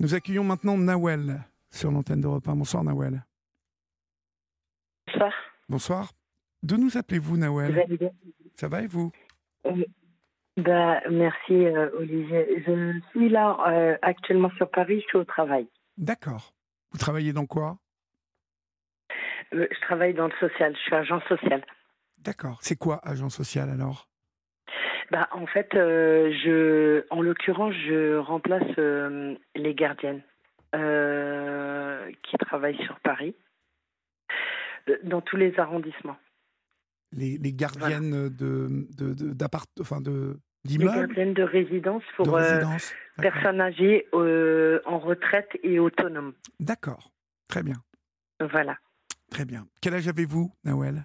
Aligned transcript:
Nous 0.00 0.14
accueillons 0.14 0.44
maintenant 0.44 0.78
Nawel 0.78 1.44
sur 1.70 1.92
l'antenne 1.92 2.22
d'Europe 2.22 2.48
1. 2.48 2.56
Bonsoir 2.56 2.82
Nawel. 2.82 3.22
Bonsoir. 5.06 5.34
Bonsoir. 5.68 6.12
De 6.62 6.76
nous 6.76 6.96
appelez-vous 6.96 7.36
Nawel? 7.36 7.86
Ça 8.54 8.68
va 8.68 8.80
et 8.80 8.86
vous? 8.86 9.12
Euh, 9.66 9.84
bah, 10.56 11.02
Merci 11.10 11.52
euh, 11.52 11.90
Olivier. 11.98 12.64
Je 12.66 12.98
suis 13.10 13.28
là 13.28 13.58
euh, 13.68 13.98
actuellement 14.00 14.50
sur 14.56 14.70
Paris, 14.70 15.02
je 15.02 15.06
suis 15.06 15.18
au 15.18 15.24
travail. 15.24 15.68
D'accord. 15.98 16.54
Vous 16.92 16.98
travaillez 16.98 17.34
dans 17.34 17.46
quoi? 17.46 17.76
Je 19.52 19.80
travaille 19.82 20.14
dans 20.14 20.28
le 20.28 20.34
social, 20.40 20.74
je 20.76 20.80
suis 20.80 20.94
agent 20.94 21.20
social. 21.28 21.62
D'accord. 22.16 22.58
C'est 22.62 22.76
quoi 22.76 23.06
agent 23.06 23.28
social 23.28 23.68
alors? 23.68 24.09
Bah, 25.10 25.28
en 25.32 25.46
fait, 25.46 25.68
je, 25.72 27.04
en 27.10 27.20
l'occurrence, 27.20 27.74
je 27.86 28.16
remplace 28.16 28.76
les 29.56 29.74
gardiennes 29.74 30.22
qui 30.72 32.36
travaillent 32.38 32.82
sur 32.84 32.98
Paris, 33.00 33.34
dans 35.04 35.20
tous 35.20 35.36
les 35.36 35.58
arrondissements 35.58 36.16
les, 37.12 37.38
les 37.38 37.52
gardiennes 37.52 38.28
de, 38.28 38.86
de, 38.96 39.32
d'appart, 39.32 39.68
enfin 39.80 40.00
de, 40.00 40.38
d'immeubles? 40.64 40.92
Les 40.92 41.06
gardiennes 41.06 41.34
de 41.34 41.42
résidence 41.42 42.02
pour 42.16 42.36
euh, 42.36 42.62
personnes 43.16 43.60
âgées 43.60 44.06
euh, 44.14 44.80
en 44.86 44.98
retraite 44.98 45.50
et 45.62 45.78
autonomes. 45.78 46.34
D'accord, 46.58 47.12
très 47.48 47.62
bien. 47.62 47.76
Voilà. 48.40 48.76
Très 49.30 49.44
bien. 49.44 49.66
Quel 49.80 49.94
âge 49.94 50.08
avez-vous, 50.08 50.52
Nawel? 50.64 51.04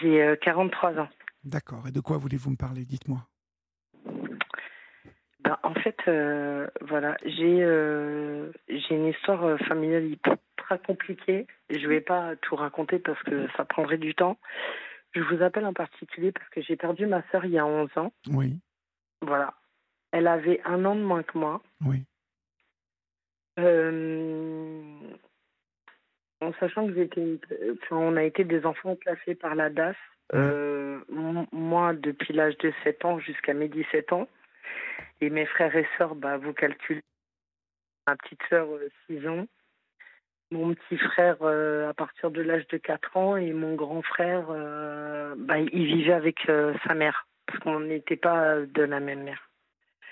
J'ai 0.00 0.36
43 0.42 0.92
euh, 0.92 1.00
ans. 1.00 1.08
D'accord. 1.44 1.86
Et 1.88 1.92
de 1.92 2.00
quoi 2.00 2.18
voulez-vous 2.18 2.50
me 2.50 2.56
parler? 2.56 2.84
Dites-moi. 2.84 3.26
Ben, 5.40 5.58
en 5.64 5.74
fait, 5.74 5.98
voilà, 6.82 7.16
j'ai 7.24 7.58
j'ai 8.68 8.94
une 8.94 9.08
histoire 9.08 9.58
familiale 9.66 10.16
très 10.56 10.78
compliqué. 10.78 11.46
Je 11.68 11.78
ne 11.78 11.88
vais 11.88 12.00
pas 12.00 12.36
tout 12.36 12.54
raconter 12.54 12.98
parce 12.98 13.20
que 13.24 13.48
ça 13.56 13.64
prendrait 13.64 13.98
du 13.98 14.14
temps. 14.14 14.38
Je 15.14 15.20
vous 15.20 15.42
appelle 15.42 15.66
en 15.66 15.74
particulier 15.74 16.32
parce 16.32 16.48
que 16.50 16.62
j'ai 16.62 16.76
perdu 16.76 17.06
ma 17.06 17.22
sœur 17.30 17.44
il 17.44 17.52
y 17.52 17.58
a 17.58 17.66
11 17.66 17.90
ans. 17.96 18.12
Oui. 18.28 18.58
Voilà. 19.20 19.54
Elle 20.10 20.26
avait 20.26 20.60
un 20.64 20.84
an 20.84 20.94
de 20.94 21.02
moins 21.02 21.22
que 21.22 21.38
moi. 21.38 21.62
Oui. 21.84 22.04
Euh, 23.58 24.94
en 26.40 26.52
sachant 26.54 26.86
que 26.86 26.94
j'étais, 26.94 27.38
on 27.90 28.16
a 28.16 28.24
été 28.24 28.44
des 28.44 28.64
enfants 28.64 28.96
placés 28.96 29.34
par 29.34 29.54
la 29.54 29.68
DAS. 29.68 29.96
Euh, 30.34 31.00
moi, 31.52 31.92
depuis 31.92 32.32
l'âge 32.32 32.56
de 32.58 32.72
7 32.84 33.04
ans 33.04 33.18
jusqu'à 33.18 33.54
mes 33.54 33.68
17 33.68 34.12
ans. 34.12 34.28
Et 35.20 35.30
mes 35.30 35.46
frères 35.46 35.74
et 35.76 35.86
sœurs, 35.98 36.14
bah, 36.14 36.36
vous 36.36 36.52
calculez. 36.52 37.02
Ma 38.06 38.16
petite 38.16 38.40
sœur, 38.48 38.66
6 39.06 39.18
euh, 39.18 39.30
ans 39.30 39.46
mon 40.50 40.74
petit 40.74 40.98
frère 40.98 41.36
euh, 41.40 41.88
à 41.88 41.94
partir 41.94 42.30
de 42.30 42.42
l'âge 42.42 42.66
de 42.68 42.76
4 42.76 43.16
ans 43.16 43.36
et 43.38 43.54
mon 43.54 43.74
grand 43.74 44.02
frère, 44.02 44.48
euh, 44.50 45.34
bah, 45.38 45.58
il 45.58 45.86
vivait 45.86 46.12
avec 46.12 46.40
sa 46.46 46.94
mère 46.94 47.26
parce 47.46 47.58
qu'on 47.60 47.80
n'était 47.80 48.16
pas 48.16 48.56
de 48.60 48.82
la 48.82 49.00
même 49.00 49.22
mère. 49.22 49.48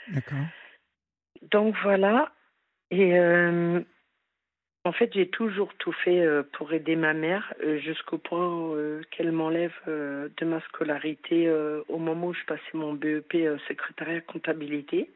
D'accord. 0.09 0.47
Donc 1.43 1.75
voilà. 1.83 2.33
Et 2.91 3.13
en 4.85 4.93
fait, 4.93 5.13
j'ai 5.13 5.29
toujours 5.29 5.75
tout 5.75 5.93
fait 5.93 6.27
pour 6.53 6.73
aider 6.73 6.97
ma 6.97 7.13
mère 7.13 7.53
jusqu'au 7.79 8.17
point 8.17 8.75
qu'elle 9.11 9.31
m'enlève 9.31 9.75
de 9.87 10.45
ma 10.45 10.61
scolarité 10.63 11.51
au 11.89 11.99
moment 11.99 12.29
où 12.29 12.35
je 12.35 12.45
passais 12.47 12.63
mon 12.73 12.95
BEP 12.95 13.37
secrétariat 13.69 14.23
comptabilité. 14.23 15.11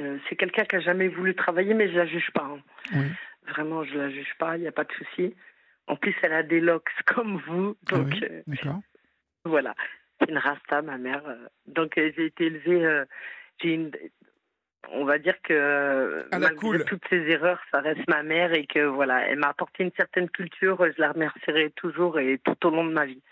Euh, 0.00 0.18
c'est 0.28 0.36
quelqu'un 0.36 0.64
qui 0.64 0.76
a 0.76 0.80
jamais 0.80 1.08
voulu 1.08 1.34
travailler, 1.34 1.74
mais 1.74 1.88
je 1.88 1.96
la 1.96 2.06
juge 2.06 2.30
pas. 2.32 2.50
Hein. 2.92 3.04
Vraiment, 3.48 3.84
je 3.84 3.96
la 3.96 4.10
juge 4.10 4.34
pas. 4.38 4.56
Il 4.56 4.62
n'y 4.62 4.66
a 4.66 4.72
pas 4.72 4.84
de 4.84 4.92
souci. 4.92 5.34
En 5.86 5.96
plus, 5.96 6.14
elle 6.22 6.32
a 6.32 6.42
des 6.42 6.60
locks 6.60 6.90
comme 7.06 7.36
vous, 7.46 7.76
ah 7.86 7.96
donc 7.96 8.14
euh, 8.22 8.42
voilà. 9.44 9.74
C'est 10.18 10.30
une 10.30 10.38
rasta, 10.38 10.82
ma 10.82 10.98
mère. 10.98 11.26
Euh. 11.26 11.46
Donc 11.66 11.92
j'ai 11.96 12.26
été 12.26 12.46
élevée. 12.46 13.04
j'ai 13.60 13.74
une, 13.74 13.90
on 15.04 15.06
va 15.06 15.18
dire 15.18 15.40
que 15.42 16.26
malgré 16.32 16.84
toutes 16.84 17.04
ses 17.10 17.20
erreurs, 17.28 17.60
ça 17.70 17.80
reste 17.80 18.08
ma 18.08 18.22
mère 18.22 18.52
et 18.54 18.66
que 18.66 18.86
voilà, 18.86 19.28
elle 19.28 19.38
m'a 19.38 19.48
apporté 19.48 19.84
une 19.84 19.92
certaine 19.96 20.30
culture. 20.30 20.78
Je 20.96 21.00
la 21.00 21.12
remercierai 21.12 21.70
toujours 21.76 22.18
et 22.18 22.40
tout 22.42 22.66
au 22.66 22.70
long 22.70 22.84
de 22.84 22.92
ma 22.92 23.04
vie. 23.04 23.22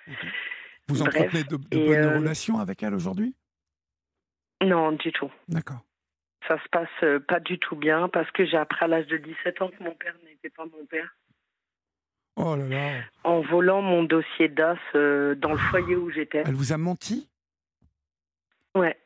Vous 0.89 1.03
entretenez 1.03 1.45
de, 1.45 1.57
de 1.57 1.87
bonnes 1.87 2.19
relations 2.19 2.59
avec 2.59 2.83
elle 2.83 2.95
aujourd'hui? 2.95 3.35
Non, 4.63 4.93
du 4.93 5.13
tout. 5.13 5.31
D'accord 5.49 5.83
ça 6.49 6.59
se 6.63 6.69
passe 6.71 6.89
euh, 7.03 7.21
pas 7.21 7.41
du 7.41 7.59
tout 7.59 7.77
bien 7.77 8.09
parce 8.09 8.31
que 8.33 8.45
j'ai 8.45 8.57
appris 8.57 8.85
à 8.85 8.89
l'âge 8.89 9.07
de 9.07 9.17
17 9.17 9.63
ans 9.63 9.69
que 9.69 9.83
mon 9.83 9.95
père 9.95 10.15
n'était 10.25 10.51
pas 10.51 10.65
mon 10.65 10.85
père. 10.87 11.17
Oh 12.37 12.57
là 12.57 12.67
là. 12.67 13.03
En 13.25 13.43
volant 13.43 13.83
mon 13.83 14.03
dossier 14.03 14.49
d'AS 14.49 14.79
euh, 14.95 15.35
dans 15.35 15.53
le 15.53 15.59
foyer 15.59 15.97
où 15.97 16.11
j'étais. 16.11 16.43
Elle 16.47 16.55
vous 16.55 16.73
a 16.73 16.79
menti? 16.79 17.29
Ouais. 18.75 18.99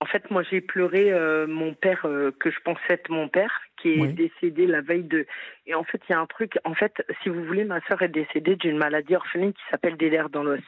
En 0.00 0.01
fait, 0.12 0.30
moi, 0.30 0.42
j'ai 0.42 0.60
pleuré 0.60 1.12
euh, 1.12 1.46
mon 1.46 1.74
père, 1.74 2.02
que 2.38 2.50
je 2.50 2.60
pensais 2.64 2.80
être 2.90 3.10
mon 3.10 3.28
père, 3.28 3.62
qui 3.80 3.90
est 3.90 4.12
décédé 4.12 4.66
la 4.66 4.80
veille 4.80 5.04
de. 5.04 5.26
Et 5.66 5.74
en 5.74 5.84
fait, 5.84 6.00
il 6.08 6.12
y 6.12 6.14
a 6.14 6.20
un 6.20 6.26
truc. 6.26 6.58
En 6.64 6.74
fait, 6.74 7.04
si 7.22 7.28
vous 7.28 7.44
voulez, 7.44 7.64
ma 7.64 7.80
soeur 7.82 8.02
est 8.02 8.08
décédée 8.08 8.56
d'une 8.56 8.78
maladie 8.78 9.16
orpheline 9.16 9.52
qui 9.52 9.62
s'appelle 9.70 9.96
des 9.96 10.10
lèvres 10.10 10.30
dans 10.30 10.44
l'os. 10.44 10.60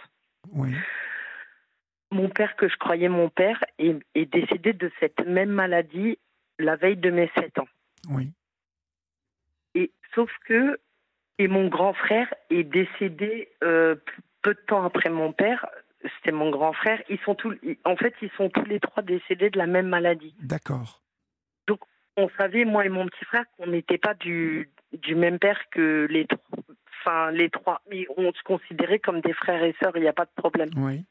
Oui 0.52 0.72
mon 2.14 2.28
père, 2.28 2.56
que 2.56 2.68
je 2.68 2.76
croyais 2.76 3.08
mon 3.08 3.28
père, 3.28 3.62
est, 3.78 4.00
décédé 4.14 4.72
de 4.72 4.90
cette 5.00 5.26
même 5.26 5.50
maladie 5.50 6.18
la 6.58 6.76
veille 6.76 6.96
de 6.96 7.10
mes 7.10 7.30
7 7.36 7.58
ans. 7.58 7.68
Oui. 8.08 8.30
Et 9.74 9.90
sauf 10.14 10.30
que, 10.46 10.78
et 11.38 11.48
mon 11.48 11.68
grand 11.68 11.92
frère 11.92 12.32
est 12.50 12.62
décédé 12.62 13.48
euh, 13.64 13.96
peu 14.42 14.54
de 14.54 14.60
temps 14.66 14.84
après 14.84 15.10
mon 15.10 15.32
père. 15.32 15.66
C'était 16.16 16.32
mon 16.32 16.50
grand 16.50 16.72
frère. 16.72 17.02
Ils 17.08 17.18
sont 17.20 17.34
tous, 17.34 17.56
en 17.84 17.96
fait, 17.96 18.14
ils 18.20 18.30
sont 18.36 18.50
tous 18.50 18.64
les 18.64 18.80
trois 18.80 19.02
décédés 19.02 19.50
de 19.50 19.58
la 19.58 19.66
même 19.66 19.88
maladie. 19.88 20.34
D'accord. 20.40 21.02
Donc, 21.66 21.80
on 22.16 22.28
savait, 22.38 22.64
moi 22.64 22.84
et 22.84 22.90
mon 22.90 23.06
petit 23.06 23.24
frère, 23.24 23.44
qu'on 23.56 23.68
n'était 23.68 23.98
pas 23.98 24.14
du, 24.14 24.70
du 24.92 25.14
même 25.14 25.38
père 25.38 25.58
que 25.70 26.06
les 26.10 26.26
trois. 26.26 26.58
Enfin, 27.00 27.30
les 27.30 27.50
trois. 27.50 27.82
Mais 27.90 28.06
on 28.16 28.32
se 28.32 28.42
considérait 28.44 28.98
comme 28.98 29.20
des 29.20 29.32
frères 29.32 29.62
et 29.62 29.74
sœurs, 29.82 29.96
il 29.96 30.02
n'y 30.02 30.08
a 30.08 30.12
pas 30.12 30.24
de 30.24 30.34
problème. 30.36 30.70
Oui. 30.76 31.04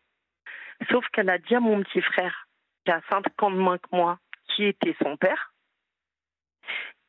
Sauf 0.90 1.08
qu'elle 1.10 1.30
a 1.30 1.38
dit 1.38 1.56
à 1.56 1.60
mon 1.60 1.82
petit 1.84 2.02
frère, 2.02 2.48
qui 2.86 2.92
a 2.92 3.02
5 3.10 3.44
ans 3.44 3.52
de 3.52 3.58
moins 3.58 3.78
que 3.78 3.90
moi, 3.92 4.20
qui 4.50 4.66
était 4.66 4.96
son 5.02 5.18
père, 5.18 5.54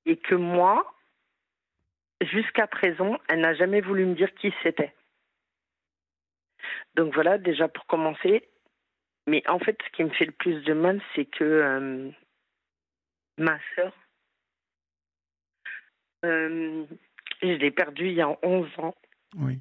et 0.07 0.17
que 0.17 0.35
moi, 0.35 0.95
jusqu'à 2.21 2.67
présent, 2.67 3.19
elle 3.29 3.41
n'a 3.41 3.55
jamais 3.55 3.81
voulu 3.81 4.05
me 4.05 4.15
dire 4.15 4.33
qui 4.35 4.53
c'était. 4.63 4.95
Donc 6.95 7.15
voilà, 7.15 7.39
déjà 7.39 7.69
pour 7.69 7.87
commencer. 7.87 8.49
Mais 9.27 9.43
en 9.49 9.59
fait, 9.59 9.79
ce 9.85 9.97
qui 9.97 10.05
me 10.05 10.11
fait 10.11 10.27
le 10.27 10.33
plus 10.33 10.63
de 10.65 10.75
mal, 10.75 11.01
c'est 11.15 11.25
que 11.25 11.45
euh, 11.45 12.11
ma 13.39 13.59
sœur, 13.75 13.93
euh, 16.25 16.85
je 17.43 17.47
l'ai 17.47 17.71
perdue 17.71 18.09
il 18.09 18.15
y 18.15 18.21
a 18.21 18.29
11 18.43 18.69
ans. 18.79 18.95
Oui. 19.37 19.61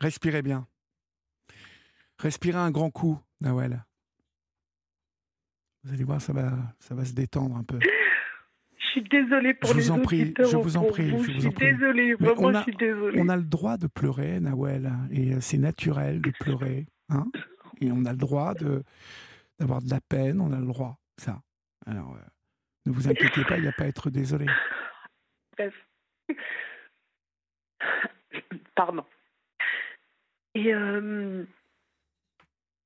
Respirez 0.00 0.42
bien. 0.42 0.66
Respirez 2.18 2.58
un 2.58 2.70
grand 2.70 2.90
coup, 2.90 3.18
Nawel. 3.40 3.84
Vous 5.84 5.92
allez 5.92 6.04
voir, 6.04 6.20
ça 6.20 6.32
va, 6.32 6.50
ça 6.78 6.94
va 6.94 7.04
se 7.04 7.12
détendre 7.12 7.56
un 7.56 7.64
peu. 7.64 7.78
Je 8.96 9.02
suis 9.02 9.10
désolée 9.10 9.52
pour 9.52 9.70
je 9.70 9.76
les 9.76 9.82
vous 9.82 9.90
en 9.90 10.00
prie, 10.00 10.34
Je 10.38 10.56
vous 10.56 10.76
en 10.78 10.84
prie, 10.84 11.10
je, 11.10 11.40
suis 11.40 11.50
désolée, 11.50 12.14
vraiment, 12.14 12.40
on 12.40 12.54
a, 12.54 12.58
je 12.60 12.62
suis 12.62 12.76
désolée. 12.76 13.20
On 13.20 13.28
a 13.28 13.36
le 13.36 13.42
droit 13.42 13.76
de 13.76 13.88
pleurer, 13.88 14.40
Nawel, 14.40 14.90
et 15.10 15.34
euh, 15.34 15.40
c'est 15.40 15.58
naturel 15.58 16.22
de 16.22 16.30
pleurer, 16.30 16.86
hein 17.10 17.26
Et 17.82 17.92
on 17.92 18.06
a 18.06 18.12
le 18.12 18.16
droit 18.16 18.54
de 18.54 18.82
d'avoir 19.58 19.82
de 19.82 19.90
la 19.90 20.00
peine, 20.00 20.40
on 20.40 20.50
a 20.50 20.58
le 20.58 20.64
droit, 20.64 20.98
ça. 21.18 21.42
Alors, 21.84 22.14
euh, 22.14 22.20
ne 22.86 22.92
vous 22.92 23.06
inquiétez 23.06 23.44
pas, 23.44 23.58
il 23.58 23.62
n'y 23.62 23.68
a 23.68 23.72
pas 23.72 23.84
à 23.84 23.88
être 23.88 24.08
désolé. 24.08 24.46
Bref. 25.58 25.74
Pardon. 28.74 29.04
Et 30.54 30.74
euh, 30.74 31.44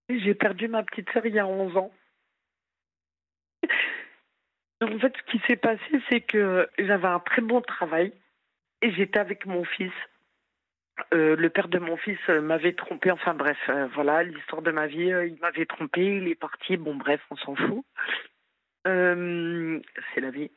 j'ai 0.09 0.35
perdu 0.35 0.67
ma 0.67 0.83
petite 0.83 1.09
sœur 1.12 1.25
il 1.25 1.35
y 1.35 1.39
a 1.39 1.47
11 1.47 1.77
ans. 1.77 1.93
En 4.82 4.99
fait, 4.99 5.15
ce 5.17 5.31
qui 5.31 5.43
s'est 5.47 5.56
passé, 5.56 6.00
c'est 6.09 6.21
que 6.21 6.69
j'avais 6.79 7.06
un 7.06 7.21
très 7.21 7.43
bon 7.43 7.61
travail 7.61 8.12
et 8.82 8.93
j'étais 8.93 9.19
avec 9.19 9.47
mon 9.47 9.65
fils. 9.65 9.93
Euh, 11.15 11.35
le 11.37 11.49
père 11.50 11.69
de 11.69 11.79
mon 11.79 11.97
fils 11.97 12.19
euh, 12.29 12.41
m'avait 12.41 12.75
trompé. 12.75 13.11
Enfin 13.11 13.35
bref, 13.35 13.59
voilà 13.94 14.23
l'histoire 14.23 14.62
de 14.62 14.71
ma 14.71 14.87
vie. 14.87 15.09
il 15.09 15.37
m'avait 15.41 15.67
trompé, 15.67 16.17
il 16.17 16.29
est 16.29 16.35
parti. 16.35 16.77
Bon 16.77 16.94
bref, 16.94 17.21
on 17.31 17.37
s'en 17.37 17.56
fout. 17.56 17.85
c'est 18.85 20.21
la 20.21 20.31
vie. 20.31 20.50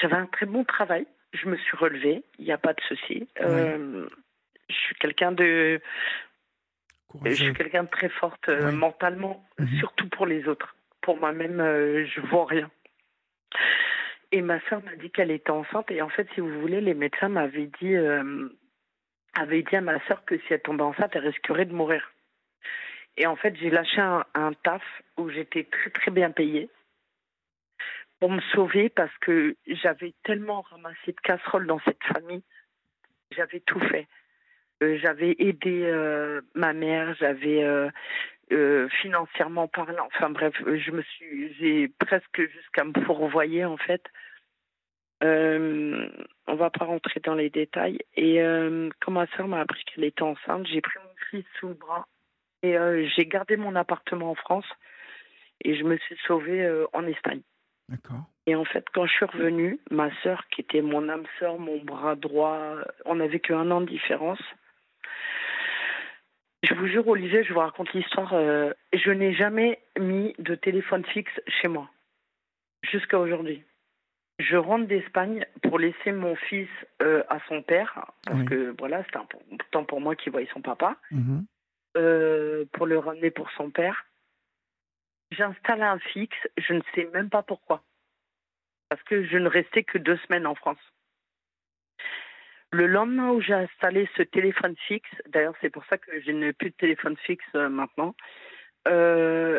j'avais 0.00 0.16
un 0.16 0.26
très 0.26 0.46
bon 0.46 0.64
travail. 0.64 1.06
je 1.32 1.48
me 1.48 1.56
suis 1.56 1.76
relevée, 1.76 2.22
il 2.38 2.44
n'y 2.44 2.52
a 2.52 2.58
pas 2.58 2.72
de 2.72 2.80
souci. 2.82 3.28
Euh, 3.40 4.08
je 4.68 4.74
suis 4.74 4.94
quelqu'un 4.96 5.32
de. 5.32 5.80
Je 7.24 7.30
suis 7.32 7.54
quelqu'un 7.54 7.84
de 7.84 7.88
très 7.88 8.08
forte 8.08 8.48
euh, 8.48 8.70
mentalement, 8.70 9.44
mhm. 9.58 9.78
surtout 9.78 10.08
pour 10.08 10.26
les 10.26 10.46
autres. 10.46 10.76
Pour 11.00 11.18
moi-même, 11.18 11.60
euh, 11.60 12.04
je 12.06 12.20
vois 12.20 12.46
rien. 12.46 12.70
Et 14.30 14.42
ma 14.42 14.60
soeur 14.68 14.82
m'a 14.84 14.94
dit 14.96 15.10
qu'elle 15.10 15.30
était 15.30 15.50
enceinte. 15.50 15.90
Et 15.90 16.02
en 16.02 16.10
fait, 16.10 16.28
si 16.34 16.40
vous 16.40 16.60
voulez, 16.60 16.82
les 16.82 16.92
médecins 16.94 17.30
m'avaient 17.30 17.70
dit, 17.80 17.96
avaient 19.34 19.62
dit 19.62 19.76
à 19.76 19.80
ma 19.80 19.98
soeur 20.06 20.22
que 20.26 20.36
si 20.36 20.44
elle 20.52 20.60
tombait 20.60 20.82
enceinte, 20.82 21.12
elle 21.14 21.26
risquerait 21.26 21.64
de 21.64 21.72
mourir. 21.72 22.12
Et 23.16 23.26
en 23.26 23.36
fait, 23.36 23.56
j'ai 23.56 23.70
lâché 23.70 24.02
un, 24.02 24.24
un 24.34 24.52
taf 24.52 24.82
où 25.16 25.30
j'étais 25.30 25.64
très 25.64 25.88
très 25.88 26.10
bien 26.10 26.30
payée 26.30 26.68
pour 28.20 28.30
me 28.30 28.40
sauver 28.52 28.88
parce 28.88 29.16
que 29.18 29.56
j'avais 29.66 30.14
tellement 30.24 30.62
ramassé 30.62 31.12
de 31.12 31.20
casseroles 31.22 31.66
dans 31.66 31.80
cette 31.80 32.02
famille. 32.04 32.42
J'avais 33.30 33.60
tout 33.60 33.80
fait. 33.80 34.06
Euh, 34.82 34.98
j'avais 35.02 35.34
aidé 35.38 35.82
euh, 35.84 36.40
ma 36.54 36.72
mère, 36.72 37.14
j'avais 37.18 37.64
euh, 37.64 38.88
financièrement 39.00 39.66
parlant, 39.66 40.06
enfin 40.06 40.30
bref, 40.30 40.54
je 40.64 40.90
me 40.90 41.02
suis, 41.02 41.54
j'ai 41.54 41.88
presque 41.88 42.40
jusqu'à 42.40 42.84
me 42.84 42.92
fourvoyer 43.04 43.64
en 43.64 43.76
fait. 43.76 44.02
on 45.20 46.54
va 46.54 46.70
pas 46.70 46.84
rentrer 46.84 47.20
dans 47.20 47.34
les 47.34 47.50
détails. 47.50 47.98
Et 48.16 48.38
quand 49.00 49.12
ma 49.12 49.26
soeur 49.28 49.48
m'a 49.48 49.60
appris 49.60 49.82
qu'elle 49.84 50.04
était 50.04 50.22
enceinte, 50.22 50.66
j'ai 50.66 50.80
pris 50.80 50.98
mon 51.02 51.14
fils 51.30 51.46
sous 51.58 51.68
le 51.68 51.74
bras 51.74 52.06
et 52.62 52.76
j'ai 53.16 53.26
gardé 53.26 53.56
mon 53.56 53.74
appartement 53.74 54.30
en 54.30 54.34
France 54.34 54.66
et 55.64 55.76
je 55.76 55.84
me 55.84 55.98
suis 55.98 56.16
sauvée 56.26 56.66
en 56.92 57.04
Espagne. 57.06 57.42
Et 58.46 58.54
en 58.54 58.64
fait, 58.64 58.84
quand 58.94 59.06
je 59.06 59.12
suis 59.12 59.26
revenue, 59.26 59.78
ma 59.90 60.10
sœur, 60.22 60.46
qui 60.48 60.62
était 60.62 60.82
mon 60.82 61.08
âme 61.08 61.26
sœur, 61.38 61.58
mon 61.58 61.78
bras 61.82 62.14
droit, 62.14 62.76
on 63.04 63.16
n'avait 63.16 63.40
qu'un 63.40 63.70
an 63.70 63.80
de 63.82 63.86
différence. 63.86 64.40
Je 66.62 66.74
vous 66.74 66.86
jure, 66.86 67.06
Olivier, 67.06 67.44
je 67.44 67.52
vous 67.52 67.60
raconte 67.60 67.92
l'histoire. 67.92 68.32
Euh, 68.34 68.72
je 68.92 69.10
n'ai 69.10 69.32
jamais 69.32 69.80
mis 69.98 70.34
de 70.38 70.54
téléphone 70.54 71.04
fixe 71.04 71.40
chez 71.46 71.68
moi, 71.68 71.88
jusqu'à 72.82 73.18
aujourd'hui. 73.18 73.62
Je 74.40 74.56
rentre 74.56 74.86
d'Espagne 74.86 75.44
pour 75.62 75.78
laisser 75.78 76.12
mon 76.12 76.34
fils 76.36 76.68
euh, 77.02 77.22
à 77.28 77.38
son 77.48 77.62
père, 77.62 78.12
parce 78.24 78.42
que 78.44 78.74
voilà, 78.78 79.04
c'était 79.04 79.18
important 79.18 79.84
pour 79.84 80.00
moi 80.00 80.14
qu'il 80.14 80.32
voie 80.32 80.46
son 80.52 80.60
papa, 80.60 80.96
mhm. 81.10 81.44
euh, 81.96 82.64
pour 82.72 82.86
le 82.86 82.98
ramener 82.98 83.30
pour 83.30 83.50
son 83.52 83.70
père. 83.70 84.06
J'installe 85.30 85.82
un 85.82 85.98
fixe, 85.98 86.48
je 86.56 86.74
ne 86.74 86.80
sais 86.94 87.08
même 87.12 87.30
pas 87.30 87.42
pourquoi. 87.42 87.82
Parce 88.88 89.02
que 89.02 89.24
je 89.24 89.36
ne 89.36 89.48
restais 89.48 89.82
que 89.82 89.98
deux 89.98 90.16
semaines 90.18 90.46
en 90.46 90.54
France. 90.54 90.78
Le 92.70 92.86
lendemain 92.86 93.30
où 93.30 93.40
j'ai 93.40 93.54
installé 93.54 94.08
ce 94.16 94.22
téléphone 94.22 94.74
fixe, 94.86 95.10
d'ailleurs 95.26 95.54
c'est 95.60 95.70
pour 95.70 95.84
ça 95.86 95.96
que 95.96 96.20
je 96.20 96.30
n'ai 96.30 96.52
plus 96.52 96.70
de 96.70 96.74
téléphone 96.74 97.16
fixe 97.16 97.44
euh, 97.54 97.68
maintenant, 97.68 98.14
euh, 98.88 99.58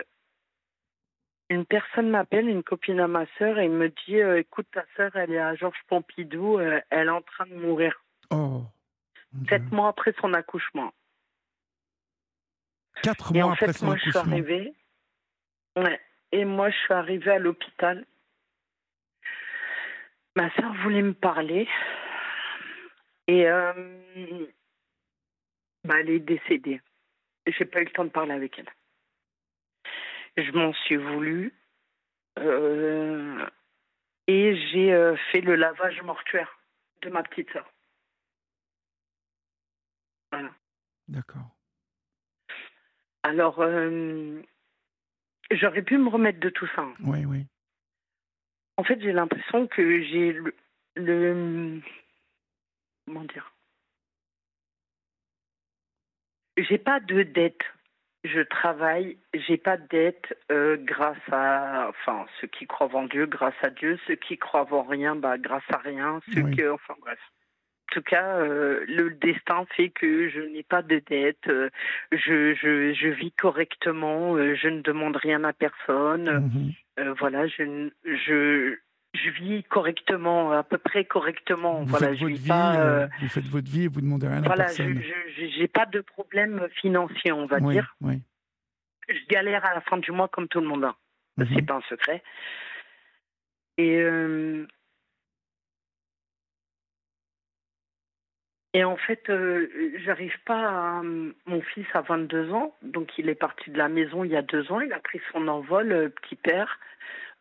une 1.49 1.65
personne 1.65 2.11
m'appelle, 2.11 2.47
une 2.47 2.61
copine 2.61 2.99
à 2.99 3.07
ma 3.07 3.25
sœur, 3.39 3.57
et 3.57 3.67
me 3.67 3.89
dit 3.89 4.21
euh, 4.21 4.39
Écoute, 4.39 4.67
ta 4.71 4.85
sœur, 4.95 5.15
elle 5.15 5.31
est 5.31 5.39
à 5.39 5.55
Georges 5.55 5.81
Pompidou, 5.87 6.59
elle 6.59 6.83
est 6.91 7.09
en 7.09 7.23
train 7.23 7.47
de 7.47 7.55
mourir. 7.55 7.99
Oh. 8.29 8.61
Sept 9.49 9.71
mois 9.71 9.87
après 9.87 10.13
son 10.21 10.33
accouchement. 10.35 10.93
Quatre 13.01 13.33
mois 13.33 13.53
après 13.53 13.73
son 13.73 13.89
accouchement. 13.89 13.95
Je 13.95 14.09
suis 14.11 14.19
arrivée, 14.19 14.73
et 16.31 16.45
moi, 16.45 16.69
je 16.69 16.77
suis 16.77 16.93
arrivée 16.93 17.31
à 17.31 17.39
l'hôpital. 17.39 18.05
Ma 20.35 20.53
soeur 20.55 20.73
voulait 20.83 21.01
me 21.01 21.13
parler. 21.13 21.67
Et 23.29 23.47
euh, 23.47 23.73
bah, 25.83 25.99
elle 25.99 26.09
est 26.09 26.19
décédée. 26.19 26.81
J'ai 27.45 27.65
pas 27.65 27.81
eu 27.81 27.85
le 27.85 27.91
temps 27.91 28.03
de 28.03 28.09
parler 28.09 28.33
avec 28.33 28.57
elle. 28.57 28.69
Je 30.35 30.51
m'en 30.51 30.73
suis 30.73 30.97
voulu. 30.97 31.53
Euh, 32.39 33.47
et 34.25 34.57
j'ai 34.71 34.93
euh, 34.93 35.15
fait 35.31 35.41
le 35.41 35.55
lavage 35.55 36.01
mortuaire 36.01 36.59
de 37.03 37.09
ma 37.09 37.21
petite 37.21 37.51
soeur. 37.51 37.71
Voilà. 40.31 40.49
D'accord. 41.07 41.55
Alors, 43.21 43.61
J'aurais 45.51 45.81
pu 45.81 45.97
me 45.97 46.09
remettre 46.09 46.39
de 46.39 46.49
tout 46.49 46.67
ça. 46.75 46.87
Oui, 47.03 47.25
oui. 47.25 47.45
En 48.77 48.83
fait, 48.83 48.99
j'ai 49.01 49.11
l'impression 49.11 49.67
que 49.67 50.01
j'ai 50.03 50.39
le, 50.95 51.81
Comment 53.09 53.25
dire? 53.25 53.51
J'ai 56.57 56.77
pas 56.77 56.99
de 56.99 57.23
dette. 57.23 57.63
Je 58.23 58.41
travaille, 58.41 59.17
j'ai 59.33 59.57
pas 59.57 59.77
de 59.77 59.87
dette 59.87 60.37
euh, 60.51 60.77
grâce 60.77 61.17
à, 61.31 61.87
enfin, 61.89 62.27
ceux 62.39 62.45
qui 62.45 62.67
croient 62.67 62.93
en 62.93 63.05
Dieu, 63.05 63.25
grâce 63.25 63.55
à 63.63 63.71
Dieu, 63.71 63.97
ceux 64.05 64.13
qui 64.13 64.37
croient 64.37 64.71
en 64.71 64.83
rien, 64.83 65.15
bah, 65.15 65.39
grâce 65.39 65.63
à 65.73 65.77
rien, 65.77 66.19
ceux 66.31 66.43
que, 66.51 66.69
enfin, 66.69 66.93
bref. 67.01 67.19
En 67.89 67.95
tout 67.95 68.03
cas, 68.03 68.37
euh, 68.37 68.85
le 68.87 69.09
destin 69.09 69.65
fait 69.75 69.89
que 69.89 70.29
je 70.29 70.41
n'ai 70.41 70.61
pas 70.61 70.83
de 70.83 70.99
dette, 70.99 71.47
euh, 71.47 71.71
je, 72.11 72.53
je, 72.53 72.93
je, 72.93 73.07
vis 73.07 73.31
correctement, 73.31 74.35
euh, 74.35 74.53
je 74.53 74.67
ne 74.67 74.81
demande 74.81 75.15
rien 75.15 75.43
à 75.43 75.53
personne. 75.53 76.51
Mhm. 76.97 77.13
voilà, 77.17 77.47
je, 77.47 77.89
je, 78.05 78.77
je 79.23 79.29
vis 79.31 79.63
correctement, 79.63 80.51
à 80.51 80.63
peu 80.63 80.77
près 80.77 81.05
correctement. 81.05 81.81
Vous 81.81 81.87
voilà, 81.87 82.09
faites 82.09 82.19
votre 82.19 82.35
vie, 82.35 83.09
vous 83.21 83.29
faites 83.29 83.45
votre 83.45 83.69
vie 83.69 83.83
et 83.83 83.87
vous 83.87 84.01
demandez 84.01 84.27
rien 84.27 84.43
à 84.43 84.55
personne. 84.55 84.93
Voilà, 84.93 85.09
je 85.37 85.59
n'ai 85.59 85.67
pas 85.67 85.85
de 85.85 86.01
problème 86.01 86.67
financier, 86.75 87.31
on 87.31 87.45
va 87.45 87.59
dire. 87.59 87.95
Oui. 88.01 88.21
Je 89.07 89.25
galère 89.27 89.65
à 89.65 89.73
la 89.73 89.81
fin 89.81 89.97
du 89.97 90.11
mois 90.11 90.27
comme 90.27 90.47
tout 90.47 90.61
le 90.61 90.67
monde. 90.67 90.83
Hein. 90.83 90.95
Mhm. 91.37 91.47
C'est 91.55 91.61
pas 91.65 91.75
un 91.75 91.81
secret. 91.89 92.21
Et 93.77 94.03
Et 98.73 98.83
en 98.83 98.97
fait, 98.97 99.29
euh, 99.29 99.67
j'arrive 100.05 100.35
pas 100.45 100.99
à. 100.99 101.01
Mon 101.01 101.61
fils 101.73 101.87
a 101.93 102.01
22 102.01 102.51
ans, 102.51 102.75
donc 102.83 103.17
il 103.17 103.27
est 103.29 103.35
parti 103.35 103.71
de 103.71 103.77
la 103.77 103.89
maison 103.89 104.23
il 104.23 104.31
y 104.31 104.35
a 104.35 104.43
deux 104.43 104.71
ans. 104.71 104.79
Il 104.79 104.93
a 104.93 104.99
pris 104.99 105.19
son 105.31 105.47
envol, 105.47 105.91
euh, 105.91 106.09
petit 106.09 106.35
père. 106.35 106.79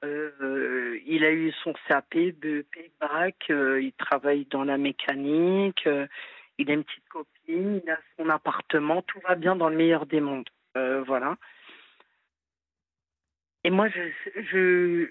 Euh, 0.05 0.99
il 1.07 1.25
a 1.25 1.33
eu 1.33 1.53
son 1.65 1.73
CAP, 1.89 2.15
BEP, 2.15 2.93
BAC. 3.01 3.47
il 3.49 3.93
travaille 3.99 4.45
dans 4.47 4.65
la 4.65 4.79
mécanique. 4.79 5.89
il 6.59 6.71
a 6.71 6.75
une 6.75 6.85
petite 6.85 7.09
copine. 7.09 7.81
Il 7.85 7.91
a 7.91 7.99
son 8.17 8.29
appartement. 8.29 9.03
Tout 9.03 9.21
va 9.27 9.35
bien 9.35 9.57
dans 9.57 9.69
le 9.69 9.77
meilleur 9.77 10.07
des 10.07 10.21
mondes. 10.21 10.49
voilà. 10.75 11.37
Et 13.65 13.71
moi, 13.71 13.89
je, 13.89 15.11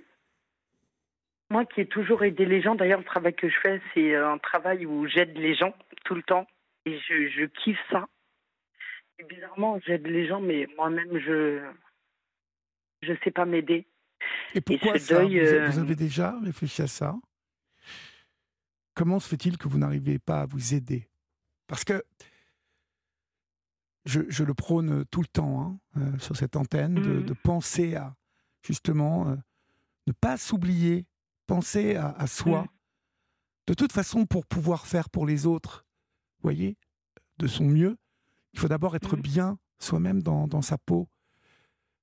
moi 1.50 1.66
qui 1.66 1.82
ai 1.82 1.86
toujours 1.86 2.24
aidé 2.24 2.46
les 2.46 2.62
gens, 2.62 2.76
d'ailleurs, 2.76 3.00
le 3.00 3.06
travail 3.06 3.34
que 3.34 3.50
je 3.50 3.60
fais, 3.60 3.82
c'est 3.94 4.16
un 4.16 4.38
travail 4.38 4.86
où 4.86 5.06
j'aide 5.08 5.38
les 5.38 5.56
gens 5.56 5.76
tout 6.06 6.16
le 6.16 6.24
temps. 6.24 6.48
Et 6.86 6.98
je, 6.98 7.28
je 7.28 7.46
kiffe 7.46 7.80
ça. 7.92 8.08
Et 9.20 9.24
bizarrement, 9.24 9.80
j'aide 9.86 10.08
les 10.08 10.28
gens, 10.28 10.40
mais 10.40 10.68
moi-même, 10.78 11.18
je 11.20 11.62
ne 13.04 13.16
sais 13.24 13.32
pas 13.32 13.46
m'aider. 13.46 13.86
Et 14.56 14.62
pourquoi 14.62 14.98
ça 15.00 15.24
vous, 15.24 15.36
euh, 15.36 15.72
avez 15.80 15.96
déjà 15.96 16.38
réfléchi 16.40 16.82
à 16.82 16.88
ça? 16.88 17.16
Comment 18.94 19.20
se 19.20 19.28
fait-il 19.28 19.58
que 19.58 19.68
vous 19.68 19.78
n'arrivez 19.78 20.20
pas 20.20 20.42
à 20.42 20.46
vous 20.46 20.74
aider? 20.74 21.08
Parce 21.68 21.84
que 21.84 22.04
je, 24.06 24.22
je, 24.30 24.44
le 24.44 24.54
prône 24.54 25.06
tout 25.12 25.22
le 25.22 25.28
temps 25.28 25.62
hein, 25.62 25.80
euh, 25.98 26.20
sur 26.20 26.36
cette 26.36 26.56
antenne, 26.56 26.96
de, 26.96 27.02
mhm. 27.02 27.26
de, 27.26 27.34
penser 27.34 27.96
à 27.96 28.16
justement 28.64 29.28
euh, 29.28 29.36
ne 30.08 30.14
pas 30.14 30.38
s'oublier, 30.38 31.06
penser 31.46 31.96
à, 31.96 32.10
à 32.12 32.26
soi. 32.26 32.62
Mhm. 32.62 32.68
De 33.68 33.74
toute 33.74 33.92
façon, 33.92 34.26
pour 34.26 34.46
pouvoir 34.46 34.88
faire 34.88 35.10
pour 35.10 35.28
les 35.28 35.46
autres, 35.46 35.86
voyez, 36.42 36.78
de 37.38 37.48
son 37.48 37.66
mieux, 37.66 37.98
il 38.54 38.60
faut 38.60 38.68
d'abord 38.68 38.96
être 38.96 39.18
mmh. 39.18 39.22
bien 39.22 39.60
soi-même 39.80 40.24
dans, 40.24 40.62
sa 40.62 40.78
peau. 40.78 41.08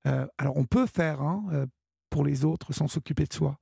Euh, 0.06 0.26
alors 0.38 0.56
on 0.56 0.64
peut 0.64 0.86
faire 0.86 1.22
hein, 1.22 1.66
pour 2.14 2.24
les 2.24 2.44
autres 2.44 2.72
sans 2.72 2.86
s'occuper 2.86 3.24
de 3.24 3.32
soi, 3.32 3.58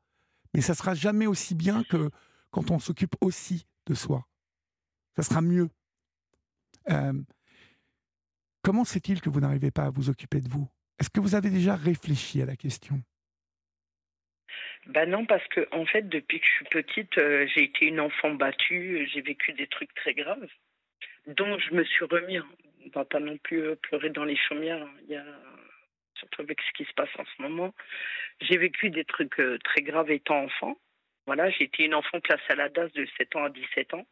mais 0.52 0.60
ça 0.60 0.74
sera 0.74 0.92
jamais 0.94 1.26
aussi 1.26 1.54
bien 1.54 1.84
que 1.84 2.10
quand 2.50 2.70
on 2.70 2.78
s'occupe 2.78 3.14
aussi 3.22 3.66
de 3.86 3.94
soi. 3.94 4.26
Ça 5.16 5.22
sera 5.22 5.40
mieux. 5.40 5.70
Euh, 6.90 7.14
comment 8.62 8.84
c'est-il 8.84 9.22
que 9.22 9.30
vous 9.30 9.40
n'arrivez 9.40 9.70
pas 9.70 9.84
à 9.84 9.90
vous 9.90 10.10
occuper 10.10 10.42
de 10.42 10.50
vous? 10.50 10.68
Est-ce 10.98 11.08
que 11.08 11.20
vous 11.20 11.34
avez 11.34 11.48
déjà 11.48 11.76
réfléchi 11.76 12.42
à 12.42 12.44
la 12.44 12.56
question? 12.56 13.02
Ben 14.88 15.08
non, 15.08 15.24
parce 15.24 15.48
que 15.48 15.66
en 15.72 15.86
fait, 15.86 16.06
depuis 16.10 16.38
que 16.38 16.44
je 16.44 16.52
suis 16.52 16.82
petite, 16.82 17.14
j'ai 17.54 17.64
été 17.64 17.86
une 17.86 18.00
enfant 18.00 18.34
battue, 18.34 19.08
j'ai 19.10 19.22
vécu 19.22 19.54
des 19.54 19.66
trucs 19.66 19.94
très 19.94 20.12
graves 20.12 20.46
dont 21.26 21.58
je 21.58 21.74
me 21.74 21.84
suis 21.84 22.04
remis. 22.04 22.36
Hein. 22.36 22.48
On 22.84 22.90
va 22.90 23.06
pas 23.06 23.20
non 23.20 23.38
plus 23.38 23.62
euh, 23.62 23.76
pleurer 23.76 24.10
dans 24.10 24.24
les 24.24 24.36
chaumières. 24.36 24.82
Hein. 24.82 24.94
Il 25.04 25.14
y 25.14 25.16
surtout 26.22 26.42
avec 26.42 26.60
ce 26.62 26.72
qui 26.72 26.84
se 26.84 26.94
passe 26.94 27.10
en 27.18 27.24
ce 27.24 27.42
moment. 27.42 27.74
J'ai 28.40 28.56
vécu 28.56 28.90
des 28.90 29.04
trucs 29.04 29.38
euh, 29.40 29.58
très 29.64 29.82
graves 29.82 30.10
étant 30.10 30.44
enfant. 30.44 30.78
Voilà, 31.26 31.48
été 31.48 31.84
une 31.84 31.94
enfant 31.94 32.20
placée 32.20 32.42
à 32.50 32.54
la 32.56 32.68
DAS 32.68 32.88
de 32.92 33.06
7 33.18 33.36
ans 33.36 33.44
à 33.44 33.50
17 33.50 33.94
ans. 33.94 34.06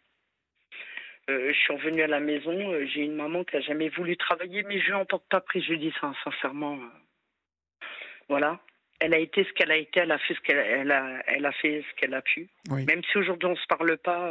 Euh, 1.29 1.52
je 1.52 1.59
suis 1.59 1.73
revenue 1.73 2.02
à 2.02 2.07
la 2.09 2.21
maison. 2.21 2.73
euh, 2.73 2.87
j'ai 2.87 3.02
une 3.02 3.14
maman 3.14 3.45
qui 3.45 3.57
a 3.57 3.61
jamais 3.61 3.88
voulu 3.88 4.17
travailler, 4.17 4.62
mais 4.64 4.81
je 4.81 4.87
lui 4.87 4.93
en 4.95 5.05
porte 5.05 5.29
pas 5.29 5.40
préjudice, 5.40 5.95
hein, 6.02 6.14
sincèrement. 6.25 6.76
euh. 6.76 7.87
Voilà. 8.29 8.61
Elle 9.00 9.14
a 9.14 9.19
été 9.19 9.45
ce 9.45 9.52
qu'elle 9.52 9.71
a 9.71 9.76
été, 9.76 10.00
elle 10.00 10.12
a 10.12 10.19
fait 10.19 10.35
ce 10.35 10.40
qu'elle 10.40 10.59
elle 10.59 10.93
a, 10.93 11.23
elle 11.26 11.47
a 11.47 11.52
fait 11.52 11.83
ce 11.88 11.95
qu'elle 11.97 12.14
a 12.14 12.23
pu. 12.23 12.49
Oui. 12.69 12.85
Même 12.85 13.02
si 13.05 13.17
aujourd'hui 13.17 13.49
on 13.49 13.57
se 13.57 13.67
parle 13.67 13.97
pas, 13.97 14.31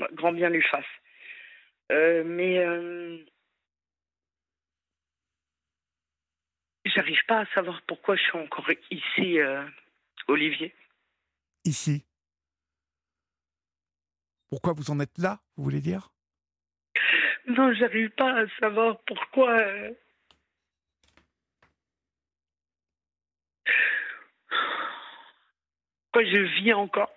bah, 0.00 0.08
grand 0.12 0.32
bien 0.32 0.50
lui 0.50 0.62
fasse. 0.62 0.84
Mais 1.90 2.58
euh, 2.58 3.18
j'arrive 6.84 7.24
pas 7.26 7.40
à 7.40 7.46
savoir 7.54 7.80
pourquoi 7.82 8.16
je 8.16 8.22
suis 8.22 8.38
encore 8.38 8.68
ici, 8.90 9.38
euh, 9.38 9.64
Olivier. 10.28 10.74
Ici. 11.64 12.04
Pourquoi 14.50 14.72
vous 14.74 14.90
en 14.90 15.00
êtes 15.00 15.16
là, 15.18 15.40
vous 15.56 15.64
voulez 15.64 15.80
dire? 15.80 16.10
Non, 17.46 17.72
j'arrive 17.74 18.10
pas 18.10 18.40
à 18.42 18.46
savoir 18.60 19.00
pourquoi. 19.06 19.50
euh, 19.58 19.92
Pourquoi 26.12 26.30
je 26.30 26.62
vis 26.62 26.72
encore. 26.74 27.10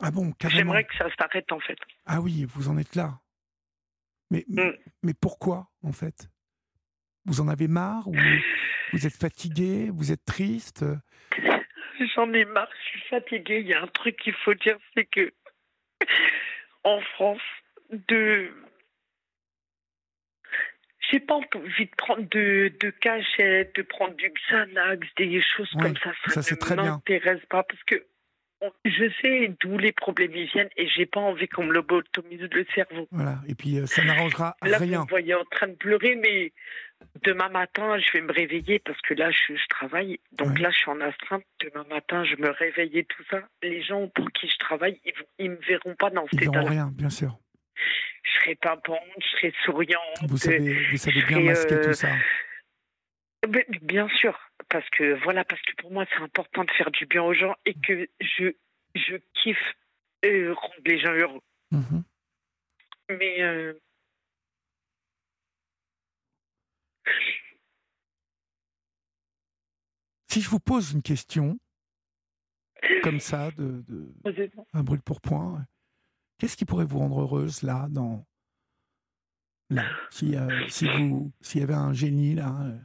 Ah 0.00 0.10
bon, 0.10 0.32
carrément. 0.32 0.58
J'aimerais 0.58 0.84
que 0.84 0.96
ça 0.96 1.06
s'arrête 1.18 1.50
en 1.52 1.60
fait. 1.60 1.78
Ah 2.06 2.20
oui, 2.20 2.44
vous 2.46 2.68
en 2.68 2.78
êtes 2.78 2.94
là. 2.94 3.20
Mais, 4.30 4.44
Mm. 4.48 4.70
mais 5.02 5.14
pourquoi, 5.14 5.68
en 5.82 5.92
fait? 5.92 6.28
Vous 7.26 7.40
en 7.40 7.48
avez 7.48 7.68
marre 7.68 8.06
ou 8.08 8.14
Vous 8.92 9.06
êtes 9.06 9.16
fatigué 9.16 9.88
Vous 9.92 10.12
êtes 10.12 10.24
triste? 10.24 10.84
J'en 12.14 12.32
ai 12.32 12.44
marre, 12.44 12.68
je 12.84 12.88
suis 12.90 13.08
fatiguée. 13.08 13.60
Il 13.60 13.66
y 13.68 13.74
a 13.74 13.82
un 13.82 13.86
truc 13.86 14.16
qu'il 14.16 14.34
faut 14.34 14.54
dire, 14.54 14.76
c'est 14.94 15.04
que 15.06 15.32
en 16.82 17.00
France, 17.14 17.40
de 17.90 18.50
j'ai 21.10 21.20
pas 21.20 21.34
envie 21.34 21.84
de 21.86 21.94
prendre 21.96 22.26
de, 22.30 22.72
de 22.80 22.90
cachette, 22.90 23.74
de 23.76 23.82
prendre 23.82 24.14
du 24.16 24.30
Xanax, 24.50 25.06
des 25.16 25.40
choses 25.42 25.70
Oui, 25.74 25.82
comme 25.82 25.96
ça. 25.98 26.12
Ça, 26.26 26.30
ça, 26.34 26.42
c'est 26.42 26.54
ne 26.56 26.60
très 26.60 26.74
bien. 26.76 26.84
m'intéresse 26.92 27.44
pas 27.50 27.62
parce 27.62 27.82
que 27.84 28.04
on- 28.62 28.72
je 28.84 29.10
sais 29.20 29.54
d'où 29.60 29.76
les 29.78 29.92
problèmes 29.92 30.34
ils 30.34 30.46
viennent 30.48 30.70
et 30.76 30.88
j'ai 30.88 31.04
pas 31.06 31.20
envie 31.20 31.46
qu'on 31.46 31.64
me 31.64 31.72
lobotomise 31.72 32.40
le 32.50 32.66
cerveau. 32.74 33.06
Voilà. 33.10 33.36
Et 33.48 33.54
puis, 33.54 33.78
euh, 33.78 33.86
ça 33.86 34.02
n'arrangera 34.02 34.56
Là, 34.62 34.78
vous 34.78 34.84
rien. 34.84 35.04
voyez 35.08 35.34
en 35.34 35.44
train 35.44 35.68
de 35.68 35.74
pleurer, 35.74 36.16
mais 36.16 36.52
demain 37.22 37.48
matin, 37.48 37.98
je 37.98 38.12
vais 38.12 38.20
me 38.20 38.32
réveiller 38.32 38.78
parce 38.78 39.00
que 39.02 39.14
là, 39.14 39.30
je, 39.30 39.54
je 39.56 39.66
travaille. 39.68 40.18
Donc 40.32 40.48
Ouais. 40.48 40.60
là, 40.60 40.70
je 40.70 40.76
suis 40.78 40.90
en 40.90 41.00
astreinte. 41.00 41.44
Demain 41.60 41.84
matin, 41.88 42.24
je 42.24 42.36
me 42.36 42.50
réveille 42.50 42.98
et 42.98 43.04
tout 43.04 43.22
ça. 43.30 43.40
Les 43.62 43.82
gens 43.82 44.08
pour 44.08 44.30
qui 44.32 44.48
je 44.48 44.56
travaille, 44.58 45.00
ils, 45.04 45.12
ils 45.38 45.50
me 45.50 45.56
verront 45.66 45.94
pas 45.94 46.10
dans 46.10 46.24
cet 46.24 46.34
Ils 46.42 46.50
verront 46.50 46.66
rien, 46.68 46.90
bien 46.92 47.10
sûr. 47.10 47.38
Je 48.22 48.30
serai 48.40 48.58
bonne, 48.86 48.98
je 49.20 49.26
serai 49.36 49.54
souriante. 49.64 50.18
Vous 50.28 50.36
savez, 50.36 50.86
vous 50.90 50.96
savez 50.96 51.22
bien 51.22 51.40
masquer 51.40 51.74
euh, 51.74 51.84
tout 51.84 51.92
ça. 51.94 52.08
Mais 53.48 53.66
Bien 53.82 54.08
sûr, 54.08 54.38
parce 54.70 54.88
que 54.90 55.22
voilà, 55.22 55.44
parce 55.44 55.60
que 55.62 55.72
pour 55.76 55.90
moi, 55.92 56.06
c'est 56.10 56.22
important 56.22 56.64
de 56.64 56.70
faire 56.70 56.90
du 56.90 57.04
bien 57.06 57.22
aux 57.22 57.34
gens 57.34 57.54
et 57.66 57.74
que 57.74 58.08
je, 58.20 58.52
je 58.94 59.16
kiffe 59.34 59.74
euh, 60.24 60.54
rendre 60.54 60.74
les 60.86 60.98
gens 60.98 61.12
heureux. 61.12 61.42
Mhm. 61.70 62.04
Mais 63.10 63.42
euh, 63.42 63.74
Si 70.28 70.40
je 70.40 70.48
vous 70.48 70.58
pose 70.58 70.92
une 70.92 71.02
question, 71.02 71.58
comme 73.02 73.20
ça, 73.20 73.50
de, 73.52 73.84
un 74.72 74.82
brûle 74.82 75.02
pour 75.02 75.20
point, 75.20 75.64
qu'est-ce 76.38 76.56
qui 76.56 76.64
pourrait 76.64 76.84
vous 76.84 76.98
rendre 76.98 77.20
heureuse 77.20 77.62
là, 77.62 77.86
dans 77.88 78.26
là, 79.70 79.84
si, 80.10 80.34
euh, 80.34 80.68
si 80.68 80.86
vous, 80.88 81.32
s'il 81.40 81.60
y 81.60 81.64
avait 81.64 81.74
un 81.74 81.92
génie 81.92 82.34
là, 82.34 82.52
euh, 82.62 82.78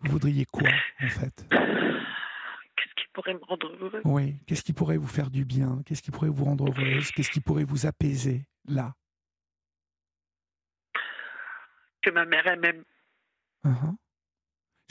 vous 0.00 0.12
voudriez 0.12 0.46
quoi 0.46 0.68
en 1.02 1.08
fait? 1.08 1.46
Qu'est-ce 1.50 2.94
qui 2.94 3.08
pourrait 3.12 3.34
me 3.34 3.44
rendre 3.44 3.76
heureuse? 3.78 4.02
Oui, 4.04 4.36
qu'est-ce 4.46 4.62
qui 4.62 4.72
pourrait 4.72 4.96
vous 4.96 5.06
faire 5.06 5.30
du 5.30 5.44
bien? 5.44 5.82
Qu'est-ce 5.84 6.00
qui 6.00 6.10
pourrait 6.10 6.30
vous 6.30 6.44
rendre 6.44 6.68
heureuse? 6.68 7.10
Qu'est-ce 7.12 7.30
qui 7.30 7.40
pourrait 7.40 7.64
vous 7.64 7.84
apaiser 7.84 8.46
là? 8.64 8.94
Que 12.00 12.10
ma 12.10 12.24
mère 12.24 12.46
elle 12.46 12.60
m'aime. 13.64 13.74
Uhum. 13.74 13.96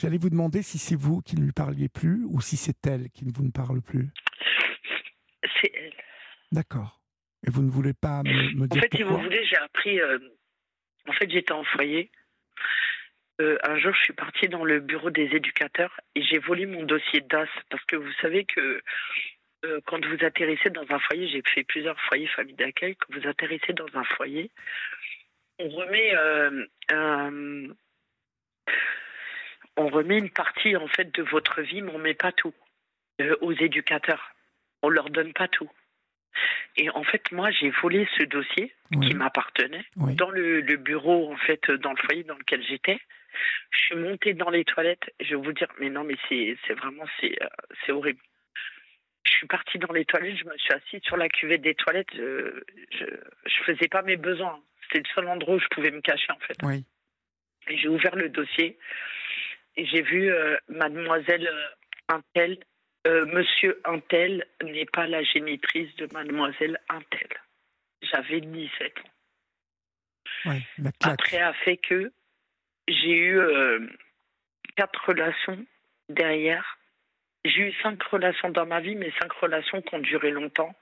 J'allais 0.00 0.18
vous 0.18 0.30
demander 0.30 0.62
si 0.62 0.78
c'est 0.78 0.96
vous 0.96 1.20
qui 1.20 1.36
ne 1.36 1.42
lui 1.44 1.52
parliez 1.52 1.88
plus 1.88 2.24
ou 2.26 2.40
si 2.40 2.56
c'est 2.56 2.86
elle 2.86 3.10
qui 3.10 3.26
ne 3.26 3.32
vous 3.32 3.44
ne 3.44 3.50
parle 3.50 3.82
plus. 3.82 4.08
C'est 5.60 5.70
elle. 5.74 5.92
D'accord. 6.52 7.00
Et 7.46 7.50
vous 7.50 7.62
ne 7.62 7.70
voulez 7.70 7.92
pas 7.94 8.22
me, 8.22 8.54
me 8.54 8.62
En 8.64 8.66
dire 8.66 8.80
fait, 8.82 8.96
si 8.96 9.02
vous 9.02 9.18
voulez, 9.18 9.44
j'ai 9.44 9.56
appris. 9.58 10.00
euh, 10.00 10.18
en 11.06 11.12
fait, 11.12 11.30
j'étais 11.30 11.52
en 11.52 11.64
foyer. 11.64 12.10
Euh, 13.40 13.58
un 13.62 13.78
jour, 13.78 13.94
je 13.94 14.02
suis 14.02 14.12
partie 14.12 14.48
dans 14.48 14.64
le 14.64 14.80
bureau 14.80 15.10
des 15.10 15.24
éducateurs 15.34 15.98
et 16.14 16.22
j'ai 16.22 16.38
volé 16.38 16.66
mon 16.66 16.82
dossier 16.84 17.20
DAS 17.22 17.48
parce 17.70 17.84
que 17.84 17.96
vous 17.96 18.12
savez 18.20 18.44
que 18.44 18.82
euh, 19.64 19.80
quand 19.86 20.02
vous 20.06 20.24
atterrissez 20.24 20.70
dans 20.70 20.84
un 20.90 20.98
foyer, 20.98 21.28
j'ai 21.28 21.42
fait 21.54 21.64
plusieurs 21.64 21.98
foyers 22.02 22.26
famille 22.28 22.54
d'accueil. 22.54 22.96
Quand 22.96 23.18
vous 23.18 23.26
atterrissez 23.28 23.72
dans 23.74 23.86
un 23.94 24.04
foyer, 24.04 24.50
on 25.58 25.68
remet 25.68 26.14
euh, 26.16 26.66
un- 26.90 27.74
on 29.76 29.88
remet 29.88 30.18
une 30.18 30.30
partie 30.30 30.76
en 30.76 30.88
fait 30.88 31.14
de 31.14 31.22
votre 31.22 31.62
vie, 31.62 31.82
mais 31.82 31.92
on 31.94 31.98
met 31.98 32.14
pas 32.14 32.32
tout 32.32 32.54
euh, 33.20 33.36
aux 33.40 33.52
éducateurs. 33.52 34.34
On 34.82 34.88
leur 34.88 35.10
donne 35.10 35.32
pas 35.32 35.48
tout. 35.48 35.70
Et 36.76 36.88
en 36.90 37.02
fait, 37.02 37.32
moi, 37.32 37.50
j'ai 37.50 37.70
volé 37.82 38.08
ce 38.16 38.22
dossier 38.22 38.72
qui 39.02 39.14
m'appartenait 39.14 39.84
oui. 39.96 40.14
dans 40.14 40.30
le, 40.30 40.60
le 40.60 40.76
bureau, 40.76 41.32
en 41.32 41.36
fait, 41.36 41.70
dans 41.70 41.90
le 41.90 41.96
foyer 41.96 42.22
dans 42.24 42.36
lequel 42.36 42.62
j'étais. 42.64 42.98
Je 43.70 43.78
suis 43.78 43.96
montée 43.96 44.34
dans 44.34 44.50
les 44.50 44.64
toilettes. 44.64 45.12
Je 45.20 45.30
vais 45.30 45.42
vous 45.42 45.52
dire, 45.52 45.68
mais 45.78 45.90
non, 45.90 46.04
mais 46.04 46.16
c'est 46.28 46.74
vraiment, 46.74 47.04
c'est 47.20 47.42
euh, 47.42 47.48
c'est 47.84 47.92
horrible. 47.92 48.20
Je 49.24 49.32
suis 49.32 49.46
partie 49.46 49.78
dans 49.78 49.92
les 49.92 50.04
toilettes, 50.04 50.36
je 50.36 50.44
me 50.44 50.56
suis 50.56 50.72
assise 50.72 51.00
sur 51.02 51.16
la 51.16 51.28
cuvette 51.28 51.62
des 51.62 51.74
toilettes. 51.74 52.08
Je, 52.14 52.62
je, 52.90 53.04
je 53.46 53.62
faisais 53.64 53.88
pas 53.88 54.02
mes 54.02 54.16
besoins. 54.16 54.60
C'était 54.84 55.00
le 55.08 55.14
seul 55.14 55.28
endroit 55.28 55.56
où 55.56 55.60
je 55.60 55.68
pouvais 55.68 55.90
me 55.90 56.00
cacher, 56.00 56.32
en 56.32 56.38
fait. 56.40 56.56
Oui. 56.62 56.84
Et 57.70 57.78
j'ai 57.78 57.88
ouvert 57.88 58.16
le 58.16 58.28
dossier 58.28 58.78
et 59.76 59.86
j'ai 59.86 60.02
vu 60.02 60.30
euh, 60.30 60.56
mademoiselle 60.68 61.46
euh, 61.46 62.14
Intel, 62.14 62.58
euh, 63.06 63.24
monsieur 63.26 63.80
Intel 63.84 64.44
n'est 64.62 64.86
pas 64.86 65.06
la 65.06 65.22
génitrice 65.22 65.94
de 65.96 66.08
mademoiselle 66.12 66.78
Intel. 66.88 67.28
J'avais 68.02 68.40
17 68.40 68.98
ans. 68.98 69.10
la. 70.44 70.60
Après 71.02 71.38
a 71.38 71.52
fait 71.52 71.76
que 71.76 72.12
j'ai 72.88 73.16
eu 73.16 73.38
euh, 73.38 73.86
quatre 74.76 75.06
relations 75.06 75.64
derrière. 76.08 76.78
J'ai 77.44 77.68
eu 77.68 77.72
cinq 77.82 78.02
relations 78.02 78.50
dans 78.50 78.66
ma 78.66 78.80
vie, 78.80 78.96
mais 78.96 79.12
cinq 79.20 79.32
relations 79.32 79.80
qui 79.80 79.94
ont 79.94 80.00
duré 80.00 80.30
longtemps. 80.30 80.74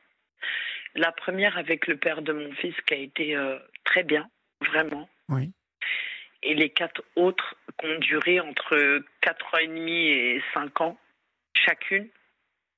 La 0.95 1.13
première 1.13 1.57
avec 1.59 1.87
le 1.87 1.97
père 1.97 2.23
de 2.23 2.33
mon 2.33 2.53
fils 2.53 2.75
qui 2.87 2.95
a 2.95 2.97
été 2.97 3.37
euh, 3.37 3.59
très 3.85 4.03
bien, 4.03 4.29
vraiment. 4.61 5.09
Oui. 5.29 5.53
Et 6.43 6.55
les 6.55 6.71
quatre 6.71 7.03
autres 7.17 7.57
qui 7.79 7.87
ont 7.87 7.99
duré 7.99 8.41
entre 8.41 9.03
quatre 9.21 9.55
ans 9.55 9.59
et 9.59 9.67
demi 9.67 10.09
et 10.09 10.43
cinq 10.55 10.81
ans, 10.81 10.99
chacune, 11.55 12.09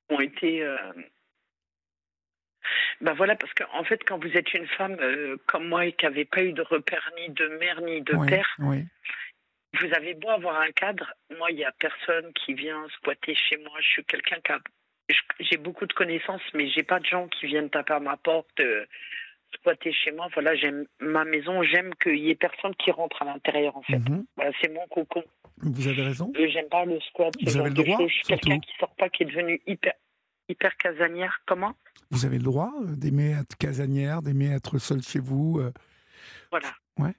ont 0.09 0.21
été. 0.21 0.63
euh, 0.63 0.77
Ben 3.01 3.15
voilà, 3.15 3.37
parce 3.37 3.53
qu'en 3.55 3.85
fait, 3.85 4.03
quand 4.05 4.19
vous 4.19 4.37
êtes 4.37 4.53
une 4.55 4.67
femme 4.67 4.97
euh, 5.01 5.37
comme 5.47 5.69
moi 5.69 5.87
et 5.87 5.93
qui 5.93 6.05
n'avait 6.05 6.25
pas 6.25 6.43
eu 6.43 6.53
de 6.53 6.63
repère 6.63 7.11
ni 7.17 7.29
de 7.31 7.49
mère 7.49 7.81
ni 7.81 8.03
de 8.03 8.15
oui, 8.15 8.29
père, 8.29 8.57
oui. 8.59 8.85
vous 9.81 9.93
avez 9.95 10.15
beau 10.15 10.29
avoir 10.31 10.61
un 10.61 10.71
cadre, 10.73 11.13
moi, 11.39 11.51
il 11.51 11.57
n'y 11.57 11.65
a 11.65 11.73
personne 11.73 12.33
qui 12.35 12.55
vient 12.55 12.87
squatter 12.97 13.35
chez 13.35 13.57
moi. 13.59 13.73
Je 13.81 13.89
suis 13.89 14.05
quelqu'un 14.05 14.41
qui 14.45 14.53
a. 14.53 14.59
J'ai 15.41 15.57
beaucoup 15.57 15.87
de 15.87 15.93
connaissances, 15.93 16.43
mais 16.55 16.69
j'ai 16.69 16.85
pas 16.85 17.01
de 17.01 17.07
gens 17.07 17.27
qui 17.29 17.47
viennent 17.47 17.71
taper 17.71 17.95
à 17.95 18.01
ma 18.01 18.17
porte, 18.17 18.61
euh, 18.61 18.87
squatter 19.55 19.93
chez 19.93 20.13
moi. 20.13 20.29
Voilà, 20.35 20.55
j'aime 20.55 20.87
ma 21.01 21.25
maison, 21.25 21.63
j'aime 21.63 21.95
qu'il 21.97 22.19
y 22.19 22.31
ait 22.31 22.35
personne 22.35 22.75
qui 22.77 22.91
rentre 22.91 23.23
à 23.23 23.25
l'intérieur, 23.25 23.77
en 23.77 23.83
fait. 23.83 23.99
Mhm. 23.99 24.25
Voilà, 24.37 24.53
c'est 24.61 24.69
mon 24.73 24.87
cocon. 24.89 25.25
Vous 25.59 25.89
avez 25.89 26.03
raison. 26.03 26.33
J'aime 26.37 26.69
pas 26.69 26.85
le 26.85 26.99
squat. 27.01 27.35
Vous 27.43 27.57
avez 27.57 27.69
le 27.71 27.75
droit. 27.75 27.99
Je 28.07 28.13
suis 28.13 28.23
quelqu'un 28.23 28.59
qui 28.61 28.73
sort 28.79 28.95
pas, 28.97 29.09
qui 29.11 29.25
est 29.25 29.27
devenu 29.27 29.61
hyper, 29.67 29.93
hyper 30.49 30.77
casanière. 30.77 31.41
Comment? 31.47 31.75
Vous 32.11 32.25
avez 32.25 32.39
le 32.39 32.45
droit 32.45 32.73
euh, 32.83 32.97
d'aimer 32.97 33.33
être 33.39 33.57
casanière, 33.57 34.23
d'aimer 34.23 34.53
être 34.55 34.79
seul 34.79 35.03
chez 35.03 35.19
vous. 35.21 35.59
euh, 35.61 35.73
Voilà. 36.51 36.69
Ouais. 36.99 37.15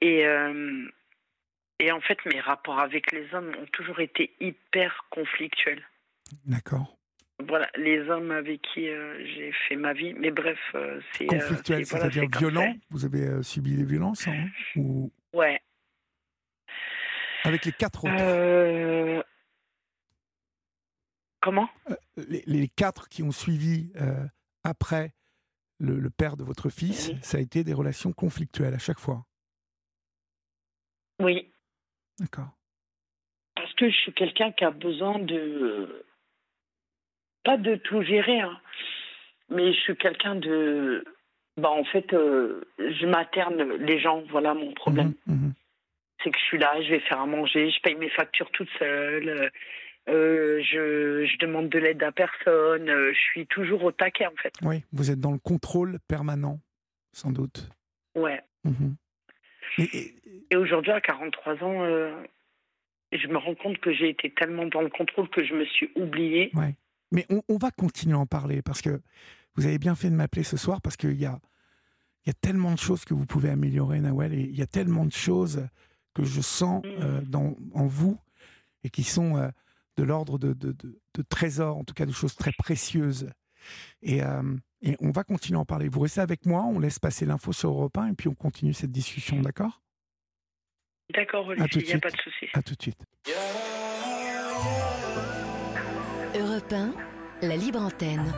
Et, 0.00 0.26
euh, 0.26 0.84
et 1.78 1.92
en 1.92 2.00
fait, 2.00 2.18
mes 2.26 2.40
rapports 2.40 2.78
avec 2.78 3.12
les 3.12 3.32
hommes 3.34 3.52
ont 3.60 3.66
toujours 3.72 4.00
été 4.00 4.34
hyper 4.40 5.06
conflictuels. 5.10 5.82
D'accord. 6.44 6.96
Voilà, 7.40 7.68
les 7.76 8.00
hommes 8.08 8.30
avec 8.30 8.62
qui 8.62 8.88
euh, 8.88 9.24
j'ai 9.26 9.52
fait 9.68 9.76
ma 9.76 9.92
vie. 9.92 10.14
Mais 10.14 10.30
bref, 10.30 10.58
euh, 10.74 11.00
c'est. 11.12 11.24
euh, 11.24 11.38
Conflictuel, 11.38 11.84
voilà, 11.84 12.10
c'est-à-dire 12.10 12.38
violent. 12.38 12.74
Vous 12.90 13.04
avez 13.04 13.26
euh, 13.26 13.42
subi 13.42 13.76
des 13.76 13.84
violences 13.84 14.28
hein, 14.28 14.46
ou. 14.76 15.10
Ouais. 15.32 15.60
avec 17.44 17.64
les 17.64 17.72
quatre 17.72 18.04
autres. 18.04 19.24
Comment? 21.40 21.68
Les, 22.28 22.68
quatre 22.68 23.08
qui 23.08 23.24
ont 23.24 23.32
suivi 23.32 23.92
après 24.62 25.12
le, 25.80 26.08
père 26.10 26.36
de 26.36 26.44
votre 26.44 26.70
fils, 26.70 27.10
ça 27.22 27.38
a 27.38 27.40
été 27.40 27.64
des 27.64 27.72
relations 27.72 28.12
conflictuelles 28.12 28.74
à 28.74 28.78
chaque 28.78 29.00
fois. 29.00 29.26
Oui. 31.18 31.52
D'accord. 32.20 32.50
Parce 33.56 33.72
que 33.74 33.90
je 33.90 33.96
suis 33.96 34.12
quelqu'un 34.12 34.52
qui 34.52 34.64
a 34.64 34.70
besoin 34.70 35.18
de. 35.18 36.04
Pas 37.44 37.56
de 37.56 37.76
tout 37.76 38.02
gérer, 38.02 38.40
hein, 38.40 38.58
mais 39.50 39.72
je 39.72 39.80
suis 39.80 39.96
quelqu'un 39.96 40.36
de. 40.36 41.04
Bah, 41.56 41.70
en 41.70 41.84
fait, 41.84 42.12
euh, 42.14 42.62
je 42.78 43.06
materne 43.06 43.74
les 43.74 44.00
gens, 44.00 44.22
voilà 44.30 44.54
mon 44.54 44.72
problème. 44.72 45.14
Mhm, 45.26 45.36
mhm. 45.36 45.52
C'est 46.22 46.30
que 46.30 46.38
je 46.38 46.44
suis 46.44 46.58
là, 46.58 46.72
je 46.82 46.90
vais 46.90 47.00
faire 47.00 47.20
à 47.20 47.26
manger, 47.26 47.70
je 47.70 47.80
paye 47.82 47.96
mes 47.96 48.08
factures 48.08 48.50
toute 48.52 48.68
seule, 48.78 49.50
euh, 50.08 50.62
je, 50.62 51.26
je, 51.26 51.38
demande 51.38 51.68
de 51.68 51.78
l'aide 51.78 52.02
à 52.02 52.12
personne, 52.12 52.88
euh, 52.88 53.12
je 53.12 53.18
suis 53.18 53.46
toujours 53.48 53.82
au 53.82 53.92
taquet 53.92 54.26
en 54.26 54.36
fait. 54.40 54.54
Oui, 54.62 54.84
vous 54.92 55.10
êtes 55.10 55.18
dans 55.18 55.32
le 55.32 55.38
contrôle 55.38 55.98
permanent, 56.08 56.60
sans 57.12 57.32
doute. 57.32 57.68
Ouais. 58.14 58.40
Mhm. 58.64 58.94
Et, 59.78 60.56
aujourd'hui, 60.56 60.92
à 60.92 61.00
43 61.00 61.54
ans, 61.64 61.84
je 63.10 63.26
me 63.28 63.38
rends 63.38 63.54
compte 63.54 63.78
que 63.78 63.92
j'ai 63.92 64.10
été 64.10 64.30
tellement 64.30 64.66
dans 64.66 64.82
le 64.82 64.90
contrôle 64.90 65.28
que 65.28 65.44
je 65.44 65.54
me 65.54 65.64
suis 65.64 65.90
oubliée. 65.96 66.50
Ouais. 66.54 66.74
Mais 67.12 67.26
on, 67.30 67.42
on, 67.48 67.58
va 67.58 67.70
continuer 67.70 68.14
à 68.14 68.18
en 68.18 68.26
parler 68.26 68.62
parce 68.62 68.82
que 68.82 69.00
vous 69.54 69.66
avez 69.66 69.78
bien 69.78 69.94
fait 69.94 70.10
de 70.10 70.14
m'appeler 70.14 70.42
ce 70.42 70.56
soir 70.56 70.80
parce 70.80 70.96
qu'il 70.96 71.20
y 71.20 71.26
a, 71.26 71.38
il 72.24 72.28
y 72.28 72.30
a 72.30 72.34
tellement 72.34 72.72
de 72.72 72.78
choses 72.78 73.04
que 73.04 73.14
vous 73.14 73.26
pouvez 73.26 73.50
améliorer, 73.50 74.00
Nawel, 74.00 74.32
et 74.32 74.40
il 74.40 74.56
y 74.56 74.62
a 74.62 74.66
tellement 74.66 75.04
de 75.04 75.12
choses 75.12 75.66
que 76.14 76.24
je 76.24 76.40
sens 76.40 76.84
mm. 76.84 76.88
euh, 76.88 77.20
dans, 77.22 77.56
en 77.74 77.86
vous 77.86 78.18
et 78.84 78.90
qui 78.90 79.04
sont 79.04 79.36
euh, 79.36 79.48
de 79.96 80.02
l'ordre 80.02 80.38
de, 80.38 80.52
de, 80.52 80.72
de, 80.72 81.22
trésors, 81.28 81.76
en 81.76 81.84
tout 81.84 81.94
cas 81.94 82.06
de 82.06 82.12
choses 82.12 82.34
très 82.34 82.52
précieuses. 82.52 83.28
Et, 84.02 84.22
euh, 84.22 84.56
et, 84.80 84.96
on 85.00 85.10
va 85.10 85.24
continuer 85.24 85.58
à 85.58 85.60
en 85.60 85.64
parler. 85.64 85.88
Vous 85.88 86.00
restez 86.00 86.20
avec 86.20 86.46
moi, 86.46 86.62
on 86.62 86.78
laisse 86.78 86.98
passer 86.98 87.26
l'info 87.26 87.52
sur 87.52 87.70
Europe 87.70 87.96
1 87.96 88.08
et 88.08 88.14
puis 88.14 88.28
on 88.28 88.34
continue 88.34 88.72
cette 88.72 88.92
discussion, 88.92 89.40
d'accord? 89.40 89.82
D'accord, 91.14 91.46
Olivier, 91.46 91.82
il 91.82 91.86
n'y 91.86 91.92
a 91.92 91.98
pas 91.98 92.10
de 92.10 92.16
souci. 92.16 92.46
À 92.54 92.62
tout 92.62 92.74
de 92.74 92.82
suite. 92.82 93.04
Europe 96.52 96.70
1, 96.70 96.92
la 97.48 97.56
libre 97.56 97.80
antenne. 97.80 98.30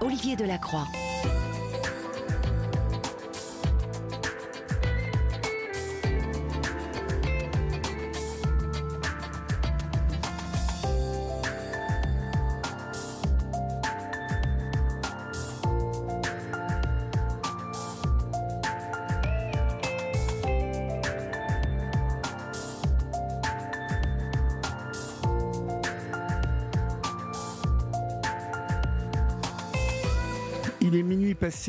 Olivier 0.00 0.34
Delacroix. 0.34 0.88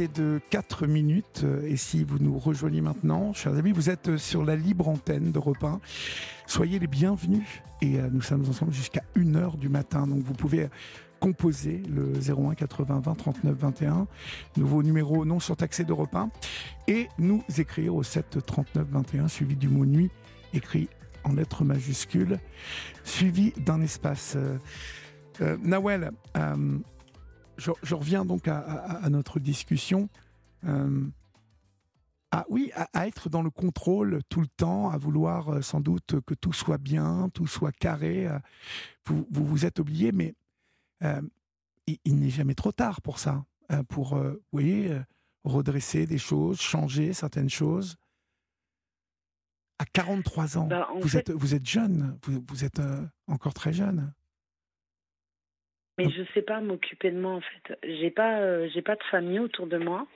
De 0.07 0.39
4 0.49 0.87
minutes 0.87 1.45
et 1.65 1.75
si 1.75 2.03
vous 2.03 2.19
nous 2.19 2.39
rejoignez 2.39 2.79
maintenant, 2.79 3.33
chers 3.33 3.55
amis, 3.55 3.71
vous 3.71 3.89
êtes 3.89 4.17
sur 4.17 4.45
la 4.45 4.55
libre 4.55 4.87
antenne 4.87 5.31
d'Europe 5.31 5.63
1. 5.63 5.79
Soyez 6.47 6.79
les 6.79 6.87
bienvenus 6.87 7.45
et 7.81 7.99
euh, 7.99 8.09
nous 8.11 8.21
sommes 8.21 8.47
ensemble 8.47 8.71
jusqu'à 8.71 9.03
1h 9.15 9.57
du 9.57 9.67
matin. 9.67 10.07
Donc 10.07 10.23
vous 10.23 10.33
pouvez 10.33 10.69
composer 11.19 11.81
le 11.89 12.13
01 12.13 12.55
80 12.55 13.01
20 13.03 13.15
39 13.15 13.57
21, 13.57 14.07
nouveau 14.55 14.83
numéro 14.83 15.25
non 15.25 15.39
surtaxé 15.39 15.83
d'Europe 15.83 16.15
1 16.15 16.29
et 16.87 17.09
nous 17.17 17.43
écrire 17.57 17.93
au 17.93 18.03
7 18.03 18.45
39 18.45 18.87
21 18.89 19.27
suivi 19.27 19.55
du 19.55 19.67
mot 19.67 19.85
nuit 19.85 20.09
écrit 20.53 20.87
en 21.25 21.33
lettres 21.33 21.65
majuscules 21.65 22.39
suivi 23.03 23.51
d'un 23.57 23.81
espace. 23.81 24.35
Euh, 24.37 24.57
euh 25.41 25.57
Nawel, 25.61 26.11
euh, 26.37 26.79
je, 27.59 27.95
reviens 27.95 28.25
donc 28.25 28.47
à, 28.47 29.07
notre 29.09 29.39
discussion. 29.39 30.09
Euh, 30.65 31.07
ah 32.31 32.45
oui, 32.49 32.71
à, 32.75 33.07
être 33.07 33.29
dans 33.29 33.41
le 33.41 33.49
contrôle 33.49 34.21
tout 34.29 34.41
le 34.41 34.47
temps, 34.47 34.89
à 34.89 34.97
vouloir 34.97 35.49
euh, 35.49 35.61
sans 35.61 35.81
doute 35.81 36.21
que 36.25 36.33
tout 36.33 36.53
soit 36.53 36.77
bien, 36.77 37.29
tout 37.33 37.47
soit 37.47 37.71
carré. 37.71 38.27
Euh, 38.27 38.39
vous, 39.05 39.27
vous, 39.31 39.65
êtes 39.65 39.79
oublié, 39.79 40.11
mais 40.11 40.35
il, 42.05 42.19
n'est 42.19 42.29
jamais 42.29 42.55
trop 42.55 42.71
tard 42.71 43.01
pour 43.01 43.17
ça, 43.19 43.45
pour, 43.87 44.15
vous 44.15 44.39
voyez, 44.51 44.99
redresser 45.43 46.05
des 46.05 46.19
choses, 46.19 46.59
changer 46.59 47.13
certaines 47.13 47.49
choses. 47.49 47.95
À 49.79 49.85
43 49.85 50.57
ans, 50.57 50.67
bah, 50.67 50.87
vous, 51.01 51.15
êtes, 51.17 51.31
vous 51.31 51.55
êtes 51.55 51.65
jeune, 51.65 52.19
vous, 52.23 52.43
vous 52.47 52.63
êtes 52.65 52.81
encore 53.27 53.53
très 53.53 53.73
jeune. 53.73 54.13
Mais 55.99 56.09
je 56.09 56.23
sais 56.33 56.41
pas 56.41 56.61
m'occuper 56.61 57.11
de 57.11 57.19
moi 57.19 57.33
en 57.33 57.41
fait. 57.41 57.77
J'ai 57.83 58.09
pas, 58.09 58.39
euh, 58.39 58.69
j'ai 58.73 58.81
pas 58.81 58.95
de 58.95 59.03
famille 59.11 59.39
autour 59.39 59.67
de 59.67 59.77
moi. 59.77 60.07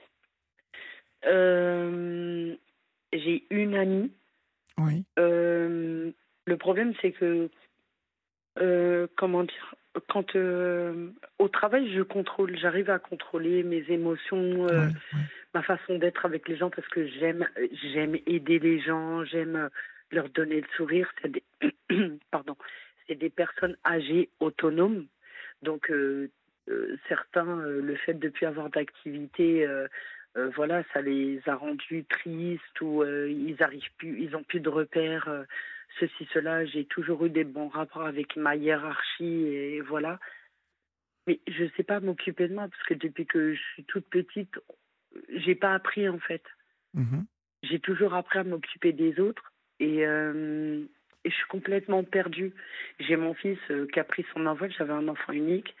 Euh, 1.26 2.54
j'ai 3.12 3.44
une 3.50 3.74
amie. 3.74 4.10
Oui. 4.78 5.04
Euh, 5.18 6.10
le 6.46 6.56
problème 6.56 6.94
c'est 7.02 7.12
que 7.12 7.50
comment 9.16 9.44
dire, 9.44 9.74
quand 10.08 10.34
au 10.36 11.48
travail 11.48 11.92
je 11.92 12.00
contrôle, 12.00 12.56
j'arrive 12.58 12.88
à 12.88 12.98
contrôler 12.98 13.62
mes 13.62 13.84
émotions, 13.90 14.66
ma 15.52 15.62
façon 15.62 15.98
d'être 15.98 16.24
avec 16.24 16.48
les 16.48 16.56
gens 16.56 16.70
parce 16.70 16.88
que 16.88 17.06
j'aime, 17.06 17.46
j'aime 17.92 18.16
aider 18.26 18.58
les 18.58 18.80
gens, 18.80 19.22
j'aime 19.24 19.68
leur 20.10 20.30
donner 20.30 20.62
le 20.62 20.66
sourire. 20.78 21.12
C'est 21.20 21.30
des, 21.30 21.42
pardon, 22.30 22.56
c'est 23.06 23.16
des 23.16 23.30
personnes 23.30 23.76
âgées 23.84 24.30
autonomes 24.40 25.06
donc 25.64 25.90
euh, 25.90 26.30
euh, 26.68 26.96
certains, 27.08 27.58
euh, 27.58 27.80
le 27.82 27.96
fait 27.96 28.14
de 28.14 28.26
ne 28.26 28.32
plus 28.32 28.46
avoir 28.46 28.70
d'activité, 28.70 29.66
voilà, 30.56 30.82
ça 30.92 31.00
les 31.00 31.40
a 31.46 31.54
rendus 31.54 32.04
tristes 32.06 32.80
ou 32.80 33.04
ils 33.04 33.56
arrivent 33.60 33.92
plus, 33.98 34.20
ils 34.20 34.34
ont 34.34 34.42
plus 34.42 34.58
de 34.58 34.68
repères, 34.68 35.28
ceci, 36.00 36.28
cela. 36.32 36.64
J'ai 36.64 36.86
toujours 36.86 37.24
eu 37.24 37.30
des 37.30 37.44
bons 37.44 37.68
rapports 37.68 38.06
avec 38.06 38.34
ma 38.34 38.56
hiérarchie 38.56 39.46
et 39.46 39.80
voilà. 39.80 40.18
Mais 41.28 41.38
je 41.46 41.64
ne 41.64 41.68
sais 41.76 41.84
pas 41.84 42.00
m'occuper 42.00 42.48
de 42.48 42.54
moi 42.54 42.66
parce 42.68 42.82
que 42.82 42.94
depuis 42.94 43.26
que 43.26 43.54
je 43.54 43.62
suis 43.74 43.84
toute 43.84 44.08
petite, 44.10 44.58
j'ai 45.28 45.54
pas 45.54 45.72
appris 45.72 46.08
en 46.08 46.18
fait. 46.18 46.42
Mmh 46.94 47.22
j'ai 47.62 47.80
toujours 47.80 48.12
appris 48.12 48.40
à 48.40 48.44
m'occuper 48.44 48.92
des 48.92 49.18
autres 49.20 49.50
et 49.80 50.04
et 51.24 51.30
je 51.30 51.34
suis 51.34 51.46
complètement 51.48 52.04
perdue. 52.04 52.52
J'ai 53.00 53.16
mon 53.16 53.34
fils 53.34 53.58
euh, 53.70 53.86
qui 53.92 53.98
a 53.98 54.04
pris 54.04 54.24
son 54.32 54.46
envol, 54.46 54.70
j'avais 54.76 54.92
un 54.92 55.08
enfant 55.08 55.32
unique, 55.32 55.74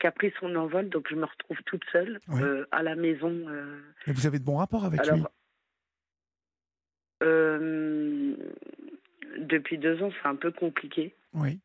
qui 0.00 0.06
a 0.06 0.12
pris 0.12 0.32
son 0.40 0.54
envol, 0.54 0.88
donc 0.88 1.08
je 1.10 1.16
me 1.16 1.24
retrouve 1.24 1.58
toute 1.66 1.82
seule 1.90 2.20
euh, 2.30 2.64
à 2.70 2.82
la 2.82 2.94
maison. 2.94 3.32
Euh. 3.48 3.80
Et 4.06 4.12
vous 4.12 4.26
avez 4.26 4.38
de 4.38 4.44
bons 4.44 4.56
rapports 4.56 4.84
avec 4.84 5.00
lui? 5.06 5.22
Depuis 9.38 9.78
deux 9.78 10.00
ans, 10.02 10.10
c'est 10.22 10.28
un 10.28 10.36
peu 10.36 10.52
compliqué. 10.52 11.14
Oui. 11.32 11.58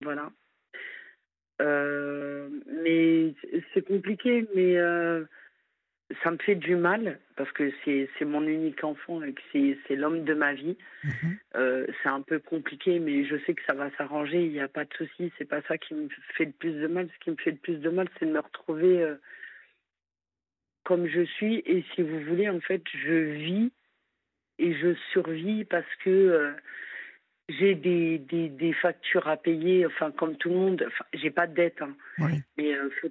Voilà. 0.00 0.30
mais 1.58 3.34
c'est 3.72 3.86
compliqué, 3.86 4.46
mais 4.54 4.76
ça 6.22 6.30
me 6.30 6.36
fait 6.38 6.54
du 6.54 6.76
mal 6.76 7.18
parce 7.36 7.50
que 7.52 7.72
c'est 7.84 8.24
mon 8.24 8.42
unique 8.46 8.84
enfant 8.84 9.22
et 9.22 9.32
que 9.32 9.40
c'est 9.52 9.96
l'homme 9.96 10.24
de 10.24 10.34
ma 10.34 10.52
vie. 10.52 10.76
Mhm. 11.02 11.38
Euh, 11.56 11.86
c'est 12.02 12.08
un 12.08 12.20
peu 12.20 12.38
compliqué, 12.38 12.98
mais 12.98 13.24
je 13.24 13.36
sais 13.44 13.54
que 13.54 13.62
ça 13.66 13.72
va 13.72 13.90
s'arranger. 13.96 14.44
Il 14.44 14.52
n'y 14.52 14.60
a 14.60 14.68
pas 14.68 14.84
de 14.84 14.92
souci. 14.94 15.32
C'est 15.38 15.48
pas 15.48 15.62
ça 15.62 15.78
qui 15.78 15.94
me 15.94 16.08
fait 16.36 16.44
le 16.46 16.52
plus 16.52 16.72
de 16.72 16.86
mal. 16.86 17.08
Ce 17.14 17.24
qui 17.24 17.30
me 17.30 17.36
fait 17.36 17.52
le 17.52 17.56
plus 17.56 17.78
de 17.78 17.88
mal, 17.88 18.08
c'est 18.18 18.26
de 18.26 18.32
me 18.32 18.40
retrouver 18.40 19.02
euh, 19.02 19.16
comme 20.84 21.06
je 21.06 21.22
suis. 21.22 21.62
Et 21.66 21.84
si 21.94 22.02
vous 22.02 22.20
voulez, 22.20 22.48
en 22.48 22.60
fait, 22.60 22.82
je 22.92 23.32
vis 23.32 23.72
et 24.58 24.74
je 24.74 24.94
survis 25.12 25.64
parce 25.64 25.94
que 26.04 26.10
euh, 26.10 26.52
j'ai 27.48 27.74
des, 27.74 28.18
des, 28.18 28.48
des, 28.48 28.72
factures 28.72 29.28
à 29.28 29.36
payer, 29.36 29.84
enfin 29.86 30.10
comme 30.12 30.36
tout 30.36 30.48
le 30.48 30.54
monde. 30.54 30.84
Enfin, 30.86 31.04
j'ai 31.12 31.30
pas 31.30 31.46
de 31.46 31.54
dette, 31.54 31.82
hein. 31.82 31.94
mais 32.18 32.42
il 32.56 32.74
euh, 32.74 32.90
faut, 33.00 33.10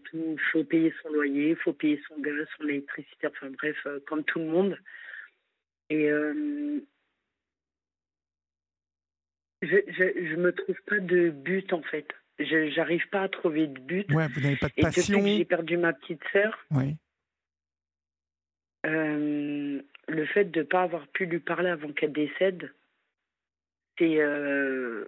faut 0.51 0.63
payer 0.63 0.93
son 1.01 1.09
loyer, 1.09 1.49
il 1.51 1.55
faut 1.55 1.73
payer 1.73 2.01
son 2.07 2.19
gaz, 2.19 2.47
son 2.57 2.67
électricité, 2.67 3.27
enfin 3.27 3.49
bref, 3.51 3.77
euh, 3.85 3.99
comme 4.07 4.23
tout 4.23 4.39
le 4.39 4.45
monde. 4.45 4.79
Et 5.89 6.09
euh, 6.09 6.79
je, 9.61 9.77
je, 9.87 10.27
je 10.29 10.35
me 10.35 10.51
trouve 10.51 10.81
pas 10.87 10.99
de 10.99 11.29
but 11.29 11.71
en 11.71 11.83
fait. 11.83 12.07
Je 12.39 12.71
j'arrive 12.71 13.07
pas 13.09 13.21
à 13.21 13.29
trouver 13.29 13.67
de 13.67 13.79
but. 13.79 14.11
Ouais, 14.11 14.27
vous 14.29 14.41
n'avez 14.41 14.55
pas 14.55 14.69
de 14.69 14.81
passion. 14.81 15.13
Et 15.13 15.17
depuis 15.17 15.31
que 15.31 15.37
j'ai 15.37 15.45
perdu 15.45 15.77
ma 15.77 15.93
petite 15.93 16.23
sœur, 16.31 16.57
oui. 16.71 16.95
le 18.83 20.25
fait 20.33 20.45
de 20.45 20.61
ne 20.61 20.65
pas 20.65 20.81
avoir 20.81 21.07
pu 21.09 21.27
lui 21.27 21.39
parler 21.39 21.69
avant 21.69 21.91
qu'elle 21.91 22.13
décède 22.13 22.71
c'est 24.03 24.19
euh, 24.19 25.05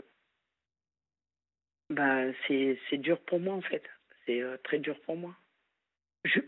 Bah, 1.89 2.23
c'est 2.47 2.97
dur 2.97 3.19
pour 3.21 3.39
moi, 3.39 3.55
en 3.55 3.62
fait. 3.62 3.84
C'est 4.25 4.41
euh, 4.41 4.58
très 4.63 4.79
dur 4.79 4.99
pour 5.05 5.17
moi. 5.17 5.36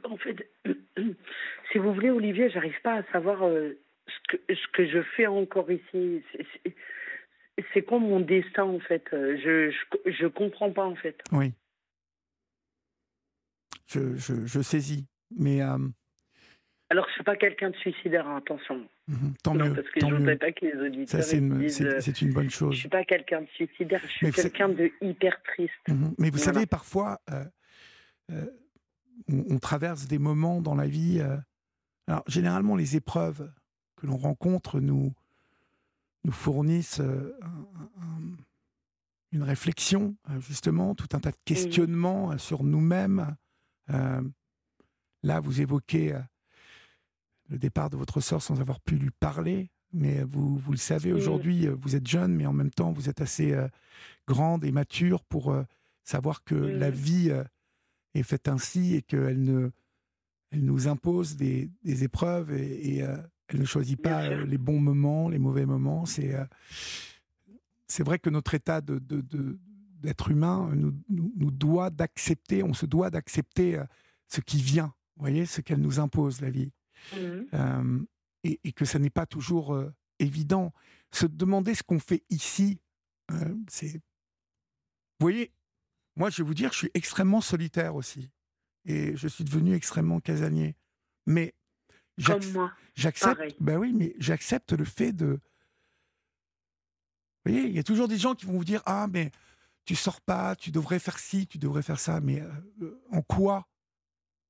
En 0.06 0.18
fait, 0.18 0.50
si 1.72 1.78
vous 1.78 1.94
voulez, 1.94 2.10
Olivier, 2.10 2.50
j'arrive 2.50 2.80
pas 2.82 2.96
à 2.96 3.04
savoir 3.12 3.44
euh, 3.46 3.78
ce, 4.08 4.38
que, 4.38 4.56
ce 4.56 4.68
que 4.74 4.88
je 4.88 5.02
fais 5.16 5.28
encore 5.28 5.70
ici. 5.72 6.24
C'est- 6.34 7.82
quoi 7.84 8.00
mon 8.00 8.20
destin, 8.20 8.64
en 8.64 8.80
fait? 8.80 9.04
Je, 9.12 9.70
je, 9.72 10.12
je 10.12 10.28
comprends 10.28 10.72
pas, 10.72 10.86
en 10.86 10.96
fait. 10.96 11.22
Oui. 11.32 11.54
Je, 13.88 14.16
je, 14.18 14.46
je 14.46 14.62
saisis. 14.62 15.06
Mais 15.38 15.62
euh, 15.62 15.78
Alors, 16.90 17.06
je 17.10 17.14
suis 17.16 17.24
pas 17.24 17.36
quelqu'un 17.36 17.70
de 17.72 17.76
suicidaire, 17.78 18.26
hein, 18.28 18.38
attention. 18.38 18.88
mhm, 19.08 19.34
tant 19.44 19.54
non, 19.56 19.66
mieux. 19.68 19.74
parce 19.76 19.90
que 19.90 20.00
tant 20.00 20.08
je 20.08 20.14
mieux. 20.14 20.20
voudrais 20.20 20.38
pas 20.38 20.52
que 20.54 20.66
les 20.66 20.72
Ça, 20.72 20.82
auditeurs 20.82 21.24
c'est 21.24 21.38
une, 21.38 21.70
c'est- 21.70 21.84
euh, 21.86 22.00
une 22.22 22.34
bonne 22.34 22.50
je 22.50 22.56
chose. 22.56 22.76
suis 22.78 22.88
pas 22.90 23.04
quelqu'un 23.04 23.42
de 23.42 23.48
suicidaire, 23.48 24.00
je 24.04 24.08
suis 24.08 24.32
quelqu'un 24.32 24.70
de 24.70 24.90
hyper 25.02 25.42
triste. 25.44 25.74
Mhm. 25.90 26.16
Mais 26.18 26.30
vous 26.30 26.38
Voilà. 26.38 26.54
savez, 26.54 26.66
parfois, 26.66 27.20
euh, 27.32 27.44
euh, 28.32 28.46
on, 29.30 29.44
on 29.56 29.60
traverse 29.60 30.08
des 30.08 30.18
moments 30.20 30.62
dans 30.62 30.76
la 30.76 30.88
vie. 30.88 31.20
euh, 31.20 31.36
alors, 32.08 32.24
généralement, 32.28 32.76
les 32.78 32.96
épreuves 32.96 33.52
que 33.98 34.08
l'on 34.08 34.16
rencontre 34.18 34.80
nous, 34.80 35.14
nous 36.24 36.32
fournissent 36.32 37.02
un- 37.02 37.32
un- 38.02 38.38
une 39.34 39.44
réflexion, 39.44 40.16
justement, 40.40 40.96
tout 40.96 41.08
un 41.14 41.20
tas 41.20 41.32
de 41.32 41.38
questionnements 41.44 42.38
sur 42.38 42.64
nous-mêmes. 42.64 43.36
Là, 43.90 45.40
vous 45.42 45.60
évoquez 45.62 46.16
le 47.50 47.58
départ 47.58 47.90
de 47.90 47.98
votre 47.98 48.20
sœur 48.22 48.42
sans 48.42 48.60
avoir 48.62 48.80
pu 48.82 48.96
lui 48.96 49.12
parler. 49.12 49.70
Mais 49.94 50.24
vous, 50.24 50.58
vous 50.58 50.72
le 50.72 50.78
savez, 50.78 51.12
Mhm. 51.12 51.18
aujourd'hui, 51.18 51.68
euh, 51.68 51.76
vous 51.80 51.96
êtes 51.96 52.08
jeune, 52.08 52.34
mais 52.36 52.46
en 52.46 52.54
même 52.54 52.72
temps, 52.72 52.92
vous 52.92 53.08
êtes 53.10 53.22
assez 53.22 53.54
euh, 53.54 53.68
grande 54.28 54.66
et 54.66 54.72
mature 54.72 55.24
pour 55.24 55.52
euh, 55.52 55.64
savoir 56.04 56.44
que 56.44 56.56
Mhm. 56.56 56.78
la 56.80 56.90
vie 56.92 57.30
euh, 57.32 57.44
est 58.14 58.24
faite 58.24 58.48
ainsi 58.50 58.96
et 58.96 59.02
qu'elle 59.02 59.42
ne, 59.44 59.70
elle 60.52 60.66
nous 60.66 60.88
impose 60.88 61.36
des, 61.38 61.70
des 61.84 62.04
épreuves 62.04 62.52
et, 62.54 62.98
et, 62.98 63.06
elle 63.50 63.60
ne 63.62 63.66
choisit 63.66 64.02
pas 64.02 64.30
les 64.30 64.58
bons 64.58 64.80
moments, 64.82 65.30
les 65.30 65.40
mauvais 65.40 65.66
moments. 65.66 66.06
C'est 66.06 66.36
c'est 67.88 68.04
vrai 68.04 68.20
que 68.20 68.30
notre 68.30 68.54
état 68.56 68.82
de, 68.82 69.00
de- 69.00 69.22
de- 69.22 69.58
d'être 70.02 70.30
humain 70.30 70.70
nous, 70.76 70.94
nous, 71.10 71.32
nous 71.38 71.52
doit 71.52 71.90
d'accepter, 71.90 72.62
on 72.64 72.74
se 72.74 72.86
doit 72.86 73.10
d'accepter 73.10 73.82
ce 74.28 74.42
qui 74.42 74.62
vient, 74.62 74.94
vous 75.16 75.22
voyez, 75.22 75.46
ce 75.46 75.62
qu'elle 75.62 75.80
nous 75.80 76.00
impose, 76.00 76.42
la 76.42 76.50
vie. 76.50 76.72
Euh, 77.14 78.00
et, 78.44 78.60
et 78.64 78.72
que 78.72 78.86
ça 78.86 79.00
n'est 79.00 79.10
pas 79.10 79.26
toujours 79.26 79.78
évident. 80.20 80.74
Se 81.12 81.26
demander 81.26 81.76
ce 81.76 81.84
qu'on 81.84 82.00
fait 82.00 82.24
ici, 82.30 82.80
c'est. 83.68 84.02
Vous 85.20 85.24
voyez, 85.26 85.52
moi, 86.18 86.32
je 86.32 86.42
vais 86.42 86.48
vous 86.48 86.56
dire, 86.56 86.72
je 86.74 86.80
suis 86.80 86.92
extrêmement 86.96 87.42
solitaire 87.42 87.96
aussi. 87.96 88.32
Et 88.86 89.16
je 89.16 89.28
suis 89.28 89.44
devenu 89.44 89.76
extrêmement 89.76 90.20
casanier. 90.20 90.76
Mais 91.28 91.54
j'accepte. 92.18 93.38
Ben 93.60 93.78
oui, 93.78 93.94
mais 93.94 94.16
j'accepte 94.18 94.74
le 94.74 94.84
fait 94.84 95.14
de. 95.14 95.40
Vous 97.46 97.52
voyez, 97.52 97.68
il 97.68 97.76
y 97.76 97.80
a 97.80 97.84
toujours 97.84 98.08
des 98.08 98.18
gens 98.18 98.34
qui 98.34 98.48
vont 98.48 98.54
vous 98.54 98.66
dire 98.66 98.82
Ah, 98.88 99.08
mais 99.12 99.32
tu 99.86 99.96
sors 99.96 100.20
pas, 100.22 100.56
tu 100.56 100.72
devrais 100.72 100.98
faire 100.98 101.20
ci, 101.20 101.46
tu 101.46 101.60
devrais 101.60 101.84
faire 101.84 102.00
ça. 102.00 102.20
Mais 102.20 102.42
euh, 102.42 103.00
en 103.12 103.22
quoi? 103.22 103.68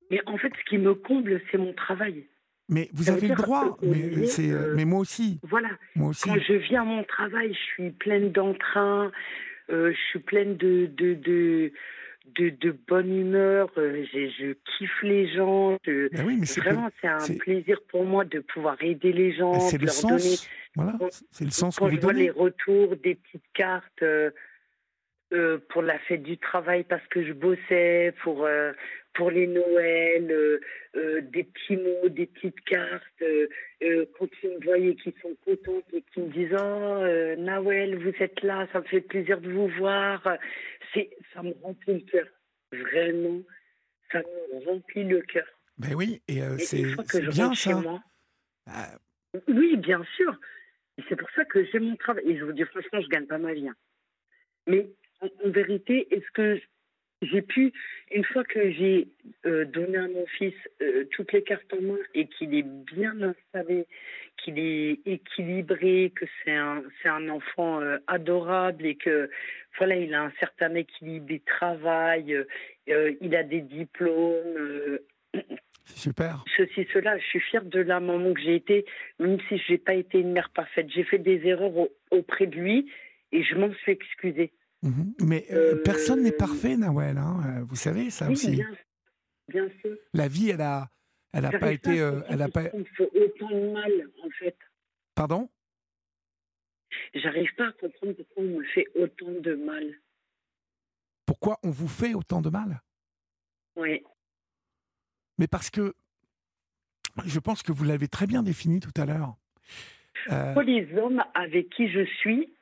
Mais 0.10 0.22
en 0.26 0.38
fait, 0.38 0.54
ce 0.58 0.70
qui 0.70 0.78
me 0.78 0.96
comble, 0.96 1.42
c'est 1.52 1.58
mon 1.58 1.74
travail. 1.74 2.30
Mais 2.70 2.90
vous 2.94 3.04
Ça 3.04 3.14
avez 3.14 3.30
le 3.30 3.36
droit. 3.36 3.78
Mais, 3.82 4.26
c'est, 4.26 4.50
euh, 4.52 4.72
euh, 4.72 4.74
mais 4.76 4.86
moi 4.86 5.00
aussi. 5.00 5.40
Voilà. 5.44 5.70
Moi 5.96 6.10
aussi. 6.10 6.28
Quand 6.28 6.38
je 6.40 6.54
viens 6.54 6.82
à 6.82 6.86
mon 6.86 7.04
travail, 7.04 7.54
je 7.54 7.60
suis 7.60 7.92
pleine 7.92 8.32
d'entrain, 8.32 9.12
euh, 9.70 9.92
je 9.94 10.00
suis 10.10 10.20
pleine 10.20 10.58
de, 10.58 10.86
de, 10.88 11.14
de, 11.14 11.72
de, 12.38 12.50
de 12.50 12.76
bonne 12.88 13.16
humeur, 13.18 13.70
euh, 13.78 14.04
je, 14.14 14.28
je 14.38 14.54
kiffe 14.78 15.02
les 15.04 15.34
gens. 15.34 15.78
je- 15.86 16.10
Ben 16.10 16.26
oui, 16.26 16.36
mais 16.40 16.46
c'est 16.46 16.60
vraiment, 16.62 16.90
c'est 17.00 17.08
un 17.08 17.38
plaisir 17.38 17.80
pour 17.90 18.04
moi 18.06 18.26
de 18.26 18.40
pouvoir 18.40 18.76
aider 18.82 19.14
les 19.14 19.32
gens, 19.34 19.52
ben, 19.54 19.60
c'est 19.62 19.78
de 19.78 19.86
le 19.86 19.88
leur 19.88 20.02
donner. 20.18 20.36
Voilà, 20.76 20.94
c'est 21.32 21.46
le 21.46 21.52
sens 21.52 21.76
que 21.76 21.80
quand 21.80 21.90
vous 21.90 21.96
je 21.96 22.02
vois 22.02 22.14
les 22.14 22.30
retours, 22.30 22.96
des 22.98 23.16
petites 23.16 23.46
cartes 23.54 24.04
euh, 24.04 24.30
euh, 25.34 25.58
pour 25.70 25.82
la 25.82 25.98
fête 26.00 26.22
du 26.24 26.38
travail 26.38 26.84
parce 26.84 27.06
que 27.08 27.26
je 27.26 27.34
bossais, 27.34 28.14
pour, 28.24 28.46
euh, 28.46 28.74
pour 29.18 29.32
les 29.32 29.48
Noëls, 29.48 30.32
euh, 30.32 30.60
euh, 30.96 31.22
des 31.22 31.44
petits 31.44 31.76
mots, 31.76 32.08
des 32.10 32.28
petites 32.28 32.60
cartes. 32.62 33.22
euh, 33.24 34.06
quand 34.18 34.28
ils 34.44 34.52
me 34.52 34.64
voyaient 34.64 34.96
qu'ils 34.96 35.14
sont 35.22 35.36
contents 35.44 35.82
et 35.94 36.02
qu'ils 36.14 36.24
me 36.24 36.30
disent 36.30 36.56
Oh, 36.58 37.42
Nawel, 37.42 37.98
vous 37.98 38.14
êtes 38.24 38.42
là, 38.44 38.68
ça 38.72 38.80
me 38.80 38.86
fait 38.86 39.02
plaisir 39.02 39.42
de 39.42 39.52
vous 39.52 39.68
voir. 39.80 40.22
C'est, 40.94 41.10
ça 41.34 41.44
me 41.44 41.54
remplit 41.64 41.96
le 41.96 42.00
cœur. 42.12 42.28
Vraiment, 42.72 43.42
ça 44.12 44.20
me 44.20 44.66
remplit 44.66 45.04
le 45.04 45.22
cœur. 45.22 45.48
Ben 45.78 45.94
oui, 45.96 46.22
et 46.28 46.38
Et 46.38 46.58
c'est 46.60 46.80
une 46.80 46.94
fois 46.96 47.04
que 47.04 47.12
c'est 47.12 47.24
je 47.24 47.32
bien 47.32 47.54
ça. 47.54 47.76
moi, 47.76 48.00
Ah, 48.68 48.98
oui, 49.48 49.78
bien 49.78 50.04
sûr. 50.16 50.36
Et 50.98 51.04
c'est 51.10 51.16
pour 51.16 51.30
ça 51.32 51.46
que 51.46 51.64
j'aime 51.66 51.84
mon 51.90 51.96
travail. 51.98 52.24
Et 52.30 52.38
je 52.38 52.44
vous 52.44 52.54
dis 52.54 52.64
franchement, 52.66 53.02
je 53.02 53.08
gagne 53.10 53.28
pas 53.28 53.38
ma 53.38 53.54
vie. 53.54 53.68
hein. 53.68 53.76
Mais 54.68 54.88
en, 55.22 55.28
en 55.46 55.50
vérité, 55.50 56.08
est-ce 56.12 56.30
que 56.34 56.60
j'ai 57.22 57.42
pu, 57.42 57.74
une 58.12 58.24
fois 58.24 58.44
que 58.44 58.72
j'ai 58.72 59.08
euh, 59.46 59.66
donné 59.66 59.98
à 59.98 60.08
mon 60.08 60.26
fils 60.28 60.54
euh, 60.82 61.06
toutes 61.12 61.34
les 61.34 61.44
cartes 61.44 61.74
en 61.74 61.82
main 61.82 61.98
et 62.14 62.28
qu'il 62.28 62.54
est 62.54 62.66
bien 62.94 63.14
installé, 63.22 63.88
qu'il 64.38 64.60
est 64.60 65.00
équilibré, 65.06 66.12
que 66.16 66.26
c'est 66.44 66.56
un, 66.56 66.84
c'est 67.02 67.10
un 67.10 67.28
enfant 67.30 67.82
euh, 67.82 67.98
adorable 68.08 68.86
et 68.86 68.96
que 68.96 69.30
voilà, 69.78 69.96
il 69.96 70.14
a 70.14 70.24
un 70.24 70.32
certain 70.40 70.74
équilibre, 70.76 71.32
il 71.32 71.42
travaille, 71.42 72.36
il 72.88 73.36
a 73.36 73.44
des 73.44 73.62
diplômes. 73.62 74.98
c'est 75.86 75.98
super. 75.98 76.44
ceci, 76.56 76.88
cela. 76.92 77.18
Je 77.20 77.26
suis 77.26 77.40
fière 77.40 77.64
de 77.64 77.80
la 77.82 78.00
maman 78.00 78.34
que 78.34 78.42
j'ai 78.42 78.56
été, 78.56 78.86
même 79.20 79.38
si 79.48 79.58
je 79.60 79.74
n'ai 79.74 79.78
pas 79.78 79.94
été 79.94 80.20
une 80.20 80.32
mère 80.32 80.50
parfaite. 80.50 80.88
J'ai 80.90 81.04
fait 81.04 81.20
des 81.20 81.46
erreurs 81.46 81.78
au- 81.78 81.92
auprès 82.10 82.48
de 82.48 82.56
lui 82.56 82.92
et 83.32 83.44
je 83.44 83.56
m'en 83.56 83.72
suis 83.74 83.92
excusée. 83.92 84.52
Mhm. 84.84 85.16
Mais 85.22 85.46
euh, 85.52 85.76
Euh, 85.76 85.84
personne 85.84 86.22
n'est 86.24 86.32
parfait, 86.32 86.78
Nawel. 86.78 87.18
hein, 87.18 87.42
euh, 87.46 87.64
Vous 87.64 87.76
savez 87.76 88.10
ça 88.10 88.28
oui, 88.28 88.34
aussi. 88.34 88.52
bien, 88.52 88.70
bien 89.50 89.70
sûr. 89.82 89.98
La 90.14 90.28
vie, 90.28 90.50
elle 90.50 90.62
a, 90.62 90.90
elle 91.34 91.46
a 91.46 91.58
pas 91.60 91.72
été, 91.72 92.00
euh, 92.00 92.22
elle 92.30 92.42
a 92.42 92.48
pas. 92.48 92.64
on 92.74 92.80
me 92.80 92.84
fait 92.86 93.10
autant 93.16 93.50
de 93.50 93.72
mal, 93.74 93.92
en 94.24 94.30
fait. 94.40 94.58
Pardon? 95.16 95.50
J'arrive 97.14 97.54
pas 97.56 97.68
à 97.68 97.72
comprendre 97.74 98.14
pourquoi 98.14 98.44
on 98.44 98.58
me 98.60 98.64
fait 98.66 98.86
autant 98.96 99.32
de 99.32 99.56
mal. 99.56 99.94
Pourquoi 101.26 101.60
on 101.64 101.70
vous 101.70 101.88
fait 101.88 102.14
autant 102.14 102.42
de 102.42 102.50
mal? 102.50 102.82
Oui, 103.76 104.04
Mais 105.38 105.48
parce 105.48 105.70
que 105.70 105.94
je 107.26 107.40
pense 107.40 107.62
que 107.64 107.72
vous 107.72 107.84
l'avez 107.84 108.08
très 108.08 108.26
bien 108.28 108.42
défini 108.44 108.80
tout 108.80 108.94
à 108.96 109.06
l'heure. 109.06 109.36
Euh, 110.32 110.54
Pour 110.54 110.62
les 110.64 110.92
hommes 110.98 111.24
avec 111.36 111.70
qui 111.70 111.90
je 111.92 112.06
suis, 112.20 112.56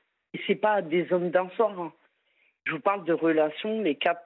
c'est 0.48 0.56
pas 0.56 0.82
des 0.82 1.10
hommes 1.14 1.32
soir. 1.56 1.80
hein. 1.80 1.94
Je 2.66 2.72
vous 2.72 2.80
parle 2.80 3.06
de 3.06 3.14
relations, 3.14 3.82
les 3.82 3.96
quatre 3.96 4.24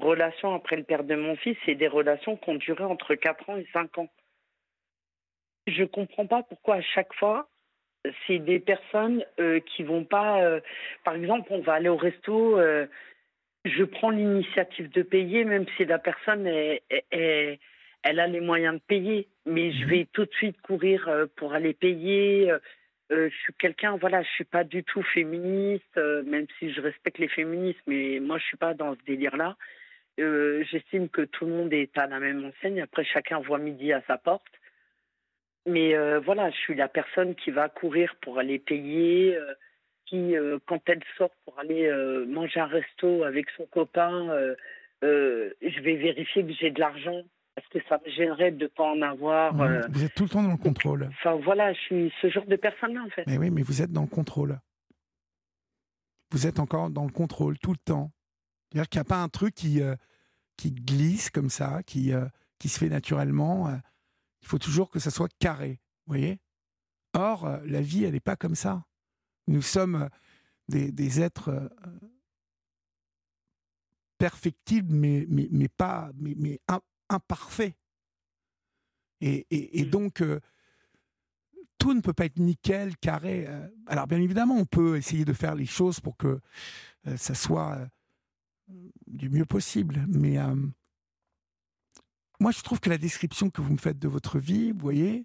relations 0.00 0.54
après 0.54 0.76
le 0.76 0.84
père 0.84 1.04
de 1.04 1.14
mon 1.14 1.36
fils, 1.36 1.56
c'est 1.66 1.74
des 1.74 1.88
relations 1.88 2.36
qui 2.36 2.50
ont 2.50 2.54
duré 2.54 2.84
entre 2.84 3.14
4 3.14 3.48
ans 3.50 3.56
et 3.56 3.66
5 3.72 3.98
ans. 3.98 4.08
Je 5.66 5.84
comprends 5.84 6.26
pas 6.26 6.42
pourquoi 6.42 6.76
à 6.76 6.80
chaque 6.80 7.12
fois, 7.14 7.48
c'est 8.26 8.38
des 8.38 8.58
personnes 8.58 9.24
euh, 9.38 9.60
qui 9.60 9.82
vont 9.82 10.04
pas. 10.04 10.42
euh, 10.42 10.60
par 11.04 11.14
exemple, 11.14 11.48
on 11.50 11.60
va 11.60 11.74
aller 11.74 11.90
au 11.90 11.96
resto, 11.96 12.58
euh, 12.58 12.86
je 13.64 13.84
prends 13.84 14.10
l'initiative 14.10 14.88
de 14.90 15.02
payer, 15.02 15.44
même 15.44 15.66
si 15.76 15.84
la 15.84 15.98
personne 15.98 16.46
est, 16.46 16.82
est- 16.88 17.04
est- 17.10 17.60
elle 18.02 18.20
a 18.20 18.26
les 18.28 18.40
moyens 18.40 18.76
de 18.76 18.80
payer, 18.86 19.28
mais 19.44 19.72
je 19.72 19.82
Mhm. 19.84 19.90
vais 19.90 20.06
tout 20.12 20.24
de 20.24 20.32
suite 20.32 20.58
courir 20.62 21.06
euh, 21.08 21.26
pour 21.36 21.52
aller 21.52 21.74
payer. 21.74 22.50
Euh, 23.10 23.30
je 23.30 23.36
suis 23.36 23.54
quelqu'un, 23.54 23.96
voilà, 23.96 24.22
je 24.22 24.28
suis 24.28 24.44
pas 24.44 24.64
du 24.64 24.84
tout 24.84 25.02
féministe, 25.02 25.96
euh, 25.96 26.22
même 26.24 26.46
si 26.58 26.72
je 26.72 26.80
respecte 26.80 27.18
les 27.18 27.28
féministes, 27.28 27.80
mais 27.86 28.20
moi 28.20 28.38
je 28.38 28.44
suis 28.44 28.56
pas 28.58 28.74
dans 28.74 28.94
ce 28.94 29.02
délire-là. 29.06 29.56
Euh, 30.20 30.62
J'estime 30.70 31.08
que 31.08 31.22
tout 31.22 31.46
le 31.46 31.52
monde 31.52 31.72
est 31.72 31.96
à 31.96 32.06
la 32.06 32.20
même 32.20 32.44
enseigne. 32.44 32.82
Après, 32.82 33.04
chacun 33.04 33.38
voit 33.40 33.58
midi 33.58 33.92
à 33.92 34.02
sa 34.06 34.18
porte. 34.18 34.44
Mais 35.66 35.94
voilà, 36.20 36.50
je 36.50 36.56
suis 36.56 36.74
la 36.74 36.88
personne 36.88 37.34
qui 37.34 37.50
va 37.50 37.68
courir 37.68 38.16
pour 38.22 38.38
aller 38.38 38.58
payer, 38.58 39.38
qui, 40.06 40.34
quand 40.66 40.80
elle 40.88 41.02
sort 41.18 41.30
pour 41.44 41.58
aller 41.58 41.92
manger 42.26 42.60
un 42.60 42.66
resto 42.66 43.22
avec 43.24 43.50
son 43.50 43.66
copain, 43.66 44.54
je 45.02 45.80
vais 45.82 45.96
vérifier 45.96 46.46
que 46.46 46.52
j'ai 46.54 46.70
de 46.70 46.80
l'argent 46.80 47.22
parce 47.58 47.68
que 47.68 47.78
ça 47.88 47.98
me 48.04 48.10
gênerait 48.10 48.52
de 48.52 48.64
ne 48.64 48.68
pas 48.68 48.84
en 48.84 49.02
avoir. 49.02 49.60
euh. 49.60 49.82
Vous 49.90 50.04
êtes 50.04 50.14
tout 50.14 50.22
le 50.24 50.28
temps 50.28 50.42
dans 50.42 50.52
le 50.52 50.56
contrôle. 50.56 51.08
Enfin 51.18 51.34
voilà, 51.42 51.72
je 51.72 51.78
suis 51.80 52.12
ce 52.22 52.30
genre 52.30 52.46
de 52.46 52.56
personne-là 52.56 53.02
en 53.04 53.10
fait. 53.10 53.24
Mais 53.26 53.36
oui, 53.38 53.50
mais 53.50 53.62
vous 53.62 53.82
êtes 53.82 53.90
dans 53.90 54.02
le 54.02 54.08
contrôle. 54.08 54.60
Vous 56.30 56.46
êtes 56.46 56.60
encore 56.60 56.90
dans 56.90 57.04
le 57.04 57.10
contrôle 57.10 57.58
tout 57.58 57.72
le 57.72 57.78
temps. 57.78 58.12
C'est-à-dire 58.70 58.88
qu'il 58.88 58.98
n'y 58.98 59.06
a 59.06 59.10
pas 59.10 59.22
un 59.22 59.28
truc 59.28 59.54
qui, 59.54 59.82
euh, 59.82 59.96
qui 60.56 60.70
glisse 60.72 61.30
comme 61.30 61.48
ça, 61.50 61.82
qui, 61.82 62.12
euh, 62.12 62.26
qui 62.58 62.68
se 62.68 62.78
fait 62.78 62.88
naturellement. 62.88 63.68
Il 64.42 64.46
faut 64.46 64.58
toujours 64.58 64.90
que 64.90 64.98
ça 65.00 65.10
soit 65.10 65.32
carré. 65.38 65.80
Vous 66.06 66.12
voyez? 66.14 66.38
Or, 67.14 67.48
la 67.64 67.80
vie, 67.80 68.04
elle 68.04 68.12
n'est 68.12 68.20
pas 68.20 68.36
comme 68.36 68.54
ça. 68.54 68.84
Nous 69.46 69.62
sommes 69.62 70.08
des, 70.68 70.92
des 70.92 71.20
êtres 71.20 71.48
euh, 71.48 71.68
perfectible, 74.18 74.92
mais, 74.94 75.24
mais, 75.28 75.48
mais 75.50 75.68
pas, 75.68 76.10
mais, 76.14 76.34
mais 76.36 76.60
imparfait. 77.08 77.76
Et, 79.20 79.46
et, 79.50 79.84
mmh. 79.84 79.90
donc, 79.90 80.20
euh, 80.20 80.40
tout 81.78 81.94
ne 81.94 82.00
peut 82.00 82.12
pas 82.12 82.26
être 82.26 82.38
nickel, 82.38 82.96
carré. 82.98 83.46
Euh. 83.48 83.68
Alors, 83.86 84.06
bien 84.06 84.20
évidemment, 84.20 84.56
on 84.56 84.64
peut 84.64 84.96
essayer 84.96 85.24
de 85.24 85.32
faire 85.32 85.54
les 85.54 85.66
choses 85.66 86.00
pour 86.00 86.16
que 86.16 86.40
euh, 87.06 87.16
ça 87.16 87.34
soit 87.34 87.78
du 89.06 89.30
mieux 89.30 89.46
possible. 89.46 90.04
Mais 90.08 90.36
moi, 92.38 92.50
je 92.50 92.60
trouve 92.60 92.80
que 92.80 92.90
la 92.90 92.98
description 92.98 93.48
que 93.48 93.62
vous 93.62 93.72
me 93.72 93.78
faites 93.78 93.98
de 93.98 94.08
votre 94.08 94.38
vie, 94.38 94.72
vous 94.72 94.78
voyez, 94.78 95.24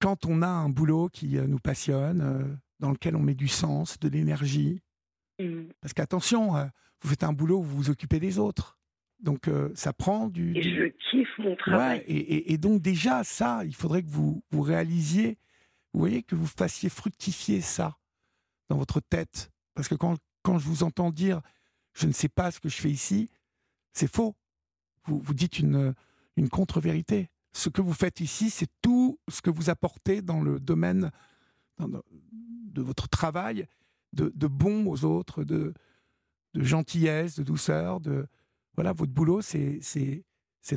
quand 0.00 0.24
on 0.24 0.40
a 0.40 0.48
un 0.48 0.70
boulot 0.70 1.10
qui 1.10 1.36
nous 1.36 1.58
passionne, 1.58 2.58
dans 2.80 2.90
lequel 2.90 3.14
on 3.14 3.20
met 3.20 3.34
du 3.34 3.48
sens, 3.48 3.98
de 3.98 4.08
l'énergie, 4.08 4.80
mmh. 5.38 5.64
parce 5.82 5.92
qu'attention, 5.92 6.52
vous 7.02 7.10
faites 7.10 7.24
un 7.24 7.34
boulot 7.34 7.58
où 7.58 7.62
vous 7.62 7.76
vous 7.76 7.90
occupez 7.90 8.18
des 8.18 8.38
autres. 8.38 8.78
Donc 9.20 9.48
euh, 9.48 9.70
ça 9.74 9.92
prend 9.92 10.28
du. 10.28 10.56
Et 10.56 10.62
je 10.62 10.84
kiffe 11.10 11.38
mon 11.38 11.56
travail. 11.56 12.02
et, 12.06 12.58
donc 12.58 12.82
déjà 12.82 13.24
ça, 13.24 13.64
il 13.64 13.74
faudrait 13.74 14.02
que 14.02 14.10
vous 14.10 14.42
vous 14.50 14.62
réalisiez, 14.62 15.38
vous 15.92 16.00
voyez, 16.00 16.22
que 16.22 16.34
vous 16.34 16.46
fassiez 16.46 16.88
fructifier 16.88 17.60
ça 17.60 17.96
dans 18.68 18.76
votre 18.76 19.00
tête, 19.00 19.50
parce 19.74 19.88
que 19.88 19.94
quand 19.94 20.16
quand 20.42 20.58
je 20.58 20.66
vous 20.66 20.82
entends 20.82 21.10
dire 21.10 21.40
je 21.94 22.06
ne 22.06 22.12
sais 22.12 22.28
pas 22.28 22.50
ce 22.50 22.60
que 22.60 22.68
je 22.68 22.76
fais 22.76 22.90
ici, 22.90 23.30
c'est 23.92 24.12
faux. 24.12 24.34
Vous 25.06 25.18
vous 25.18 25.34
dites 25.34 25.58
une 25.58 25.94
une 26.36 26.48
contre-vérité. 26.48 27.30
Ce 27.52 27.68
que 27.68 27.80
vous 27.80 27.92
faites 27.94 28.20
ici, 28.20 28.50
c'est 28.50 28.68
tout 28.82 29.18
ce 29.28 29.40
que 29.40 29.50
vous 29.50 29.70
apportez 29.70 30.20
dans 30.22 30.42
le 30.42 30.58
domaine 30.58 31.12
de 31.78 32.82
votre 32.82 33.08
travail, 33.08 33.68
de, 34.12 34.32
de 34.34 34.46
bon 34.48 34.86
aux 34.88 35.04
autres, 35.04 35.44
de, 35.44 35.72
de 36.54 36.62
gentillesse, 36.64 37.36
de 37.36 37.44
douceur, 37.44 38.00
de, 38.00 38.26
voilà, 38.74 38.92
votre 38.92 39.12
boulot, 39.12 39.40
c'est 39.42 39.82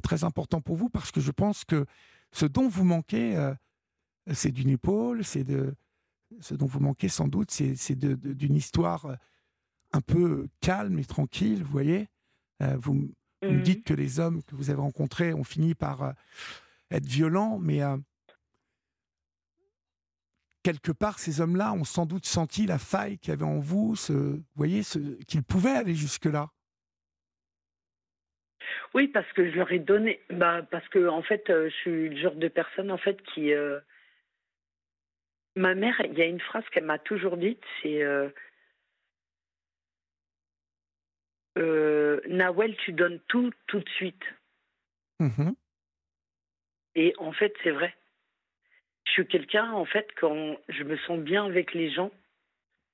très 0.02 0.24
important 0.24 0.62
pour 0.62 0.76
vous 0.76 0.90
parce 0.90 1.12
que 1.12 1.22
je 1.22 1.32
pense 1.32 1.66
que 1.66 1.86
ce 2.32 2.46
dont 2.46 2.68
vous 2.68 2.84
manquez, 2.84 3.36
euh, 3.36 3.54
c'est 4.34 4.52
d'une 4.52 4.70
épaule, 4.70 5.24
c'est 5.24 5.44
de 5.44 5.76
ce 6.42 6.54
dont 6.56 6.66
vous 6.66 6.80
manquez 6.80 7.08
sans 7.08 7.28
doute, 7.28 7.52
c'est 7.52 7.96
d'une 7.96 8.56
histoire 8.56 9.06
euh, 9.06 9.16
un 9.94 10.02
peu 10.02 10.48
calme 10.60 11.00
et 11.00 11.06
tranquille, 11.06 11.64
vous 11.64 11.72
voyez. 11.72 12.10
Euh, 12.62 12.78
vous, 12.80 12.94
me 12.94 13.10
mmh 13.44 13.62
dites 13.62 13.84
que 13.84 13.94
les 13.94 14.20
hommes 14.20 14.44
que 14.44 14.56
vous 14.56 14.72
avez 14.72 14.82
rencontrés 14.82 15.34
ont 15.34 15.44
fini 15.44 15.76
par 15.76 16.16
être 16.90 17.06
violents, 17.06 17.60
mais 17.60 17.82
quelque 20.64 20.92
part, 20.92 21.20
ces 21.20 21.40
hommes-là 21.40 21.72
ont 21.74 21.84
sans 21.84 22.08
doute 22.08 22.26
senti 22.26 22.66
la 22.66 22.80
faille 22.80 23.20
qu'il 23.20 23.30
y 23.30 23.34
avait 23.34 23.46
en 23.46 23.60
vous, 23.60 23.96
ce, 23.96 24.12
vous 24.12 24.44
voyez, 24.56 24.82
qu'ils 25.28 25.44
pouvaient 25.44 25.76
aller 25.76 25.94
jusque-là. 25.94 26.50
Oui, 28.98 29.08
parce 29.08 29.32
que 29.34 29.48
je 29.48 29.56
leur 29.56 29.72
ai 29.72 29.78
donné. 29.78 30.20
Bah, 30.32 30.64
parce 30.72 30.88
que 30.90 31.08
en 31.08 31.22
fait, 31.22 31.52
euh, 31.52 31.70
je 31.70 31.76
suis 31.76 32.10
le 32.10 32.18
genre 32.18 32.34
de 32.34 32.48
personne 32.48 32.90
en 32.90 32.98
fait 32.98 33.22
qui. 33.22 33.54
Euh, 33.54 33.80
ma 35.56 35.76
mère, 35.76 36.02
il 36.04 36.18
y 36.18 36.24
a 36.24 36.26
une 36.26 36.42
phrase 36.42 36.64
qu'elle 36.72 36.86
m'a 36.86 36.98
toujours 36.98 37.38
dite, 37.38 37.62
c'est 37.84 38.02
euh... 38.02 38.28
euh 41.60 42.22
Nawel, 42.28 42.76
tu 42.78 42.92
donnes 42.92 43.20
tout 43.28 43.52
tout 43.68 43.82
de 43.82 43.90
suite. 43.90 44.24
Mmh 45.20 45.52
Et 46.96 47.14
en 47.20 47.34
fait, 47.34 47.54
c'est 47.64 47.70
vrai. 47.70 47.96
Je 49.06 49.12
suis 49.12 49.28
quelqu'un, 49.28 49.74
en 49.74 49.86
fait, 49.86 50.08
quand 50.20 50.58
je 50.70 50.82
me 50.82 50.98
sens 50.98 51.20
bien 51.20 51.46
avec 51.46 51.76
les 51.76 51.92
gens, 51.92 52.12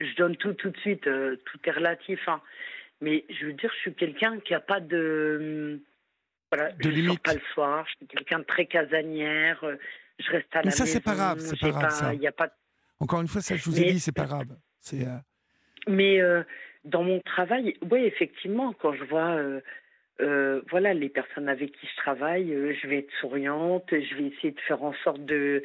je 0.01 0.13
donne 0.15 0.35
tout 0.35 0.53
tout 0.53 0.69
de 0.69 0.79
suite. 0.79 1.03
tout 1.03 1.59
est 1.63 1.71
relatif. 1.71 2.27
Hein. 2.27 2.41
Mais 2.99 3.23
je 3.29 3.45
veux 3.45 3.53
dire, 3.53 3.71
je 3.73 3.79
suis 3.79 3.95
quelqu'un 3.95 4.41
qui 4.41 4.51
n'a 4.51 4.59
pas 4.59 4.81
de. 4.81 5.81
Voilà, 6.55 6.71
de 6.73 6.91
je 6.91 7.17
pas 7.17 7.33
le 7.33 7.41
soir, 7.53 7.83
je 7.87 7.95
suis 7.97 8.07
quelqu'un 8.07 8.39
de 8.39 8.43
très 8.43 8.67
casanière, 8.67 9.63
euh, 9.63 9.75
je 10.19 10.29
reste 10.29 10.47
à 10.51 10.59
la 10.59 10.65
maison. 10.65 10.83
Mais 10.83 10.85
ça, 10.85 10.85
c'est 10.85 11.03
pas 11.03 11.15
grave, 11.15 11.39
c'est 11.39 11.59
pas 11.59 11.71
grave. 11.71 11.89
ça. 11.89 12.13
Y 12.13 12.27
a 12.27 12.31
pas... 12.31 12.49
Encore 12.99 13.21
une 13.21 13.27
fois, 13.27 13.41
ça, 13.41 13.55
je 13.55 13.63
vous 13.63 13.81
ai 13.81 13.91
dit, 13.91 13.99
c'est 13.99 14.11
pas 14.11 14.25
grave. 14.25 14.55
C'est. 14.79 15.01
Euh, 15.01 15.17
mais 15.87 16.21
euh, 16.21 16.43
dans 16.85 17.03
mon 17.03 17.19
travail, 17.21 17.75
oui, 17.89 18.03
effectivement, 18.03 18.71
quand 18.73 18.93
je 18.93 19.03
vois. 19.03 19.39
voilà, 20.69 20.93
les 20.93 21.09
personnes 21.09 21.49
avec 21.49 21.71
qui 21.71 21.87
je 21.87 21.95
travaille, 21.97 22.49
je 22.49 22.87
vais 22.87 22.99
être 22.99 23.13
souriante, 23.19 23.85
je 23.89 24.15
vais 24.15 24.27
essayer 24.27 24.51
de 24.51 24.59
faire 24.59 24.83
en 24.83 24.93
sorte 25.03 25.25
de, 25.25 25.63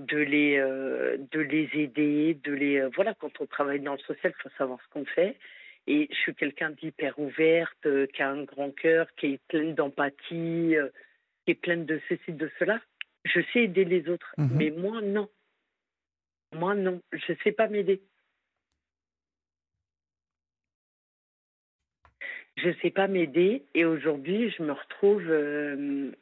de, 0.00 0.18
les, 0.18 0.58
de 0.58 1.40
les 1.40 1.70
aider, 1.74 2.36
de 2.42 2.52
les. 2.52 2.88
voilà, 2.96 3.14
quand 3.14 3.30
on 3.40 3.46
travaille 3.46 3.80
dans 3.80 3.92
le 3.92 4.00
social, 4.00 4.32
il 4.36 4.42
faut 4.42 4.56
savoir 4.58 4.80
ce 4.82 4.92
qu'on 4.92 5.04
fait. 5.04 5.36
Et 5.86 6.08
je 6.10 6.16
suis 6.16 6.34
quelqu'un 6.34 6.70
d'hyper 6.70 7.18
ouverte, 7.18 7.86
euh, 7.86 8.06
qui 8.06 8.22
a 8.22 8.30
un 8.30 8.44
grand 8.44 8.70
cœur, 8.70 9.06
qui 9.16 9.34
est 9.34 9.40
pleine 9.48 9.74
d'empathie, 9.74 10.76
euh, 10.76 10.88
qui 11.44 11.52
est 11.52 11.54
pleine 11.54 11.84
de 11.84 12.00
ceci, 12.08 12.32
de 12.32 12.50
cela. 12.58 12.80
Je 13.24 13.40
sais 13.52 13.64
aider 13.64 13.84
les 13.84 14.08
autres, 14.08 14.34
mhm. 14.38 14.56
mais 14.56 14.70
moi, 14.70 15.02
non. 15.02 15.28
Moi, 16.52 16.74
non. 16.74 17.02
Je 17.12 17.32
ne 17.32 17.36
sais 17.44 17.52
pas 17.52 17.68
m'aider. 17.68 18.02
Je 22.56 22.68
ne 22.68 22.74
sais 22.74 22.90
pas 22.90 23.08
m'aider 23.08 23.64
et 23.74 23.84
aujourd'hui, 23.84 24.50
je 24.50 24.62
me 24.62 24.72
retrouve. 24.72 25.28
Euh, 25.28 26.12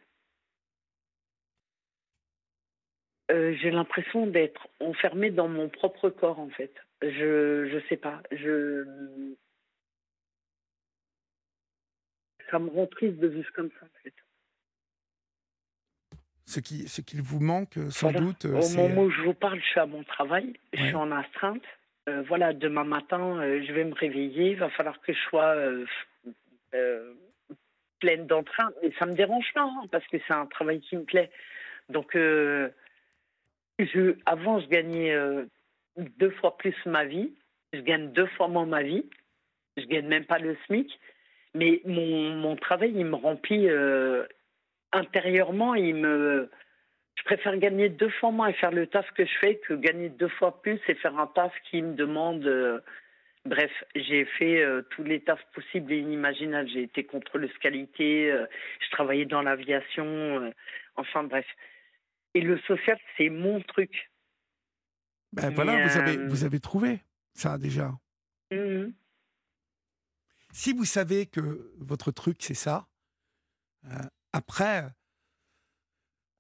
j'ai 3.30 3.70
l'impression 3.70 4.26
d'être 4.26 4.68
enfermée 4.80 5.30
dans 5.30 5.48
mon 5.48 5.68
propre 5.68 6.10
corps, 6.10 6.40
en 6.40 6.48
fait. 6.50 6.74
Je 7.02 7.72
ne 7.72 7.80
sais 7.88 7.96
pas. 7.96 8.22
Je 8.32 8.86
ça 12.52 12.58
me 12.58 12.70
rend 12.70 12.86
triste 12.86 13.18
de 13.18 13.26
vivre 13.26 13.50
comme 13.54 13.70
ça, 13.80 13.86
en 13.86 14.02
fait. 14.04 14.14
Ce 16.44 16.60
qui, 16.60 16.86
ce 16.86 17.00
qu'il 17.00 17.22
vous 17.22 17.40
manque, 17.40 17.78
sans 17.88 18.12
doute. 18.12 18.44
Au 18.44 18.68
moment 18.76 19.04
où 19.04 19.10
je 19.10 19.22
vous 19.22 19.34
parle, 19.34 19.58
je 19.58 19.64
suis 19.64 19.80
à 19.80 19.86
mon 19.86 20.04
travail, 20.04 20.52
je 20.74 20.84
suis 20.84 20.94
en 20.94 21.10
astreinte. 21.10 21.64
Euh, 22.08 22.22
voilà, 22.28 22.52
demain 22.52 22.84
matin, 22.84 23.38
euh, 23.38 23.62
je 23.66 23.72
vais 23.72 23.84
me 23.84 23.94
réveiller. 23.94 24.50
Il 24.50 24.58
va 24.58 24.68
falloir 24.70 25.00
que 25.00 25.12
je 25.12 25.20
sois 25.20 25.54
euh, 26.74 27.14
pleine 28.00 28.26
d'entrain. 28.26 28.70
Mais 28.82 28.92
ça 28.98 29.06
me 29.06 29.14
dérange 29.14 29.50
pas, 29.54 29.62
hein, 29.62 29.86
parce 29.90 30.06
que 30.08 30.18
c'est 30.26 30.34
un 30.34 30.46
travail 30.46 30.80
qui 30.80 30.96
me 30.96 31.04
plaît. 31.04 31.30
Donc, 31.88 32.10
je, 32.14 32.72
avant, 34.26 34.60
je 34.60 34.66
gagnais 34.66 35.16
deux 35.96 36.30
fois 36.30 36.56
plus 36.58 36.74
ma 36.84 37.04
vie. 37.04 37.32
Je 37.72 37.80
gagne 37.80 38.12
deux 38.12 38.26
fois 38.26 38.48
moins 38.48 38.66
ma 38.66 38.82
vie. 38.82 39.08
Je 39.76 39.84
gagne 39.86 40.06
même 40.06 40.26
pas 40.26 40.38
le 40.38 40.56
SMIC. 40.66 40.90
Mais 41.54 41.82
mon, 41.84 42.30
mon 42.36 42.56
travail, 42.56 42.92
il 42.94 43.04
me 43.04 43.16
remplit 43.16 43.68
euh, 43.68 44.26
intérieurement. 44.92 45.74
Il 45.74 45.96
me, 45.96 46.50
je 47.16 47.22
préfère 47.24 47.56
gagner 47.58 47.88
deux 47.88 48.08
fois 48.08 48.30
moins 48.30 48.48
et 48.48 48.54
faire 48.54 48.70
le 48.70 48.86
taf 48.86 49.10
que 49.12 49.24
je 49.24 49.38
fais 49.40 49.56
que 49.56 49.74
gagner 49.74 50.08
deux 50.08 50.28
fois 50.28 50.62
plus 50.62 50.80
et 50.88 50.94
faire 50.94 51.18
un 51.18 51.26
taf 51.26 51.52
qui 51.70 51.82
me 51.82 51.94
demande. 51.94 52.46
Euh, 52.46 52.80
bref, 53.44 53.70
j'ai 53.94 54.24
fait 54.24 54.62
euh, 54.62 54.82
tous 54.90 55.04
les 55.04 55.20
tafs 55.20 55.44
possibles 55.54 55.92
et 55.92 55.98
inimaginables. 55.98 56.70
J'ai 56.70 56.84
été 56.84 57.04
contrôleuse 57.04 57.56
qualité, 57.60 58.34
je 58.80 58.90
travaillais 58.90 59.26
dans 59.26 59.42
l'aviation, 59.42 60.52
enfin 60.96 61.24
bref. 61.24 61.46
Et 62.34 62.40
le 62.40 62.58
social, 62.60 62.98
c'est 63.18 63.28
mon 63.28 63.60
truc. 63.60 64.10
Ben 65.34 65.50
voilà, 65.50 65.86
vous 65.86 65.98
avez, 65.98 66.16
vous 66.28 66.44
avez 66.44 66.60
trouvé 66.60 67.00
ça 67.34 67.58
déjà. 67.58 67.90
Mmh 68.50 68.92
si 70.52 70.72
vous 70.72 70.84
savez 70.84 71.26
que 71.26 71.72
votre 71.78 72.12
truc, 72.12 72.36
c'est 72.40 72.54
ça, 72.54 72.86
euh, 73.86 73.96
après, 74.32 74.84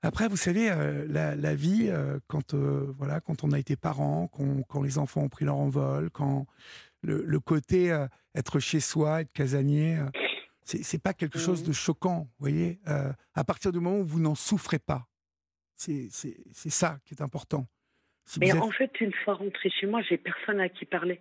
après, 0.02 0.28
vous 0.28 0.36
savez, 0.36 0.70
euh, 0.70 1.06
la, 1.08 1.54
vie, 1.54 1.88
euh, 1.88 2.20
quand, 2.26 2.54
voilà, 2.54 3.20
quand 3.20 3.42
on 3.42 3.52
a 3.52 3.58
été 3.58 3.76
parent, 3.76 4.28
quand, 4.68 4.82
les 4.82 4.98
enfants 4.98 5.22
ont 5.22 5.28
pris 5.28 5.44
leur 5.44 5.56
envol, 5.56 6.10
quand 6.10 6.46
le, 7.02 7.40
côté 7.40 7.96
être 8.34 8.60
chez 8.60 8.80
soi, 8.80 9.22
être 9.22 9.32
casanier, 9.32 9.98
c'est 10.64 11.02
pas 11.02 11.14
quelque 11.14 11.38
chose 11.38 11.62
de 11.64 11.72
choquant, 11.72 12.28
vous 12.38 12.40
voyez, 12.50 12.80
à 13.34 13.44
partir 13.44 13.72
du 13.72 13.80
moment 13.80 13.98
où 13.98 14.04
vous 14.04 14.20
n'en 14.20 14.34
souffrez 14.34 14.78
pas. 14.78 15.08
C'est 15.74 16.10
ça 16.10 16.98
qui 17.04 17.14
est 17.14 17.22
important. 17.22 17.66
Mais 18.40 18.52
en 18.52 18.70
fait, 18.70 19.00
une 19.00 19.12
fois 19.24 19.34
rentré 19.34 19.68
chez 19.70 19.86
moi, 19.86 20.00
j'ai 20.02 20.16
personne 20.16 20.60
à 20.60 20.68
qui 20.68 20.84
parler 20.84 21.20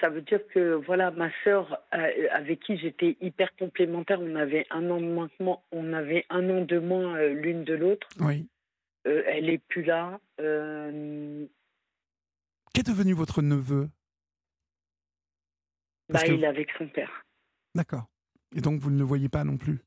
ça 0.00 0.08
veut 0.08 0.22
dire 0.22 0.46
que 0.48 0.74
voilà 0.74 1.10
ma 1.10 1.30
sœur 1.44 1.78
euh, 1.94 2.28
avec 2.30 2.60
qui 2.60 2.78
j'étais 2.78 3.16
hyper 3.20 3.54
complémentaire, 3.56 4.20
on 4.20 4.34
avait 4.34 4.66
un 4.70 4.88
an 4.90 5.00
de 5.00 5.06
moins, 5.06 5.28
on 5.72 5.92
avait 5.92 6.24
un 6.30 6.48
an 6.50 6.64
de 6.64 6.78
moins 6.78 7.16
euh, 7.16 7.34
l'une 7.34 7.64
de 7.64 7.74
l'autre. 7.74 8.08
Oui. 8.20 8.48
Euh, 9.06 9.22
elle 9.26 9.50
est 9.50 9.58
plus 9.58 9.82
là. 9.82 10.20
Qu'est 12.72 12.86
devenu 12.86 13.12
votre 13.12 13.42
neveu? 13.42 13.88
Bah, 16.08 16.20
il 16.26 16.42
est 16.42 16.46
avec 16.46 16.70
son 16.78 16.88
père. 16.88 17.24
D'accord. 17.74 18.06
Et 18.56 18.60
donc 18.60 18.80
vous 18.80 18.90
ne 18.90 18.98
le 18.98 19.04
voyez 19.04 19.28
pas 19.28 19.44
non 19.44 19.58
plus? 19.58 19.80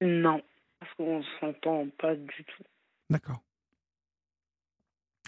Non, 0.00 0.42
parce 0.80 0.94
qu'on 0.94 1.22
s'entend 1.40 1.88
pas 1.98 2.16
du 2.16 2.44
tout. 2.44 2.64
D'accord. 3.10 3.42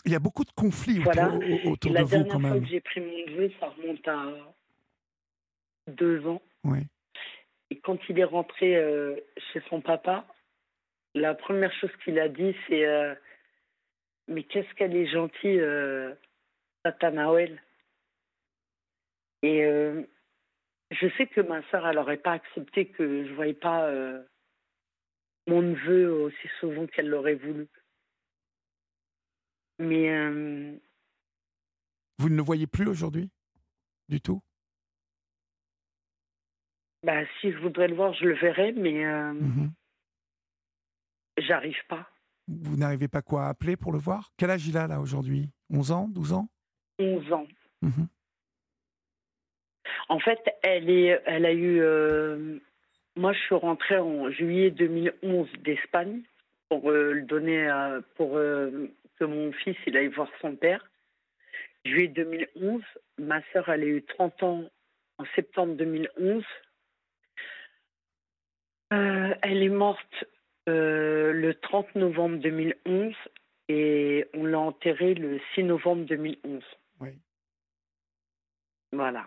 Il 0.05 0.13
y 0.13 0.15
a 0.15 0.19
beaucoup 0.19 0.45
de 0.45 0.51
conflits 0.53 0.99
Voilà. 0.99 1.29
autour, 1.35 1.43
au- 1.67 1.71
autour 1.73 1.93
la 1.93 2.01
de 2.01 2.05
vous 2.05 2.11
dernière 2.11 2.33
quand 2.33 2.41
fois 2.41 2.51
même. 2.51 2.63
que 2.63 2.69
j'ai 2.69 2.81
pris 2.81 3.01
mon 3.01 3.19
neveu, 3.27 3.51
ça 3.59 3.69
remonte 3.69 4.07
à 4.09 4.33
deux 5.89 6.27
ans. 6.27 6.43
Oui. 6.65 6.81
Et 7.71 7.79
quand 7.81 7.99
il 8.09 8.19
est 8.19 8.25
rentré 8.25 8.77
euh, 8.77 9.17
chez 9.53 9.61
son 9.71 9.81
papa, 9.81 10.27
la 11.15 11.35
première 11.35 11.73
chose 11.75 11.91
qu'il 12.05 12.19
a 12.19 12.29
dit, 12.29 12.55
c'est 12.69 12.85
euh, 12.87 13.15
Mais 14.29 14.43
qu'est-ce 14.45 14.73
qu'elle 14.75 14.95
est 14.97 15.07
gentille, 15.07 15.61
euh, 15.61 16.15
Tata. 16.83 17.11
Et 19.43 19.65
euh, 19.65 20.03
je 20.91 21.09
sais 21.17 21.27
que 21.27 21.41
ma 21.43 21.63
soeur, 21.71 21.87
elle 21.87 21.97
n'aurait 21.97 22.17
pas 22.19 22.33
accepté 22.33 22.87
que 22.87 23.25
je 23.25 23.31
ne 23.31 23.35
voyais 23.35 23.53
pas 23.55 23.91
mon 25.47 25.61
neveu 25.63 26.11
aussi 26.11 26.49
souvent 26.61 26.87
qu'elle 26.87 27.09
l'aurait 27.09 27.35
voulu. 27.35 27.67
Mais 29.79 30.11
euh, 30.11 30.77
Vous 32.19 32.29
ne 32.29 32.37
le 32.37 32.43
voyez 32.43 32.67
plus 32.67 32.87
aujourd'hui 32.89 33.31
Du 34.09 34.21
tout? 34.21 34.41
Bah, 37.03 37.23
si 37.41 37.53
je 37.53 37.59
voudrais 37.59 37.89
le 37.89 37.95
voir, 37.95 38.15
je 38.15 38.25
le 38.25 38.35
verrais, 38.35 38.73
mais 38.73 39.05
euh, 39.05 39.33
Mhm. 39.35 39.73
j'arrive 41.39 41.77
pas. 41.89 42.09
Vous 42.49 42.77
n'arrivez 42.77 43.09
pas 43.09 43.23
quoi 43.23 43.47
à 43.47 43.49
appeler 43.51 43.77
pour 43.77 43.93
le 43.93 43.99
voir? 43.99 44.31
Quel 44.37 44.51
âge 44.51 44.67
il 44.67 44.77
a 44.77 44.87
là 44.87 45.01
aujourd'hui? 45.01 45.51
11 45.71 45.91
ans 45.93 46.09
12 46.09 46.33
ans? 46.33 46.49
11 46.99 47.33
ans. 47.33 47.47
Mhm. 47.83 48.07
En 50.09 50.19
fait, 50.19 50.39
elle, 50.63 50.89
est, 50.91 51.21
elle 51.27 51.45
a 51.47 51.53
eu. 51.53 51.81
euh, 51.81 52.59
moi, 53.17 53.33
je 53.33 53.39
suis 53.41 53.55
rentrée 53.55 53.99
en 53.99 54.31
juillet 54.31 54.71
2011 54.71 55.49
d'Espagne 55.63 56.23
pour 56.69 56.91
euh, 56.91 57.13
le 57.15 57.23
donner 57.23 57.69
à- 57.69 58.01
pour 58.17 58.37
que 59.19 59.25
mon 59.25 59.53
fils 59.53 59.77
il 59.87 59.97
aille 59.97 60.09
voir 60.09 60.29
son 60.41 60.57
père. 60.57 60.85
Juillet 61.85 62.09
2011. 62.09 62.83
Ma 63.19 63.43
sœur, 63.53 63.69
elle 63.69 63.83
a 63.83 63.87
eu 63.87 64.03
30 64.03 64.43
ans 64.43 64.71
en 65.19 65.25
septembre 65.35 65.75
2011. 65.75 66.45
Euh, 68.93 69.35
elle 69.43 69.63
est 69.63 69.69
morte 69.69 70.25
euh, 70.69 71.33
le 71.33 71.55
30 71.55 71.95
novembre 71.95 72.39
2011 72.39 73.15
et 73.69 74.27
on 74.35 74.45
l'a 74.45 74.59
enterrée 74.59 75.15
le 75.15 75.41
6 75.55 75.65
novembre 75.65 76.05
2011. 76.05 76.63
Oui. 77.01 77.11
Voilà. 78.93 79.27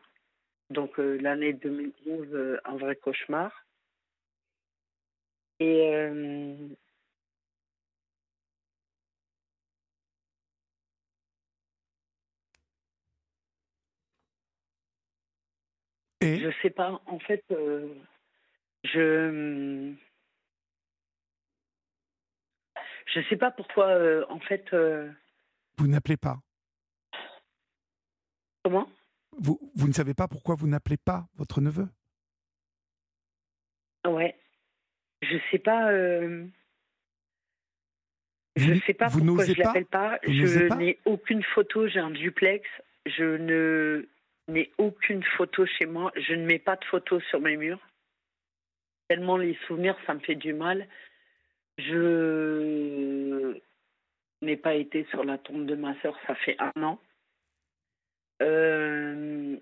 Donc 0.69 0.99
euh, 0.99 1.17
l'année 1.21 1.53
2011, 1.53 2.27
euh, 2.33 2.59
un 2.65 2.77
vrai 2.77 2.95
cauchemar. 2.95 3.51
Et 5.59 5.95
euh, 5.95 6.67
Et 16.27 16.39
je 16.39 16.49
sais 16.61 16.69
pas, 16.69 17.01
en 17.05 17.19
fait, 17.19 17.43
euh, 17.51 17.93
je 18.83 19.93
je 23.13 23.21
sais 23.29 23.37
pas 23.37 23.51
pourquoi, 23.51 23.87
euh, 23.87 24.25
en 24.29 24.39
fait, 24.39 24.65
euh, 24.73 25.09
vous 25.77 25.87
n'appelez 25.87 26.17
pas 26.17 26.39
comment? 28.63 28.89
Vous, 29.39 29.59
vous 29.75 29.87
ne 29.87 29.93
savez 29.93 30.13
pas 30.13 30.27
pourquoi 30.27 30.55
vous 30.55 30.67
n'appelez 30.67 30.97
pas 30.97 31.27
votre 31.35 31.61
neveu? 31.61 31.87
Ouais, 34.05 34.35
je 35.21 35.37
sais 35.51 35.59
pas. 35.59 35.91
Je 38.55 38.71
n- 38.71 38.81
sais 38.87 38.93
pas 38.93 39.09
vous 39.09 39.19
pourquoi 39.19 39.45
je 39.45 39.53
pas 39.53 39.67
l'appelle 39.67 39.85
pas? 39.85 40.19
Vous 40.25 40.33
n'osez 40.33 40.59
Je 40.61 40.67
pas? 40.67 40.75
n'ai 40.75 40.99
aucune 41.05 41.43
photo. 41.43 41.87
J'ai 41.87 41.99
un 41.99 42.09
duplex. 42.11 42.67
Je 43.05 43.23
ne 43.37 44.09
n'ai 44.47 44.71
aucune 44.77 45.23
photo 45.23 45.65
chez 45.65 45.85
moi. 45.85 46.11
Je 46.15 46.33
ne 46.33 46.45
mets 46.45 46.59
pas 46.59 46.75
de 46.75 46.85
photos 46.85 47.23
sur 47.25 47.39
mes 47.41 47.57
murs. 47.57 47.79
Tellement 49.09 49.37
les 49.37 49.55
souvenirs, 49.67 49.97
ça 50.05 50.13
me 50.13 50.19
fait 50.19 50.35
du 50.35 50.53
mal. 50.53 50.87
Je 51.77 53.57
n'ai 54.41 54.57
pas 54.57 54.75
été 54.75 55.05
sur 55.09 55.23
la 55.23 55.37
tombe 55.37 55.65
de 55.65 55.75
ma 55.75 55.99
sœur. 56.01 56.17
Ça 56.27 56.35
fait 56.35 56.55
un 56.59 56.83
an. 56.83 56.99
Euh, 58.41 59.57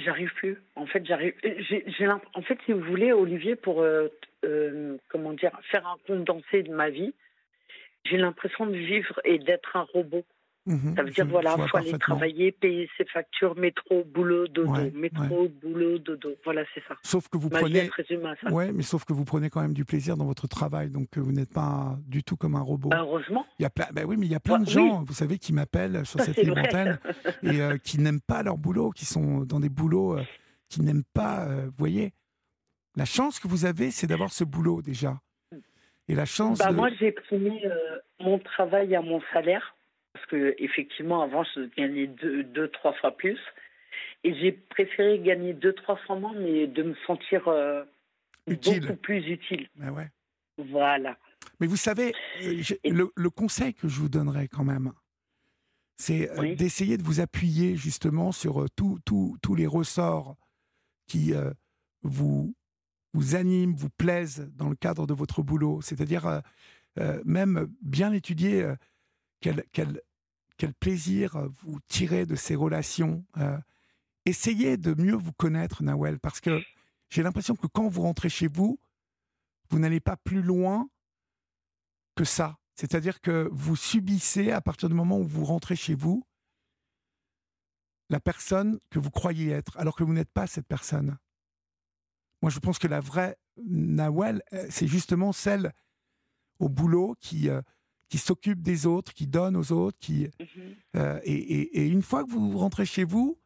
J'arrive 0.00 0.34
plus. 0.34 0.60
En 0.74 0.86
fait, 0.86 1.06
j'arrive. 1.06 1.34
j'ai- 1.42 2.08
En 2.34 2.42
fait, 2.42 2.58
si 2.66 2.72
vous 2.72 2.80
voulez, 2.80 3.12
Olivier, 3.12 3.54
pour 3.54 3.80
euh, 3.80 4.08
euh, 4.44 4.98
comment 5.08 5.32
dire, 5.34 5.56
faire 5.70 5.86
un 5.86 5.96
condensé 6.06 6.64
de 6.64 6.72
ma 6.74 6.90
vie, 6.90 7.14
j'ai 8.04 8.16
l'impression 8.16 8.66
de 8.66 8.76
vivre 8.76 9.20
et 9.24 9.38
d'être 9.38 9.76
un 9.76 9.82
robot. 9.82 10.24
Mhm, 10.66 10.94
Ça 10.96 11.02
veut 11.02 11.10
dire, 11.10 11.26
voilà, 11.26 11.56
il 11.58 11.68
faut 11.68 11.76
aller 11.76 11.98
travailler, 11.98 12.50
payer 12.52 12.88
ses 12.96 13.04
factures, 13.04 13.54
métro, 13.54 14.02
boulot, 14.04 14.48
dodo. 14.48 14.70
Ouais, 14.72 14.90
métro, 14.92 15.48
boulot, 15.62 15.98
dodo. 15.98 16.30
Voilà, 16.42 16.62
c'est 16.72 16.82
ça. 16.88 16.96
Sauf 17.02 17.28
que 17.28 17.36
vous 17.36 17.50
Ma 17.50 17.58
prenez 17.58 17.90
ça. 18.40 18.50
Ouais, 18.50 18.72
mais 18.72 18.82
sauf 18.82 19.04
que 19.04 19.12
vous 19.12 19.26
prenez 19.26 19.50
quand 19.50 19.60
même 19.60 19.74
du 19.74 19.84
plaisir 19.84 20.16
dans 20.16 20.24
votre 20.24 20.46
travail, 20.48 20.88
donc 20.88 21.18
euh, 21.18 21.20
vous 21.20 21.32
n'êtes 21.32 21.52
pas 21.52 21.98
du 22.06 22.22
tout 22.24 22.36
comme 22.36 22.54
un 22.54 22.62
robot. 22.62 22.88
Bah, 22.88 23.00
heureusement. 23.00 23.44
Il 23.58 23.64
y 23.64 23.66
a 23.66 23.70
plein, 23.70 23.86
ben 23.92 24.06
oui, 24.06 24.16
mais 24.16 24.24
il 24.24 24.32
y 24.32 24.34
a 24.34 24.40
plein 24.40 24.54
Ouais, 24.54 24.60
de 24.60 24.66
oui. 24.66 24.72
gens, 24.72 25.02
vous 25.04 25.12
savez, 25.12 25.36
qui 25.38 25.52
m'appellent 25.52 26.06
sur 26.06 26.18
Ça, 26.20 26.26
cette 26.26 26.38
libre 26.38 26.56
antenne 26.58 26.98
et 27.42 27.60
euh, 27.60 27.76
qui 27.76 27.98
n'aiment 28.00 28.22
pas 28.22 28.42
leur 28.42 28.56
boulot, 28.56 28.90
qui 28.90 29.04
sont 29.04 29.40
dans 29.40 29.60
des 29.60 29.68
boulots 29.68 30.16
euh, 30.18 30.22
qui 30.70 30.80
n'aiment 30.80 31.04
pas. 31.12 31.44
euh, 31.46 31.66
vous 31.66 31.74
voyez, 31.76 32.14
la 32.96 33.04
chance 33.04 33.38
que 33.38 33.48
vous 33.48 33.66
avez, 33.66 33.90
c'est 33.90 34.06
d'avoir 34.06 34.32
ce 34.32 34.44
boulot 34.44 34.80
déjà. 34.80 35.20
Et 36.08 36.14
la 36.14 36.24
chance. 36.24 36.58
Bah, 36.58 36.70
de- 36.70 36.76
moi, 36.76 36.88
j'ai 36.98 37.12
pris 37.12 37.38
mon 38.20 38.38
travail 38.38 38.94
à 38.96 39.02
mon 39.02 39.20
salaire. 39.34 39.74
Parce 40.24 40.40
que 40.42 40.54
effectivement, 40.58 41.22
avant, 41.22 41.44
je 41.54 41.68
gagnais 41.76 42.06
deux, 42.06 42.44
deux 42.44 42.68
trois 42.68 42.94
fois 42.94 43.14
plus. 43.16 43.38
Et 44.22 44.34
j'ai 44.34 44.52
préféré 44.52 45.18
gagner 45.18 45.52
deux, 45.52 45.74
trois 45.74 45.96
fois 45.96 46.16
moins, 46.18 46.32
mais 46.34 46.66
de 46.66 46.82
me 46.82 46.94
sentir 47.06 47.46
euh, 47.48 47.84
beaucoup 48.46 48.96
plus 49.02 49.26
utile. 49.28 49.68
Ben 49.76 49.90
ouais. 49.90 50.08
Voilà. 50.56 51.18
Mais 51.60 51.66
vous 51.66 51.76
savez, 51.76 52.14
euh, 52.42 52.62
le, 52.84 53.10
le 53.14 53.30
conseil 53.30 53.74
que 53.74 53.86
je 53.86 54.00
vous 54.00 54.08
donnerais 54.08 54.48
quand 54.48 54.64
même, 54.64 54.92
c'est 55.96 56.30
euh, 56.30 56.40
Oui. 56.40 56.56
d'essayer 56.56 56.96
de 56.96 57.02
vous 57.02 57.20
appuyer 57.20 57.76
justement 57.76 58.32
sur 58.32 58.64
tous 58.74 59.54
les 59.54 59.66
ressorts 59.66 60.36
qui 61.06 61.34
euh, 61.34 61.50
vous, 62.02 62.54
vous 63.12 63.34
animent, 63.34 63.74
vous 63.74 63.90
plaisent 63.90 64.50
dans 64.54 64.70
le 64.70 64.76
cadre 64.76 65.06
de 65.06 65.12
votre 65.12 65.42
boulot. 65.42 65.82
C'est-à-dire 65.82 66.40
euh, 66.98 67.20
même 67.26 67.68
bien 67.82 68.12
étudier 68.12 68.66
quel, 69.42 69.64
quel, 69.72 70.00
quel 70.56 70.74
plaisir 70.74 71.36
euh, 71.36 71.48
vous 71.62 71.80
tirez 71.88 72.26
de 72.26 72.36
ces 72.36 72.54
relations. 72.54 73.24
euh. 73.38 73.58
essayez 74.24 74.76
de 74.76 74.94
mieux 75.00 75.14
vous 75.14 75.32
connaître, 75.32 75.82
Nawel, 75.82 76.18
parce 76.18 76.40
que 76.40 76.62
j'ai 77.10 77.22
l'impression 77.22 77.54
que 77.56 77.66
quand 77.66 77.88
vous 77.88 78.02
rentrez 78.02 78.28
chez 78.28 78.48
vous, 78.48 78.78
vous 79.70 79.78
n'allez 79.78 80.00
pas 80.00 80.16
plus 80.16 80.42
loin 80.42 80.88
que 82.14 82.24
ça. 82.24 82.58
C'est-à-dire 82.74 83.20
que 83.20 83.48
vous 83.52 83.76
subissez, 83.76 84.50
à 84.50 84.60
partir 84.60 84.88
du 84.88 84.94
moment 84.94 85.18
où 85.18 85.24
vous 85.24 85.44
rentrez 85.44 85.76
chez 85.76 85.94
vous, 85.94 86.24
la 88.10 88.20
personne 88.20 88.78
que 88.90 88.98
vous 88.98 89.10
croyez 89.10 89.50
être, 89.50 89.76
alors 89.78 89.96
que 89.96 90.04
vous 90.04 90.12
n'êtes 90.12 90.30
pas 90.30 90.46
cette 90.46 90.66
personne. 90.66 91.18
Moi, 92.42 92.50
je 92.50 92.58
pense 92.58 92.78
que 92.78 92.88
la 92.88 93.00
vraie 93.00 93.36
Nawel, 93.56 94.42
euh, 94.52 94.66
c'est 94.70 94.86
justement 94.86 95.32
celle 95.32 95.72
au 96.58 96.68
boulot 96.68 97.16
qui, 97.20 97.48
qui 98.14 98.18
s'occupe 98.18 98.62
des 98.62 98.86
autres, 98.86 99.12
qui 99.12 99.26
donne 99.26 99.56
aux 99.56 99.72
autres, 99.72 99.98
qui, 99.98 100.28
Mhm. 100.38 100.46
euh, 100.94 101.18
et, 101.24 101.32
et- 101.34 101.78
et 101.80 101.86
une 101.88 102.00
fois 102.00 102.22
que 102.22 102.30
vous 102.30 102.56
rentrez 102.56 102.86
chez 102.86 103.02
vous, 103.02 103.36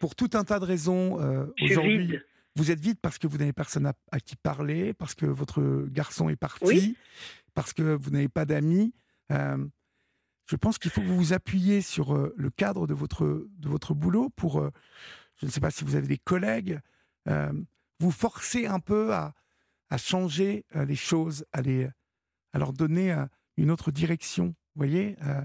pour 0.00 0.16
tout 0.16 0.30
un 0.34 0.42
tas 0.42 0.58
de 0.58 0.64
raisons, 0.64 1.20
euh, 1.20 1.46
aujourd'hui, 1.62 2.18
vous 2.56 2.72
êtes 2.72 2.80
vide 2.80 2.98
parce 3.00 3.18
que 3.18 3.28
vous 3.28 3.38
n'avez 3.38 3.52
personne 3.52 3.86
à, 3.86 3.92
à 4.10 4.18
qui 4.18 4.34
parler, 4.34 4.94
parce 4.94 5.14
que 5.14 5.26
votre 5.26 5.86
garçon 5.92 6.28
est 6.28 6.34
parti, 6.34 6.64
Oui. 6.66 6.96
parce 7.54 7.72
que 7.72 7.94
vous 7.94 8.10
n'avez 8.10 8.28
pas 8.28 8.44
d'amis. 8.44 8.92
Euh, 9.30 9.64
je 10.50 10.56
pense 10.56 10.76
qu'il 10.78 10.90
faut 10.90 11.00
que 11.00 11.06
vous 11.06 11.16
vous 11.16 11.32
appuyiez 11.32 11.80
sur 11.80 12.16
euh, 12.16 12.34
le 12.36 12.50
cadre 12.50 12.88
de 12.88 12.94
votre, 12.94 13.46
de 13.48 13.68
votre 13.68 13.94
boulot 13.94 14.28
pour, 14.30 14.58
euh, 14.60 14.70
je 15.36 15.46
ne 15.46 15.52
sais 15.52 15.60
pas 15.60 15.70
si 15.70 15.84
vous 15.84 15.94
avez 15.94 16.08
des 16.08 16.18
collègues, 16.18 16.80
vous 18.00 18.10
forcer 18.10 18.66
un 18.66 18.80
peu 18.80 19.14
à, 19.14 19.34
à 19.88 19.98
changer 19.98 20.64
les 20.74 20.96
choses, 20.96 21.44
à, 21.52 21.62
les- 21.62 21.88
à 22.52 22.58
leur 22.58 22.72
donner 22.72 23.12
une 23.56 23.70
autre 23.70 23.90
direction. 23.90 24.46
Vous 24.46 24.54
voyez 24.76 25.16
Euh, 25.22 25.40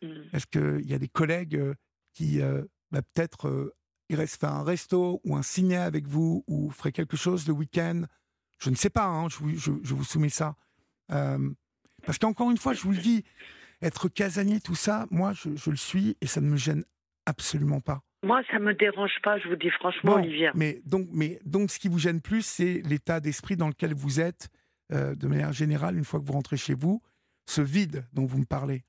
Mhm. 0.00 0.26
Est-ce 0.32 0.46
qu'il 0.46 0.88
y 0.88 0.94
a 0.94 0.98
des 0.98 1.08
collègues 1.08 1.56
euh, 1.56 1.74
qui, 2.14 2.40
euh, 2.40 2.62
bah, 2.92 3.02
peut-être, 3.02 3.74
iraient 4.08 4.28
se 4.28 4.38
faire 4.38 4.52
un 4.52 4.62
resto 4.62 5.20
ou 5.24 5.34
un 5.34 5.42
ciné 5.42 5.76
avec 5.76 6.06
vous 6.06 6.44
ou 6.46 6.70
feraient 6.70 6.92
quelque 6.92 7.16
chose 7.16 7.48
le 7.48 7.52
week-end? 7.52 8.02
Je 8.60 8.70
ne 8.70 8.76
sais 8.76 8.90
pas, 8.90 9.06
hein, 9.06 9.28
je, 9.28 9.38
vous, 9.38 9.56
je- 9.58 9.72
je 9.82 9.94
vous 9.94 10.04
soumets 10.04 10.28
ça. 10.28 10.54
Euh, 11.10 11.50
parce 12.06 12.16
qu'encore 12.18 12.48
une 12.52 12.58
fois, 12.58 12.74
je 12.74 12.82
vous 12.82 12.92
le 12.92 12.98
dis, 12.98 13.24
être 13.82 14.08
casanier, 14.08 14.60
tout 14.60 14.76
ça, 14.76 15.06
moi, 15.10 15.32
je, 15.32 15.56
je 15.56 15.68
le 15.70 15.76
suis 15.76 16.16
et 16.20 16.28
ça 16.28 16.40
ne 16.40 16.46
me 16.48 16.56
gêne 16.56 16.84
absolument 17.26 17.80
pas. 17.80 18.00
Moi, 18.22 18.42
ça 18.52 18.60
me 18.60 18.74
dérange 18.74 19.18
pas, 19.24 19.38
je 19.40 19.48
vous 19.48 19.56
dis 19.56 19.70
franchement, 19.70 20.12
Bon, 20.12 20.18
Olivier. 20.18 20.50
Mais 20.54 20.80
donc, 20.86 21.08
mais 21.12 21.40
donc, 21.44 21.72
ce 21.72 21.80
qui 21.80 21.88
vous 21.88 21.98
gêne 21.98 22.20
plus, 22.20 22.42
c'est 22.46 22.82
l'état 22.84 23.18
d'esprit 23.18 23.56
dans 23.56 23.66
lequel 23.68 23.94
vous 23.94 24.20
êtes, 24.20 24.48
euh, 24.92 25.16
de 25.16 25.26
manière 25.26 25.52
générale, 25.52 25.96
une 25.98 26.04
fois 26.04 26.20
que 26.20 26.24
vous 26.24 26.32
rentrez 26.34 26.56
chez 26.56 26.74
vous, 26.74 27.02
ce 27.48 27.62
vide 27.62 28.04
dont 28.12 28.26
vous 28.26 28.38
me 28.38 28.44
parlez. 28.44 28.84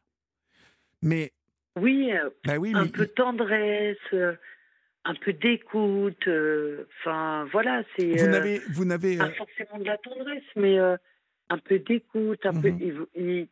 Mais. 1.01 1.31
Oui, 1.77 2.11
bah 2.45 2.57
oui 2.57 2.73
un 2.75 2.83
mais 2.83 2.89
peu 2.89 3.07
tendresse, 3.07 3.97
euh, 4.13 4.35
un 5.05 5.15
peu 5.15 5.31
d'écoute. 5.31 6.27
euh, 6.27 6.85
Enfin, 6.99 7.47
voilà, 7.51 7.83
c'est. 7.95 8.17
vous 8.17 8.25
euh, 8.25 8.29
n'avez, 8.31 8.59
vous 8.69 8.83
n'avez, 8.85 9.17
pas 9.17 9.27
euh, 9.27 9.31
forcément 9.31 9.79
de 9.79 9.85
la 9.85 9.97
tendresse, 9.97 10.43
mais 10.57 10.77
euh, 10.77 10.97
un 11.49 11.57
peu 11.57 11.79
d'écoute, 11.79 12.45
un 12.45 12.53
peu. 12.53 12.69
Mhm. 12.69 12.79
il- 12.81 13.05
il- 13.15 13.47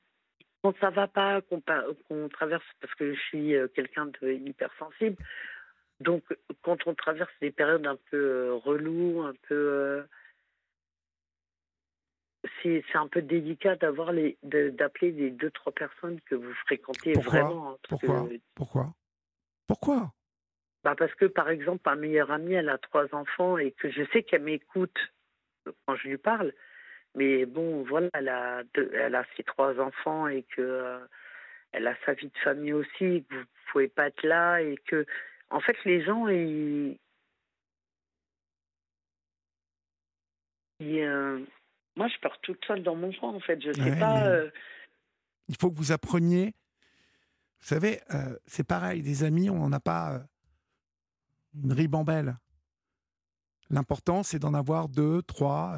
quand 0.61 0.75
ça 0.81 0.89
va 0.89 1.07
pas, 1.07 1.41
qu'on 1.41 1.61
qu'on 2.09 2.27
traverse, 2.27 2.65
parce 2.81 2.93
que 2.95 3.13
je 3.13 3.19
suis 3.19 3.53
quelqu'un 3.75 4.07
de 4.21 4.31
hypersensible, 4.33 5.15
donc 6.01 6.23
quand 6.63 6.85
on 6.85 6.95
traverse 6.95 7.31
des 7.41 7.51
périodes 7.51 7.87
un 7.87 7.97
peu 8.11 8.17
euh, 8.17 8.53
reloues, 8.55 9.21
un 9.21 9.33
peu. 9.47 9.55
euh, 9.55 10.03
c'est 12.63 12.83
un 12.95 13.07
peu 13.07 13.21
délicat 13.21 13.75
d'avoir 13.75 14.11
les 14.11 14.37
de- 14.43 14.69
d'appeler 14.69 15.11
les 15.11 15.31
deux 15.31 15.51
trois 15.51 15.73
personnes 15.73 16.19
que 16.21 16.35
vous 16.35 16.53
fréquentez 16.65 17.13
Pourquoi? 17.13 17.31
vraiment 17.31 17.71
hein, 17.71 17.77
pourquoi, 17.87 18.27
que 18.29 18.39
pourquoi, 18.55 18.93
pourquoi? 19.67 20.11
Bah 20.83 20.95
parce 20.95 21.13
que, 21.15 21.25
par 21.25 21.49
exemple, 21.49 21.81
ma 21.85 21.95
meilleure 21.95 22.31
amie, 22.31 22.53
elle 22.53 22.69
a 22.69 22.77
trois 22.77 23.13
enfants 23.13 23.57
et 23.57 23.71
que 23.71 23.89
je 23.89 24.03
sais 24.13 24.23
qu'elle 24.23 24.43
m'écoute 24.43 24.97
quand 25.85 25.95
je 25.95 26.07
lui 26.07 26.17
parle. 26.17 26.53
Mais 27.15 27.45
bon, 27.45 27.83
voilà, 27.83 28.09
elle 28.13 28.29
a, 28.29 28.63
deux- 28.73 28.91
elle 28.93 29.15
a 29.15 29.25
ses 29.35 29.43
trois 29.43 29.79
enfants 29.79 30.27
et 30.27 30.43
que 30.43 30.61
euh, 30.61 30.99
elle 31.71 31.87
a 31.87 31.95
sa 32.05 32.13
vie 32.13 32.29
de 32.29 32.37
famille 32.37 32.73
aussi, 32.73 33.05
et 33.05 33.23
que 33.23 33.35
vous 33.35 33.45
pouvez 33.71 33.87
pas 33.87 34.07
être 34.07 34.23
là 34.23 34.61
et 34.61 34.77
que, 34.87 35.05
en 35.49 35.59
fait, 35.59 35.75
les 35.83 36.01
gens, 36.03 36.27
ils. 36.27 36.97
ils, 40.79 41.01
euh, 41.01 41.39
moi, 41.97 42.07
je 42.07 42.17
pars 42.21 42.39
toute 42.41 42.63
seule 42.65 42.83
dans 42.83 42.95
mon 42.95 43.11
coin, 43.11 43.33
en 43.33 43.39
fait. 43.39 43.59
Je 43.61 43.73
sais 43.73 43.81
Ouais, 43.81 43.99
pas. 43.99 44.25
euh, 44.27 44.49
Il 45.49 45.55
faut 45.59 45.71
que 45.71 45.77
vous 45.77 45.91
appreniez. 45.91 46.53
Vous 47.59 47.67
savez, 47.67 48.01
euh, 48.13 48.37
c'est 48.45 48.63
pareil, 48.63 49.01
des 49.01 49.23
amis, 49.23 49.49
on 49.49 49.57
n'en 49.57 49.71
a 49.71 49.79
pas 49.79 50.13
euh, 50.13 50.19
une 51.63 51.73
ribambelle. 51.73 52.37
L'important, 53.69 54.23
c'est 54.23 54.39
d'en 54.39 54.53
avoir 54.53 54.87
deux, 54.89 55.21
trois 55.23 55.77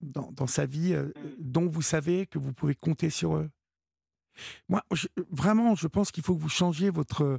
dans, 0.00 0.30
dans 0.32 0.46
sa 0.46 0.66
vie, 0.66 0.94
Mm. 0.94 1.12
dont 1.38 1.66
vous 1.68 1.82
savez 1.82 2.26
que 2.26 2.38
vous 2.38 2.52
pouvez 2.52 2.74
compter 2.74 3.08
sur 3.10 3.36
eux. 3.36 3.50
Moi, 4.68 4.82
je- 4.92 5.06
vraiment, 5.30 5.74
je 5.74 5.86
pense 5.86 6.10
qu'il 6.10 6.22
faut 6.24 6.34
que 6.34 6.42
vous 6.42 6.48
changiez 6.48 6.90
votre, 6.90 7.38